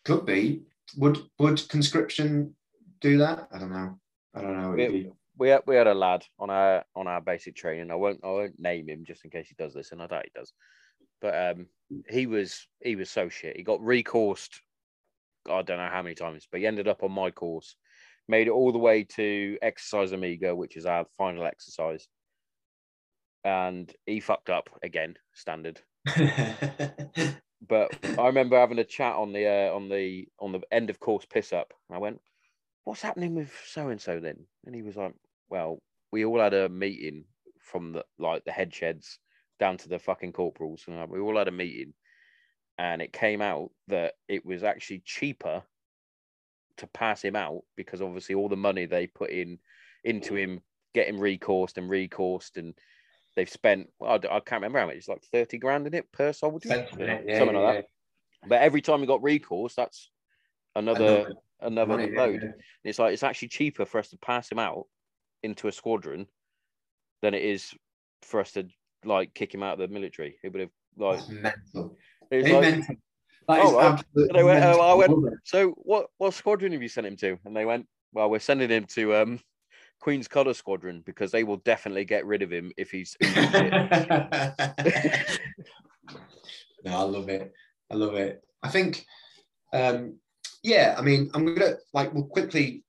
[0.04, 0.62] Could be.
[0.96, 2.54] Would would conscription
[3.00, 3.48] do that?
[3.52, 3.98] I don't know.
[4.36, 4.70] I don't know.
[4.70, 7.90] We, we had, we had a lad on our on our basic training.
[7.90, 10.24] I won't I won't name him just in case he does this, and I doubt
[10.24, 10.52] he does.
[11.20, 11.66] But um,
[12.08, 13.56] he was he was so shit.
[13.56, 14.60] He got recoursed.
[15.50, 17.76] I don't know how many times, but he ended up on my course.
[18.28, 22.08] Made it all the way to exercise amiga, which is our final exercise,
[23.44, 25.80] and he fucked up again, standard.
[27.68, 31.00] But I remember having a chat on the uh, on the on the end of
[31.00, 31.72] course piss up.
[31.88, 32.20] And I went,
[32.86, 35.16] "What's happening with so and so then?" And he was like,
[35.48, 35.82] "Well,
[36.12, 37.26] we all had a meeting
[37.60, 39.18] from the like the head sheds
[39.58, 41.94] down to the fucking corporals, and like, we all had a meeting,
[42.78, 45.66] and it came out that it was actually cheaper
[46.76, 49.58] to pass him out because obviously all the money they put in
[50.04, 50.60] into him
[50.94, 52.78] getting recoursed and recoursed and."
[53.36, 56.10] They've spent, well, I I can't remember how much, it's like 30 grand in it
[56.12, 57.86] per soldier, Yeah, something yeah, like that.
[58.48, 60.10] But every time we got recourse, that's
[60.76, 62.40] another Another another yeah, load.
[62.42, 62.50] yeah.
[62.84, 64.86] It's like it's actually cheaper for us to pass him out
[65.42, 66.26] into a squadron
[67.22, 67.74] than it is
[68.22, 68.66] for us to
[69.04, 70.38] like kick him out of the military.
[70.42, 71.96] It would have like That's mental.
[72.30, 72.96] it's like, mental.
[73.48, 74.04] Oh, right.
[74.14, 74.80] They went, oh.
[74.80, 77.38] I went- so what what squadron have you sent him to?
[77.44, 79.40] And they went, Well, we're sending him to um
[80.00, 83.50] Queen's Colour Squadron because they will definitely get rid of him if he's if he's
[83.50, 83.72] shit."
[86.84, 87.52] no, I love it.
[87.90, 88.42] I love it.
[88.62, 89.06] I think,
[89.72, 90.18] um,
[90.66, 92.84] yeah, I mean, I'm gonna like we'll quickly,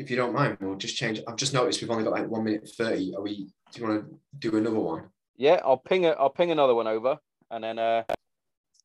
[0.00, 1.20] if you don't mind, we'll just change.
[1.26, 3.14] I've just noticed we've only got like one minute thirty.
[3.14, 3.52] Are we?
[3.72, 5.08] Do you want to do another one?
[5.36, 7.18] Yeah, I'll ping it, I'll ping another one over
[7.50, 8.02] and then uh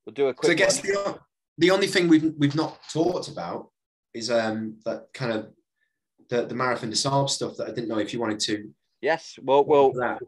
[0.05, 0.93] we'll do a Because I guess one.
[0.93, 1.19] the,
[1.57, 3.71] the only thing we've we've not talked about
[4.13, 5.51] is um that kind of
[6.29, 8.71] the the marathon Saab stuff that I didn't know if you wanted to.
[9.01, 10.19] Yes, well well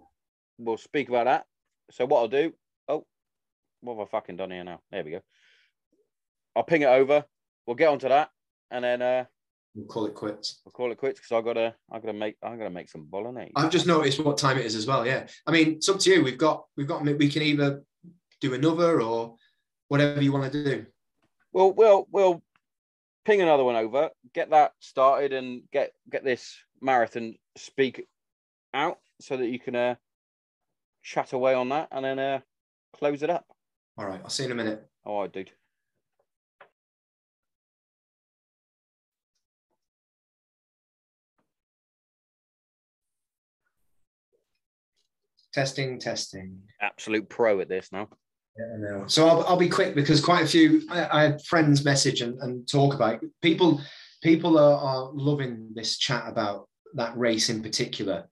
[0.57, 1.45] we'll speak about that.
[1.91, 2.53] So what I'll do,
[2.87, 3.05] oh,
[3.81, 4.79] what have I fucking done here now?
[4.91, 5.21] There we go.
[6.55, 7.25] I'll ping it over.
[7.65, 8.29] We'll get onto that,
[8.69, 9.25] and then uh,
[9.73, 10.59] We'll call it quits.
[10.65, 13.53] we'll call it quits because I gotta, I gotta make, I gotta make some bolognese.
[13.55, 15.05] I've just noticed what time it is as well.
[15.05, 16.23] Yeah, I mean, it's up to you.
[16.23, 17.83] We've got we've got we can either
[18.41, 19.35] do another or
[19.87, 20.85] whatever you want to do.
[21.53, 22.41] Well, we'll, we'll
[23.25, 28.07] ping another one over, get that started, and get get this marathon speak
[28.73, 29.95] out so that you can uh,
[31.01, 32.39] chat away on that, and then uh,
[32.93, 33.45] close it up.
[33.97, 34.85] All right, I'll see you in a minute.
[35.05, 35.51] All right, dude.
[45.53, 46.57] Testing, testing.
[46.81, 48.07] Absolute pro at this now.
[48.57, 49.07] Yeah, I know.
[49.07, 52.39] So I'll, I'll be quick because quite a few I, I had friends message and,
[52.41, 53.29] and talk about it.
[53.41, 53.81] people.
[54.23, 58.29] People are, are loving this chat about that race in particular,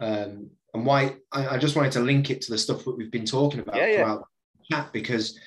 [0.00, 3.10] um, and why I, I just wanted to link it to the stuff that we've
[3.10, 3.96] been talking about Yeah, yeah.
[3.96, 4.24] throughout
[4.58, 5.38] the chat because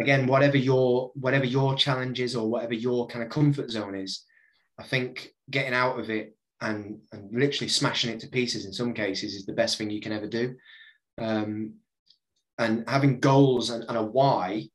[0.00, 4.24] again, whatever your whatever your challenge is or whatever your kind of comfort zone is,
[4.78, 8.92] I think getting out of it and and literally smashing it to pieces in some
[8.92, 10.56] cases is the best thing you can ever do.
[11.18, 11.74] Um,
[12.58, 14.68] and having goals and, and a why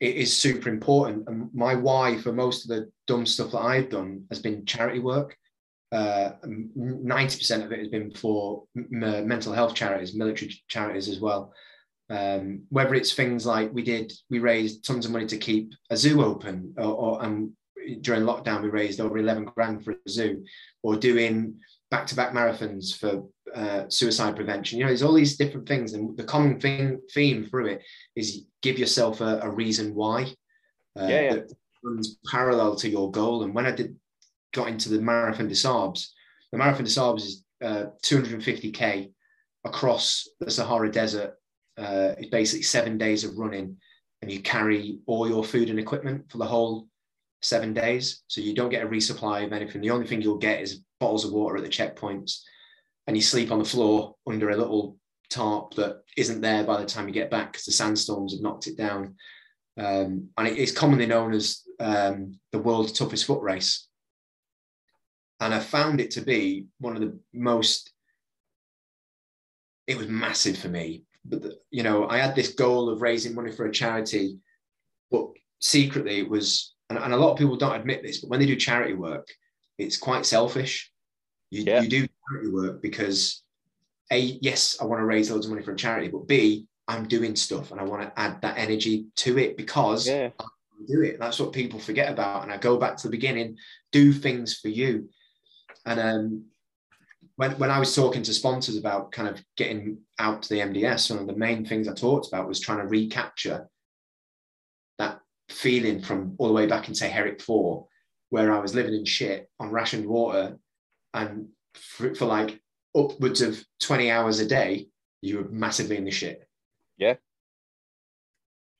[0.00, 1.28] it is super important.
[1.28, 4.98] And my why for most of the dumb stuff that I've done has been charity
[4.98, 5.36] work.
[5.90, 11.52] Uh, 90% of it has been for m- mental health charities, military charities as well.
[12.10, 15.96] Um, whether it's things like we did, we raised tons of money to keep a
[15.96, 17.52] zoo open, or, or and
[18.00, 20.44] during lockdown we raised over 11 grand for a zoo,
[20.82, 21.60] or doing
[21.90, 24.78] back-to-back marathons for uh, suicide prevention.
[24.78, 27.82] You know, there's all these different things, and the common thing theme through it
[28.16, 30.22] is give yourself a, a reason why.
[30.98, 31.34] Uh, Yeah, yeah.
[31.34, 31.52] That
[31.84, 33.42] runs parallel to your goal.
[33.42, 33.96] And when I did
[34.52, 36.12] got into the marathon des Sables,
[36.50, 39.12] the marathon des Sables is uh, 250k
[39.64, 41.34] across the Sahara Desert.
[41.76, 43.76] Uh, it's basically seven days of running,
[44.20, 46.88] and you carry all your food and equipment for the whole
[47.42, 48.22] seven days.
[48.28, 49.80] So you don't get a resupply of anything.
[49.80, 52.40] The only thing you'll get is bottles of water at the checkpoints,
[53.06, 54.96] and you sleep on the floor under a little
[55.28, 58.66] tarp that isn't there by the time you get back because the sandstorms have knocked
[58.66, 59.16] it down.
[59.78, 63.88] Um, and it is commonly known as um, the world's toughest foot race.
[65.40, 67.90] And I found it to be one of the most,
[69.86, 71.04] it was massive for me.
[71.24, 74.38] But, the- you know, I had this goal of raising money for a charity,
[75.10, 75.26] but
[75.60, 78.46] secretly it was, and, and a lot of people don't admit this, but when they
[78.46, 79.26] do charity work,
[79.78, 80.90] it's quite selfish.
[81.50, 81.80] You, Yeah.
[81.80, 83.42] you do charity work because
[84.10, 87.08] A, yes, I want to raise loads of money for a charity, but B, I'm
[87.08, 90.30] doing stuff and I want to add that energy to it because Yeah.
[90.86, 91.18] do it.
[91.18, 92.42] That's what people forget about.
[92.42, 93.56] And I go back to the beginning,
[93.90, 95.08] do things for you.
[95.86, 96.44] And um,
[97.36, 101.10] when, when I was talking to sponsors about kind of getting out to the MDS,
[101.10, 103.68] one of the main things I talked about was trying to recapture
[105.52, 107.86] feeling from all the way back in, say, Herrick 4,
[108.30, 110.58] where I was living in shit on rationed water.
[111.14, 112.60] And for, for like
[112.96, 114.88] upwards of 20 hours a day,
[115.20, 116.46] you were massively in the shit.
[116.96, 117.14] Yeah.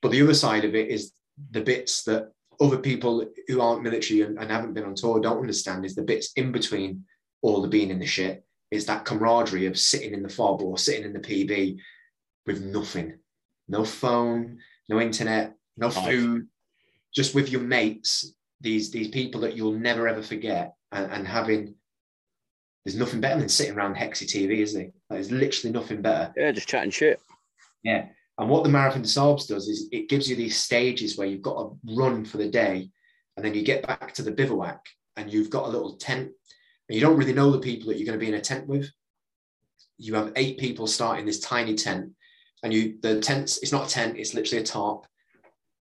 [0.00, 1.12] But the other side of it is
[1.50, 5.40] the bits that other people who aren't military and, and haven't been on tour don't
[5.40, 7.04] understand is the bits in between
[7.42, 10.78] all the being in the shit is that camaraderie of sitting in the fob or
[10.78, 11.78] sitting in the PB
[12.46, 13.18] with nothing,
[13.68, 14.58] no phone,
[14.88, 16.48] no internet, no food,
[17.14, 21.74] just with your mates, these these people that you'll never ever forget, and, and having.
[22.84, 24.90] There's nothing better than sitting around Hexy TV, is there?
[25.08, 26.32] There's literally nothing better.
[26.36, 27.20] Yeah, just chatting shit.
[27.84, 28.06] Yeah.
[28.38, 31.62] And what the Marathon Sables does is it gives you these stages where you've got
[31.62, 32.90] to run for the day
[33.36, 34.84] and then you get back to the bivouac
[35.16, 36.30] and you've got a little tent
[36.88, 38.66] and you don't really know the people that you're going to be in a tent
[38.66, 38.90] with.
[39.98, 42.10] You have eight people starting this tiny tent
[42.62, 45.06] and you the tent's it's not a tent, it's literally a tarp.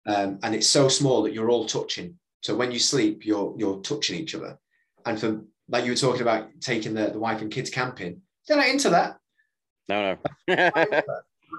[0.08, 2.18] Um, and it's so small that you're all touching.
[2.40, 4.58] So when you sleep, you're you're touching each other.
[5.04, 8.56] And for like you were talking about taking the, the wife and kids camping, they're
[8.56, 9.18] not into that.
[9.88, 10.16] No,
[10.48, 10.70] no.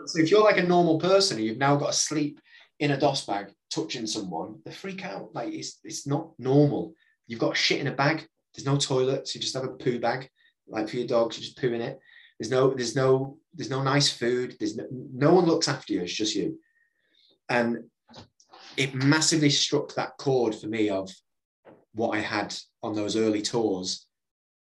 [0.05, 2.39] So if you're like a normal person and you've now got to sleep
[2.79, 5.33] in a DOS bag touching someone, they freak out.
[5.33, 6.93] Like it's it's not normal.
[7.27, 8.27] You've got shit in a bag.
[8.53, 9.35] There's no toilets.
[9.35, 10.29] You just have a poo bag.
[10.67, 11.99] Like for your dogs, you just poo in it.
[12.39, 14.55] There's no there's no there's no nice food.
[14.59, 16.01] There's no, no one looks after you.
[16.01, 16.59] It's just you.
[17.49, 17.89] And
[18.79, 21.11] it massively struck that chord for me of
[21.93, 24.07] what I had on those early tours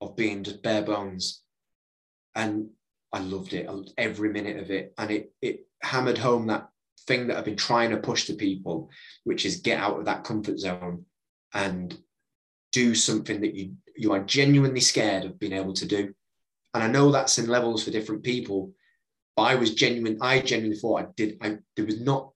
[0.02, 1.42] of being just bare bones.
[2.36, 2.70] And
[3.14, 3.70] I loved it.
[3.70, 4.94] I loved every minute of it.
[4.98, 6.68] And it it hammered home that
[7.08, 8.90] thing that I've been trying to push to people,
[9.24, 11.06] which is get out of that comfort zone
[11.54, 11.98] and
[12.74, 16.14] do something that you you are genuinely scared of being able to do.
[16.74, 18.74] And I know that's in levels for different people,
[19.38, 20.18] but I was genuine.
[20.22, 21.38] I genuinely thought I did.
[21.42, 22.32] I there was not.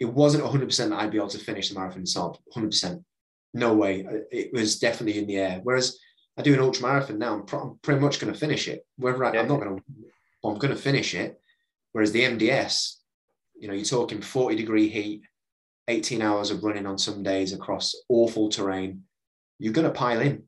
[0.00, 2.38] It wasn't 100 percent that I'd be able to finish the marathon sub.
[2.52, 3.02] 100 percent.
[3.52, 4.04] No way.
[4.04, 5.60] Uh, it was definitely in the air.
[5.62, 5.98] Whereas
[6.36, 7.34] I do an ultra marathon now.
[7.34, 8.84] I'm, pro- I'm pretty much going to finish it.
[8.96, 9.40] Whether I, Yeah.
[9.40, 9.82] I'm not going to,
[10.44, 11.40] I'm going to finish it.
[11.92, 12.96] Whereas the MDS,
[13.56, 15.22] you know, you're talking 40 degree heat,
[15.86, 19.04] 18 hours of running on some days across awful terrain.
[19.58, 20.42] You're going to pile in.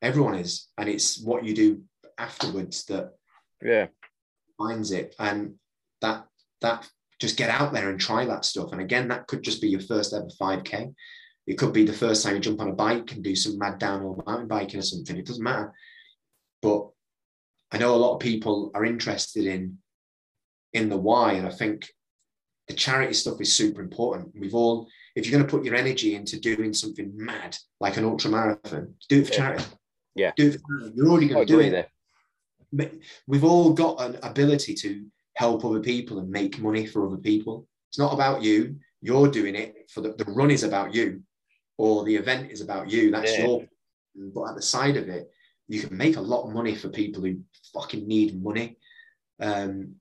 [0.00, 1.82] Everyone is, and it's what you do
[2.16, 3.12] afterwards that
[3.62, 3.88] yeah.
[4.56, 5.14] finds it.
[5.18, 5.56] And
[6.00, 6.26] that
[6.62, 6.88] that
[7.20, 8.72] just get out there and try that stuff.
[8.72, 10.94] And again, that could just be your first ever 5K.
[11.46, 13.78] It could be the first time you jump on a bike and do some mad
[13.78, 15.16] downhill mountain biking or something.
[15.16, 15.72] It doesn't matter.
[16.62, 16.88] But
[17.72, 19.78] I know a lot of people are interested in
[20.72, 21.88] in the why, and I think
[22.68, 24.30] the charity stuff is super important.
[24.38, 24.86] We've all,
[25.16, 28.94] if you're going to put your energy into doing something mad like an ultra marathon,
[29.08, 29.36] do it for Yeah.
[29.38, 29.64] charity.
[30.14, 30.32] Yeah.
[30.36, 30.60] do it.
[30.60, 31.88] For, you're already going to do it.
[32.72, 32.90] there.
[33.26, 35.04] We've all got an ability to
[35.40, 37.66] help other people and make money for other people.
[37.88, 38.76] It's not about you.
[39.00, 41.22] You're doing it for the, the run is about you,
[41.78, 43.10] or the event is about you.
[43.10, 43.46] That's Yeah.
[43.46, 43.64] your.
[44.34, 45.30] But at the side of it,
[45.66, 47.40] you can make a lot of money for people who
[47.72, 48.76] fucking need money.
[49.40, 49.94] Um,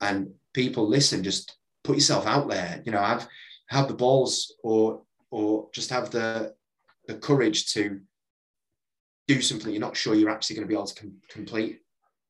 [0.00, 0.18] and
[0.54, 2.80] people listen, just put yourself out there.
[2.86, 3.26] You know, have
[3.66, 5.02] have the balls or
[5.32, 6.54] or just have the
[7.08, 7.82] the courage to
[9.26, 11.80] do something you're not sure you're actually going to be able to com- complete.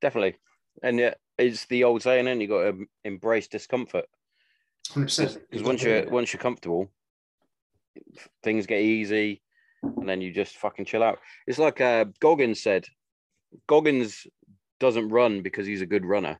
[0.01, 0.37] Definitely.
[0.83, 4.06] And yeah, it's the old saying, and you got to embrace discomfort.
[4.94, 6.90] Because once you're once you're comfortable,
[8.43, 9.43] things get easy,
[9.82, 11.19] and then you just fucking chill out.
[11.47, 12.86] It's like uh, Goggins said.
[13.66, 14.27] Goggins
[14.81, 16.39] doesn't run because he's a good runner.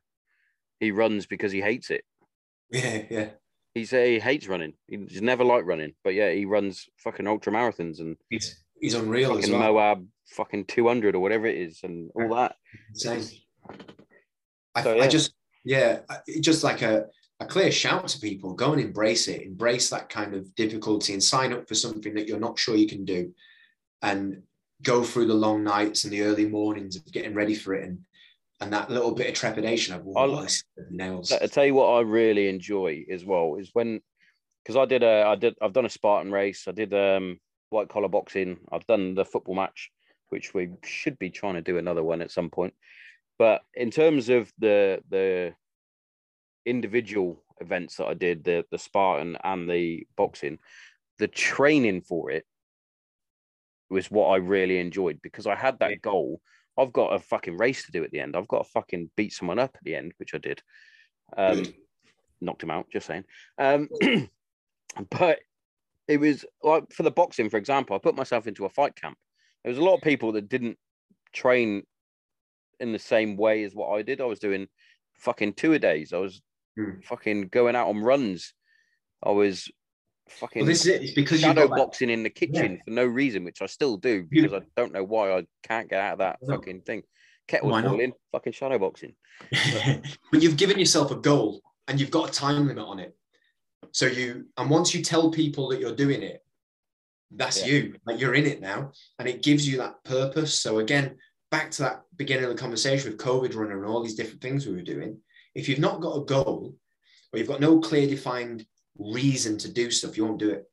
[0.79, 2.03] He runs because he hates it.
[2.71, 3.29] yeah, yeah.
[3.73, 4.73] He say he hates running.
[4.87, 9.37] He's never liked running, but yeah, he runs fucking ultra marathons and He's he's unreal
[9.37, 9.73] as fucking well.
[9.73, 12.55] Moab fucking two hundred or whatever it is, and all that.
[12.89, 13.23] Insane.
[14.75, 15.33] I, So, I just
[15.65, 15.99] yeah,
[16.41, 17.05] just like a
[17.39, 21.23] a clear shout to people: go and embrace it, embrace that kind of difficulty, and
[21.23, 23.33] sign up for something that you're not sure you can do,
[24.01, 24.41] and
[24.83, 27.99] go through the long nights and the early mornings of getting ready for it, and
[28.61, 31.31] and that little bit of trepidation of oh, this nails.
[31.31, 34.01] I tell you what I really enjoy as well is when
[34.63, 36.67] because I did a I did I've done a Spartan race.
[36.67, 37.39] I did um
[37.69, 38.57] white collar boxing.
[38.71, 39.89] I've done the football match,
[40.29, 42.73] which we should be trying to do another one at some point.
[43.39, 45.55] But in terms of the the
[46.65, 50.59] individual events that I did, the the Spartan and the boxing,
[51.17, 52.45] the training for it
[53.89, 56.41] was what I really enjoyed because I had that goal.
[56.77, 58.35] I've got a fucking race to do at the end.
[58.35, 60.61] I've got to fucking beat someone up at the end, which I did.
[61.35, 61.63] Um,
[62.41, 63.25] knocked him out, just saying.
[63.57, 63.89] Um,
[65.09, 65.39] but
[66.07, 69.17] it was like for the boxing, for example, I put myself into a fight camp.
[69.63, 70.77] There was a lot of people that didn't
[71.33, 71.83] train
[72.79, 74.21] in the same way as what I did.
[74.21, 74.67] I was doing
[75.19, 76.13] fucking two a days.
[76.13, 76.41] I was
[76.77, 76.99] Hmm.
[77.03, 78.53] fucking going out on runs.
[79.23, 79.69] I was
[80.29, 81.01] fucking well, this is it.
[81.03, 84.27] It's because shadow got boxing in the kitchen for no reason, which I still do
[84.31, 86.55] You- because I don't know why I can't get out of that No.
[86.55, 87.03] fucking thing.
[87.51, 87.61] Not?
[87.83, 89.15] falling, fucking shadow boxing.
[90.31, 93.17] but you've given yourself a goal and you've got a time limit on it.
[93.91, 96.45] So you, and once you tell people that you're doing it,
[97.31, 97.73] that's Yeah.
[97.73, 97.95] you.
[98.05, 100.53] Like you're in it now, and it gives you that purpose.
[100.59, 101.17] So again,
[101.51, 104.65] back to that beginning of the conversation with COVID runner and all these different things
[104.65, 105.17] we were doing.
[105.55, 106.75] If you've not got a goal,
[107.31, 108.65] or you've got no clear defined
[108.97, 110.65] reason to do stuff, you won't do it.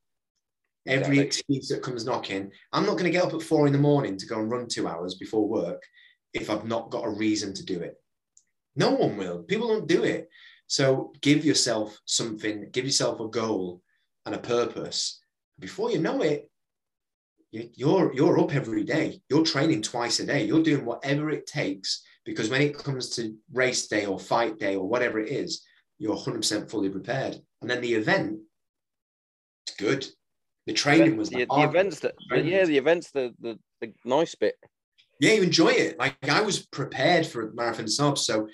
[0.86, 1.26] Every Exactly.
[1.26, 4.16] excuse that comes knocking, I'm not going to get up at four in the morning
[4.16, 5.82] to go and run two hours before work
[6.32, 7.94] if I've not got a reason to do it.
[8.76, 9.42] No one will.
[9.42, 10.28] People don't do it.
[10.68, 13.82] So give yourself something, give yourself a goal
[14.26, 15.20] and a purpose.
[15.58, 16.50] Before you know it,
[17.74, 19.20] you're you're up every day.
[19.28, 20.44] You're training twice a day.
[20.44, 24.76] You're doing whatever it takes because when it comes to race day or fight day
[24.76, 25.64] or whatever it is,
[25.98, 27.36] you're 100% fully prepared.
[27.62, 28.38] And then the event,
[29.66, 30.06] it's good.
[30.66, 31.78] The training was the, the hard bit.
[31.80, 34.54] events that the- yeah, the events the, the the nice bit.
[35.20, 35.98] yeah, you enjoy it.
[35.98, 38.48] Like I was prepared for marathon subs, so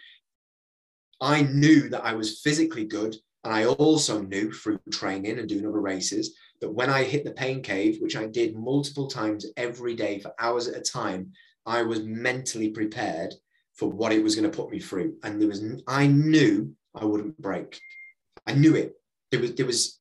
[1.20, 5.66] I knew that I was physically good, and I also knew through training and doing
[5.66, 9.94] other races that when I hit the pain cave, which I did multiple times every
[9.94, 11.32] day for hours at a time,
[11.66, 13.34] I was mentally prepared
[13.74, 17.04] for what it was going to put me through, and there was I knew I
[17.04, 17.78] wouldn't break.
[18.46, 18.94] I knew it.
[19.30, 20.00] There was there was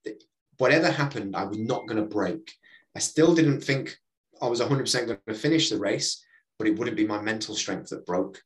[0.58, 2.54] whatever happened, I was not going to break.
[2.96, 3.98] I still didn't think
[4.42, 6.24] I was 100% going to finish the race
[6.62, 8.40] but it wouldn't be my mental strength that broke.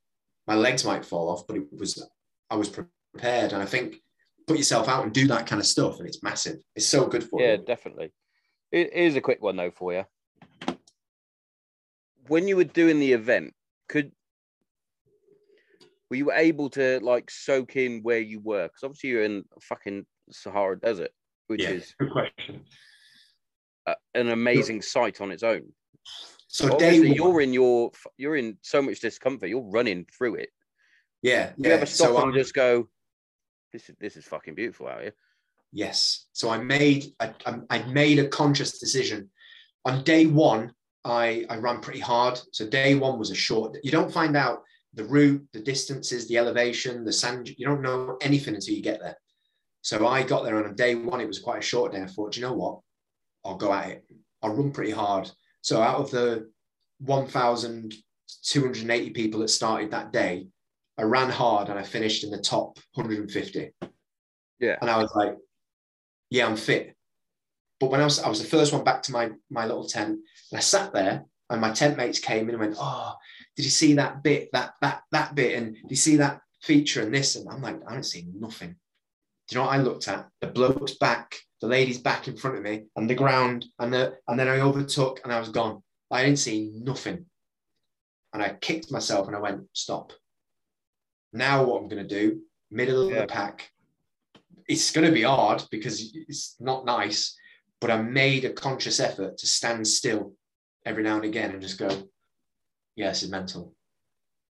[0.47, 2.01] My legs might fall off, but it was
[2.49, 3.51] I was prepared.
[3.51, 3.97] And I think
[4.47, 6.57] put yourself out and do that kind of stuff, and it's massive.
[6.75, 7.59] It's so good for Yeah, you.
[7.59, 8.13] Yeah, definitely.
[8.71, 10.05] Here- Here's a quick one though for you.
[12.27, 13.53] When you were doing the event,
[13.87, 14.11] could
[16.09, 18.67] were you able to like soak in where you were?
[18.67, 21.11] Because obviously you're in fucking Sahara Desert,
[21.47, 22.65] which Yeah, is good question.
[23.87, 25.71] a, an amazing sight on its own.
[26.47, 29.49] So Obviously, day you're in your you're in so much discomfort.
[29.49, 30.49] You're running through it.
[31.21, 31.75] yeah, You yeah.
[31.75, 32.87] ever stop So and I'm- just go,
[33.75, 35.13] "This is this is fucking beautiful out here."
[35.73, 36.27] Yes.
[36.31, 37.33] So I made I,
[37.69, 39.29] I made a conscious decision.
[39.83, 40.73] On day one,
[41.03, 42.39] I I ran pretty hard.
[42.53, 43.77] So day one was a short.
[43.83, 47.49] You don't find out the route, the distances, the elevation, the sand.
[47.57, 49.17] You don't know anything until you get there.
[49.81, 51.19] So I got there on a day one.
[51.19, 52.01] It was quite a short day.
[52.01, 52.79] I thought, "Do you know what?
[53.43, 54.05] I'll go at it.
[54.41, 55.29] I'll run pretty hard.
[55.61, 56.49] So out of the
[56.99, 60.47] 1,280 people that started that day,
[60.97, 63.71] I ran hard and I finished in the top 150.
[64.59, 64.77] Yeah.
[64.81, 65.35] And I was like,
[66.29, 66.95] yeah, I'm fit.
[67.79, 70.19] But when I was, I was the first one back to my my little tent,
[70.51, 73.13] and I sat there, and my tent mates came in and went, "Oh,
[73.55, 77.01] did you see that bit, that that that bit, and did you see that feature
[77.01, 78.75] and this?" And I'm like, I don't see nothing.
[79.47, 80.27] Do you know what I looked at?
[80.41, 84.17] The bloke's back, the lady's back in front of me, and the ground, and the
[84.27, 85.83] and then I overtook, and I was gone.
[86.09, 87.25] I didn't see nothing,
[88.33, 90.13] and I kicked myself, and I went, "Stop."
[91.35, 92.41] Now what I'm going to do,
[92.71, 93.69] middle of the pack.
[94.67, 97.37] It's going to be hard because it's not nice,
[97.81, 100.33] but I made a conscious effort to stand still
[100.85, 101.89] every now and again and just go,
[102.95, 103.75] yeah, this is mental.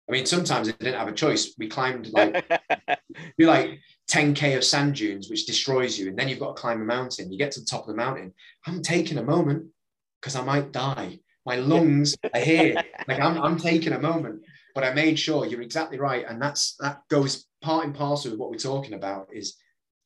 [0.08, 1.54] I mean, sometimes I didn't have a choice.
[1.58, 2.44] We climbed like
[3.38, 3.78] do like
[4.10, 7.30] 10k of sand dunes, which destroys you, and then you've got to climb a mountain.
[7.30, 8.32] You get to the top of the mountain.
[8.66, 9.66] I'm taking a moment
[10.20, 11.20] because I might die.
[11.46, 12.82] My lungs are here.
[13.08, 14.42] Like I'm, I'm taking a moment,
[14.80, 18.40] but I made sure you're exactly right, and that's that goes part and parcel with
[18.40, 19.28] what we're talking about.
[19.30, 19.56] Is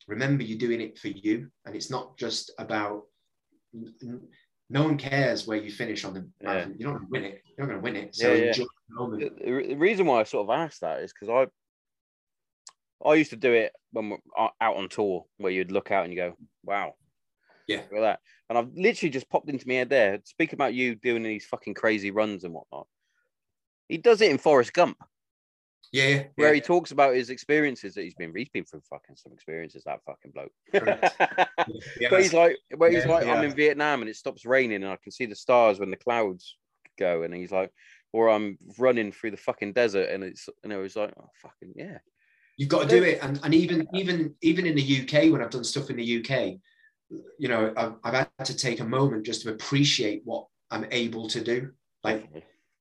[0.05, 3.03] remember you're doing it for you, and it's not just about.
[4.69, 6.75] No one cares where you finish on the marathon.
[6.77, 7.41] You're not going to win it.
[7.45, 8.15] You're not going to win it.
[8.15, 8.47] So Yeah, yeah.
[8.47, 9.37] enjoy the moment.
[9.37, 13.35] the, the reason why I sort of asked that is because I I used to
[13.37, 16.35] do it when we're uh, out on tour where you'd look out and you go,
[16.63, 16.95] wow.
[17.67, 17.81] Yeah.
[17.91, 18.19] Look at that.
[18.49, 20.19] And I've literally just popped into my head there.
[20.25, 22.87] Speak about you doing these fucking crazy runs and whatnot.
[23.87, 24.97] He does it in Forrest Gump,
[25.91, 28.33] Yeah, yeah, where he talks about his experiences that he's been.
[28.35, 30.51] He's been through fucking some experiences, that fucking bloke.
[31.99, 34.83] Yeah, but he's like, where he's Yeah, like, I'm in Vietnam and it stops raining
[34.83, 36.57] and I can see the stars when the clouds
[36.97, 37.23] go.
[37.23, 37.71] And he's like,
[38.11, 41.73] or I'm running through the fucking desert and it's, and it was like, oh, fucking
[41.75, 41.97] yeah.
[42.57, 45.49] You've got to do it, and, and even even even in the UK, when I've
[45.49, 46.53] done stuff in the UK,
[47.37, 51.27] you know, I've, I've had to take a moment just to appreciate what I'm able
[51.29, 51.71] to do,
[52.01, 52.29] like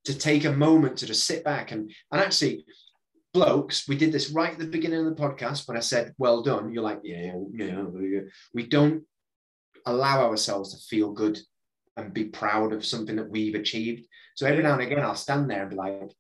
[0.05, 2.65] to take a moment to just sit back and and actually,
[3.33, 6.43] blokes, we did this right at the beginning of the podcast when I said, "Well
[6.43, 8.21] done." You're like, "Yeah, yeah." yeah."
[8.53, 9.05] We don't
[9.87, 11.39] allow ourselves to feel good
[11.97, 14.07] and be proud of something that we've achieved.
[14.35, 16.11] So every now and again, I'll stand there and be like,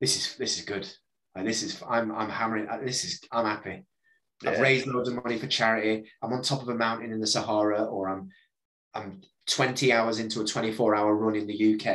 [0.00, 0.88] "This is this is good."
[1.34, 2.68] Like, this is I'm I'm hammering.
[2.68, 3.84] uh, This is I'm happy.
[4.44, 6.10] I've raised loads of money for charity.
[6.22, 8.30] I'm on top of a mountain in the Sahara, or I'm
[8.94, 9.20] I'm
[9.50, 11.86] 20 hours into a 24 hour run in the UK,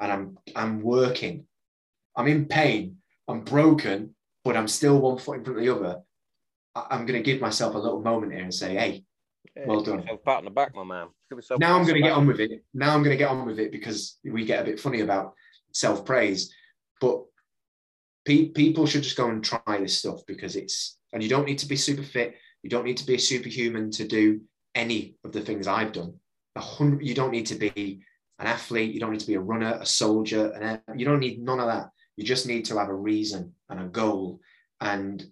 [0.00, 1.46] and I'm I'm working.
[2.16, 2.96] I'm in pain.
[3.28, 4.14] I'm broken,
[4.44, 6.00] but I'm still one foot in front of the other.
[6.74, 9.04] I- I'm going to give myself a little moment here and say, "Hey,
[9.56, 10.02] Yeah, Well done.
[10.24, 11.08] pat on the back, my man.
[11.30, 12.64] Give yourself a now I'm going to get on with it.
[12.74, 15.34] Now I'm going to get on with it because we get a bit funny about
[15.72, 16.52] self praise,
[17.00, 17.22] but
[18.24, 21.58] pe- people should just go and try this stuff because it's and you don't need
[21.58, 22.34] to be super fit.
[22.62, 24.40] You don't need to be a superhuman to do
[24.74, 26.14] any of the things I've done.
[26.56, 28.02] A hundred, you don't need to be
[28.38, 28.92] an athlete.
[28.92, 31.66] You don't need to be a runner, a soldier, and you don't need none of
[31.66, 31.90] that.
[32.16, 34.40] You just need to have a reason and a goal
[34.80, 35.24] and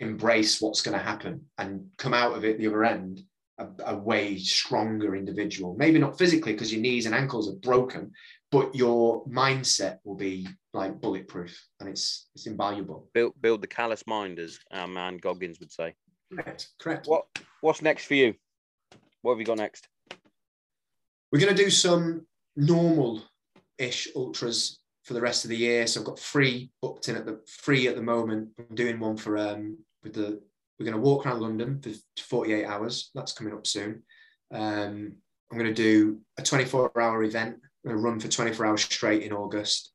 [0.00, 3.22] embrace what's going to happen and come out of it the other end
[3.58, 5.74] a, a way stronger individual.
[5.76, 8.12] Maybe not physically because your knees and ankles are broken,
[8.50, 13.08] but your mindset will be like bulletproof and it's it's invaluable.
[13.14, 15.94] Build, build the callous mind, as um, our man Goggins would say.
[16.32, 16.68] Correct.
[16.80, 17.06] Correct.
[17.06, 17.26] What
[17.60, 18.34] What's next for you?
[19.22, 19.88] What have you got next?
[21.30, 22.26] We're going to do some
[22.56, 25.86] normal-ish ultras for the rest of the year.
[25.86, 28.50] So I've got three booked in at the free at the moment.
[28.58, 30.40] I'm doing one for um with the
[30.78, 31.90] we're going to walk around London for
[32.22, 33.10] 48 hours.
[33.14, 34.02] That's coming up soon.
[34.52, 35.12] Um,
[35.50, 37.56] I'm going to do a 24-hour event.
[37.56, 39.92] I'm going to run for 24 hours straight in August.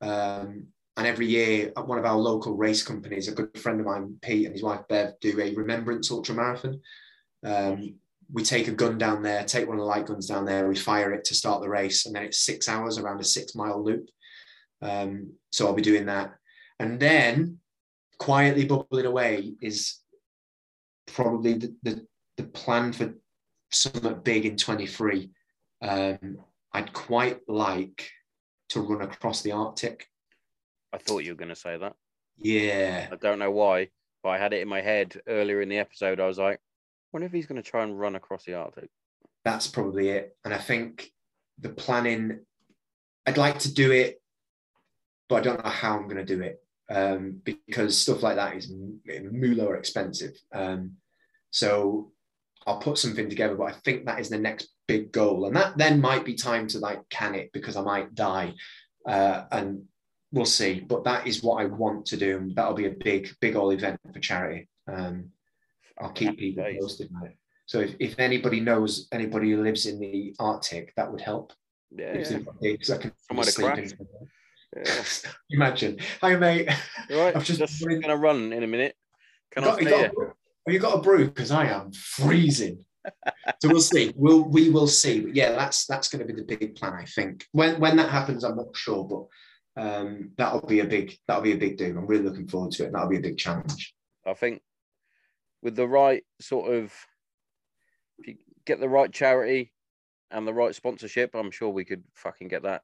[0.00, 4.16] Um, and every year, one of our local race companies, a good friend of mine,
[4.22, 6.80] Pete, and his wife Bev, do a remembrance ultra marathon.
[7.44, 7.96] Um,
[8.32, 10.74] we take a gun down there, take one of the light guns down there, we
[10.74, 13.84] fire it to start the race, and then it's six hours around a six mile
[13.84, 14.08] loop.
[14.80, 16.32] Um, so I'll be doing that.
[16.78, 17.58] And then
[18.18, 19.98] quietly bubbling away is
[21.06, 22.06] probably the, the,
[22.38, 23.14] the plan for
[23.70, 25.30] something big in 23.
[25.82, 26.38] Um,
[26.72, 28.08] I'd quite like
[28.70, 30.06] to run across the Arctic.
[30.92, 31.94] I thought you were going to say that.
[32.38, 33.08] Yeah.
[33.12, 33.88] I don't know why,
[34.22, 36.18] but I had it in my head earlier in the episode.
[36.18, 36.60] I was like,
[37.12, 38.90] wonder if he's going to try and run across the Arctic.
[39.44, 40.36] that's probably it.
[40.44, 41.10] And I think
[41.58, 42.40] the planning,
[43.26, 44.20] I'd like to do it,
[45.28, 48.56] but I don't know how I'm going to do it um, because stuff like that
[48.56, 48.72] is
[49.06, 50.32] moolah expensive.
[50.52, 50.92] Um,
[51.50, 52.12] so
[52.66, 55.76] I'll put something together, but I think that is the next big goal, and that
[55.76, 58.54] then might be time to like can it because I might die,
[59.06, 59.84] uh, and
[60.32, 60.80] we'll see.
[60.80, 63.72] But that is what I want to do, and that'll be a big, big old
[63.72, 64.68] event for charity.
[64.86, 65.30] Um,
[66.00, 66.78] I'll keep people days.
[66.80, 67.10] posted.
[67.66, 71.52] So if, if anybody knows anybody who lives in the Arctic, that would help.
[71.90, 72.18] Yeah,
[72.60, 72.76] yeah.
[72.82, 73.12] so I can
[73.44, 73.96] sleep
[74.76, 75.02] yeah.
[75.50, 75.98] Imagine.
[76.20, 76.68] Hi, mate.
[77.10, 77.36] All right?
[77.36, 78.96] I'm just just been- gonna run in a minute.
[79.50, 80.08] Can I got, you got, here?
[80.08, 80.32] a brew?
[80.66, 81.26] Have you got a brew?
[81.26, 82.84] Because I am freezing.
[83.60, 84.12] so we'll see.
[84.16, 85.20] We'll we will see.
[85.20, 86.94] But yeah, that's that's going to be the big plan.
[86.94, 91.18] I think when when that happens, I'm not sure, but um, that'll be a big
[91.26, 91.86] that'll be a big do.
[91.86, 92.92] I'm really looking forward to it.
[92.92, 93.94] That'll be a big challenge.
[94.26, 94.62] I think
[95.62, 96.92] with the right sort of,
[98.18, 98.36] if you
[98.66, 99.72] get the right charity
[100.30, 102.82] and the right sponsorship, I'm sure we could fucking get that.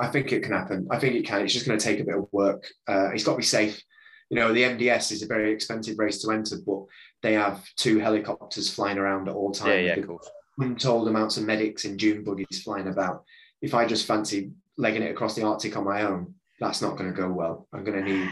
[0.00, 0.88] I think it can happen.
[0.90, 1.42] I think it can.
[1.42, 2.66] It's just going to take a bit of work.
[2.88, 3.82] Uh, it's got to be safe.
[4.30, 6.84] You know, the MDS is a very expensive race to enter, but
[7.22, 9.68] they have two helicopters flying around at all times.
[9.68, 10.30] Yeah, yeah, of course.
[10.58, 13.24] untold amounts of medics in dune buggies flying about.
[13.60, 17.10] If I just fancy legging it across the Arctic on my own, that's not going
[17.10, 17.68] to go well.
[17.72, 18.30] I'm going to need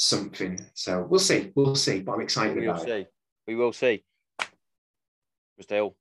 [0.00, 0.58] something.
[0.74, 1.52] So we'll see.
[1.54, 2.00] We'll see.
[2.00, 3.04] But I'm excited We will about it.
[3.04, 3.10] see.
[3.46, 4.02] We will see.
[5.60, 5.70] Mr.
[5.70, 5.96] Hill,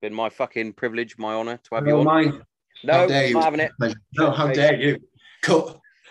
[0.00, 2.04] been my fucking privilege, my honour to have you No, on.
[2.06, 2.42] mine.
[2.84, 3.34] No, How dare you?
[3.34, 3.72] not having it.
[4.14, 4.98] No, how dare you?
[5.42, 5.78] Cut.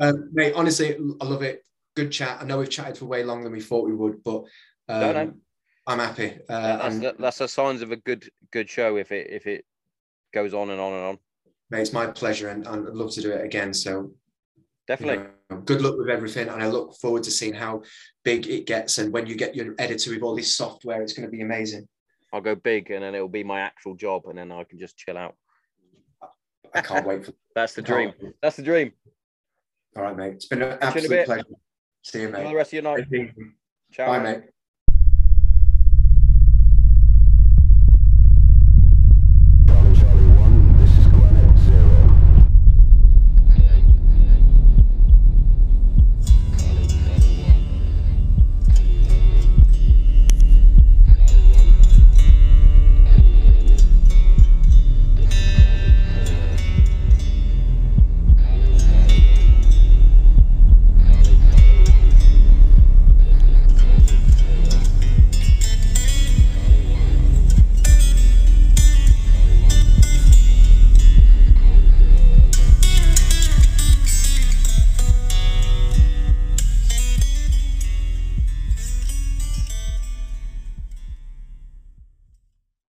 [0.00, 1.64] um, mate, honestly, I love it.
[1.94, 2.38] Good chat.
[2.42, 4.44] I know we've chatted for way longer than we thought we would, but
[4.88, 5.34] um, No, no.
[5.86, 6.38] I'm happy.
[6.48, 9.46] Uh, that's and the, that's the signs of a good good show if it if
[9.46, 9.64] it
[10.34, 11.18] goes on and on and on.
[11.70, 13.72] mate, it's my pleasure, and, and I'd love to do it again.
[13.72, 14.10] So
[14.88, 15.26] you Definitely.
[15.50, 17.82] know, good luck with everything, and I look forward to seeing how
[18.24, 18.98] big it gets.
[18.98, 21.88] And when you get your editor with all this software, it's going to be amazing.
[22.32, 24.96] I'll go big and then it'll be my actual job and then I can just
[24.96, 25.34] chill out.
[26.74, 27.84] I can't wait for That's the oh.
[27.84, 28.12] dream.
[28.42, 28.92] That's the dream.
[29.96, 30.34] All right, mate.
[30.34, 31.44] It's been an absolute pleasure.
[32.02, 32.40] See you, mate.
[32.40, 33.06] Enjoy the rest of your night.
[33.10, 33.30] You.
[33.92, 34.06] Ciao.
[34.06, 34.42] Bye, mate.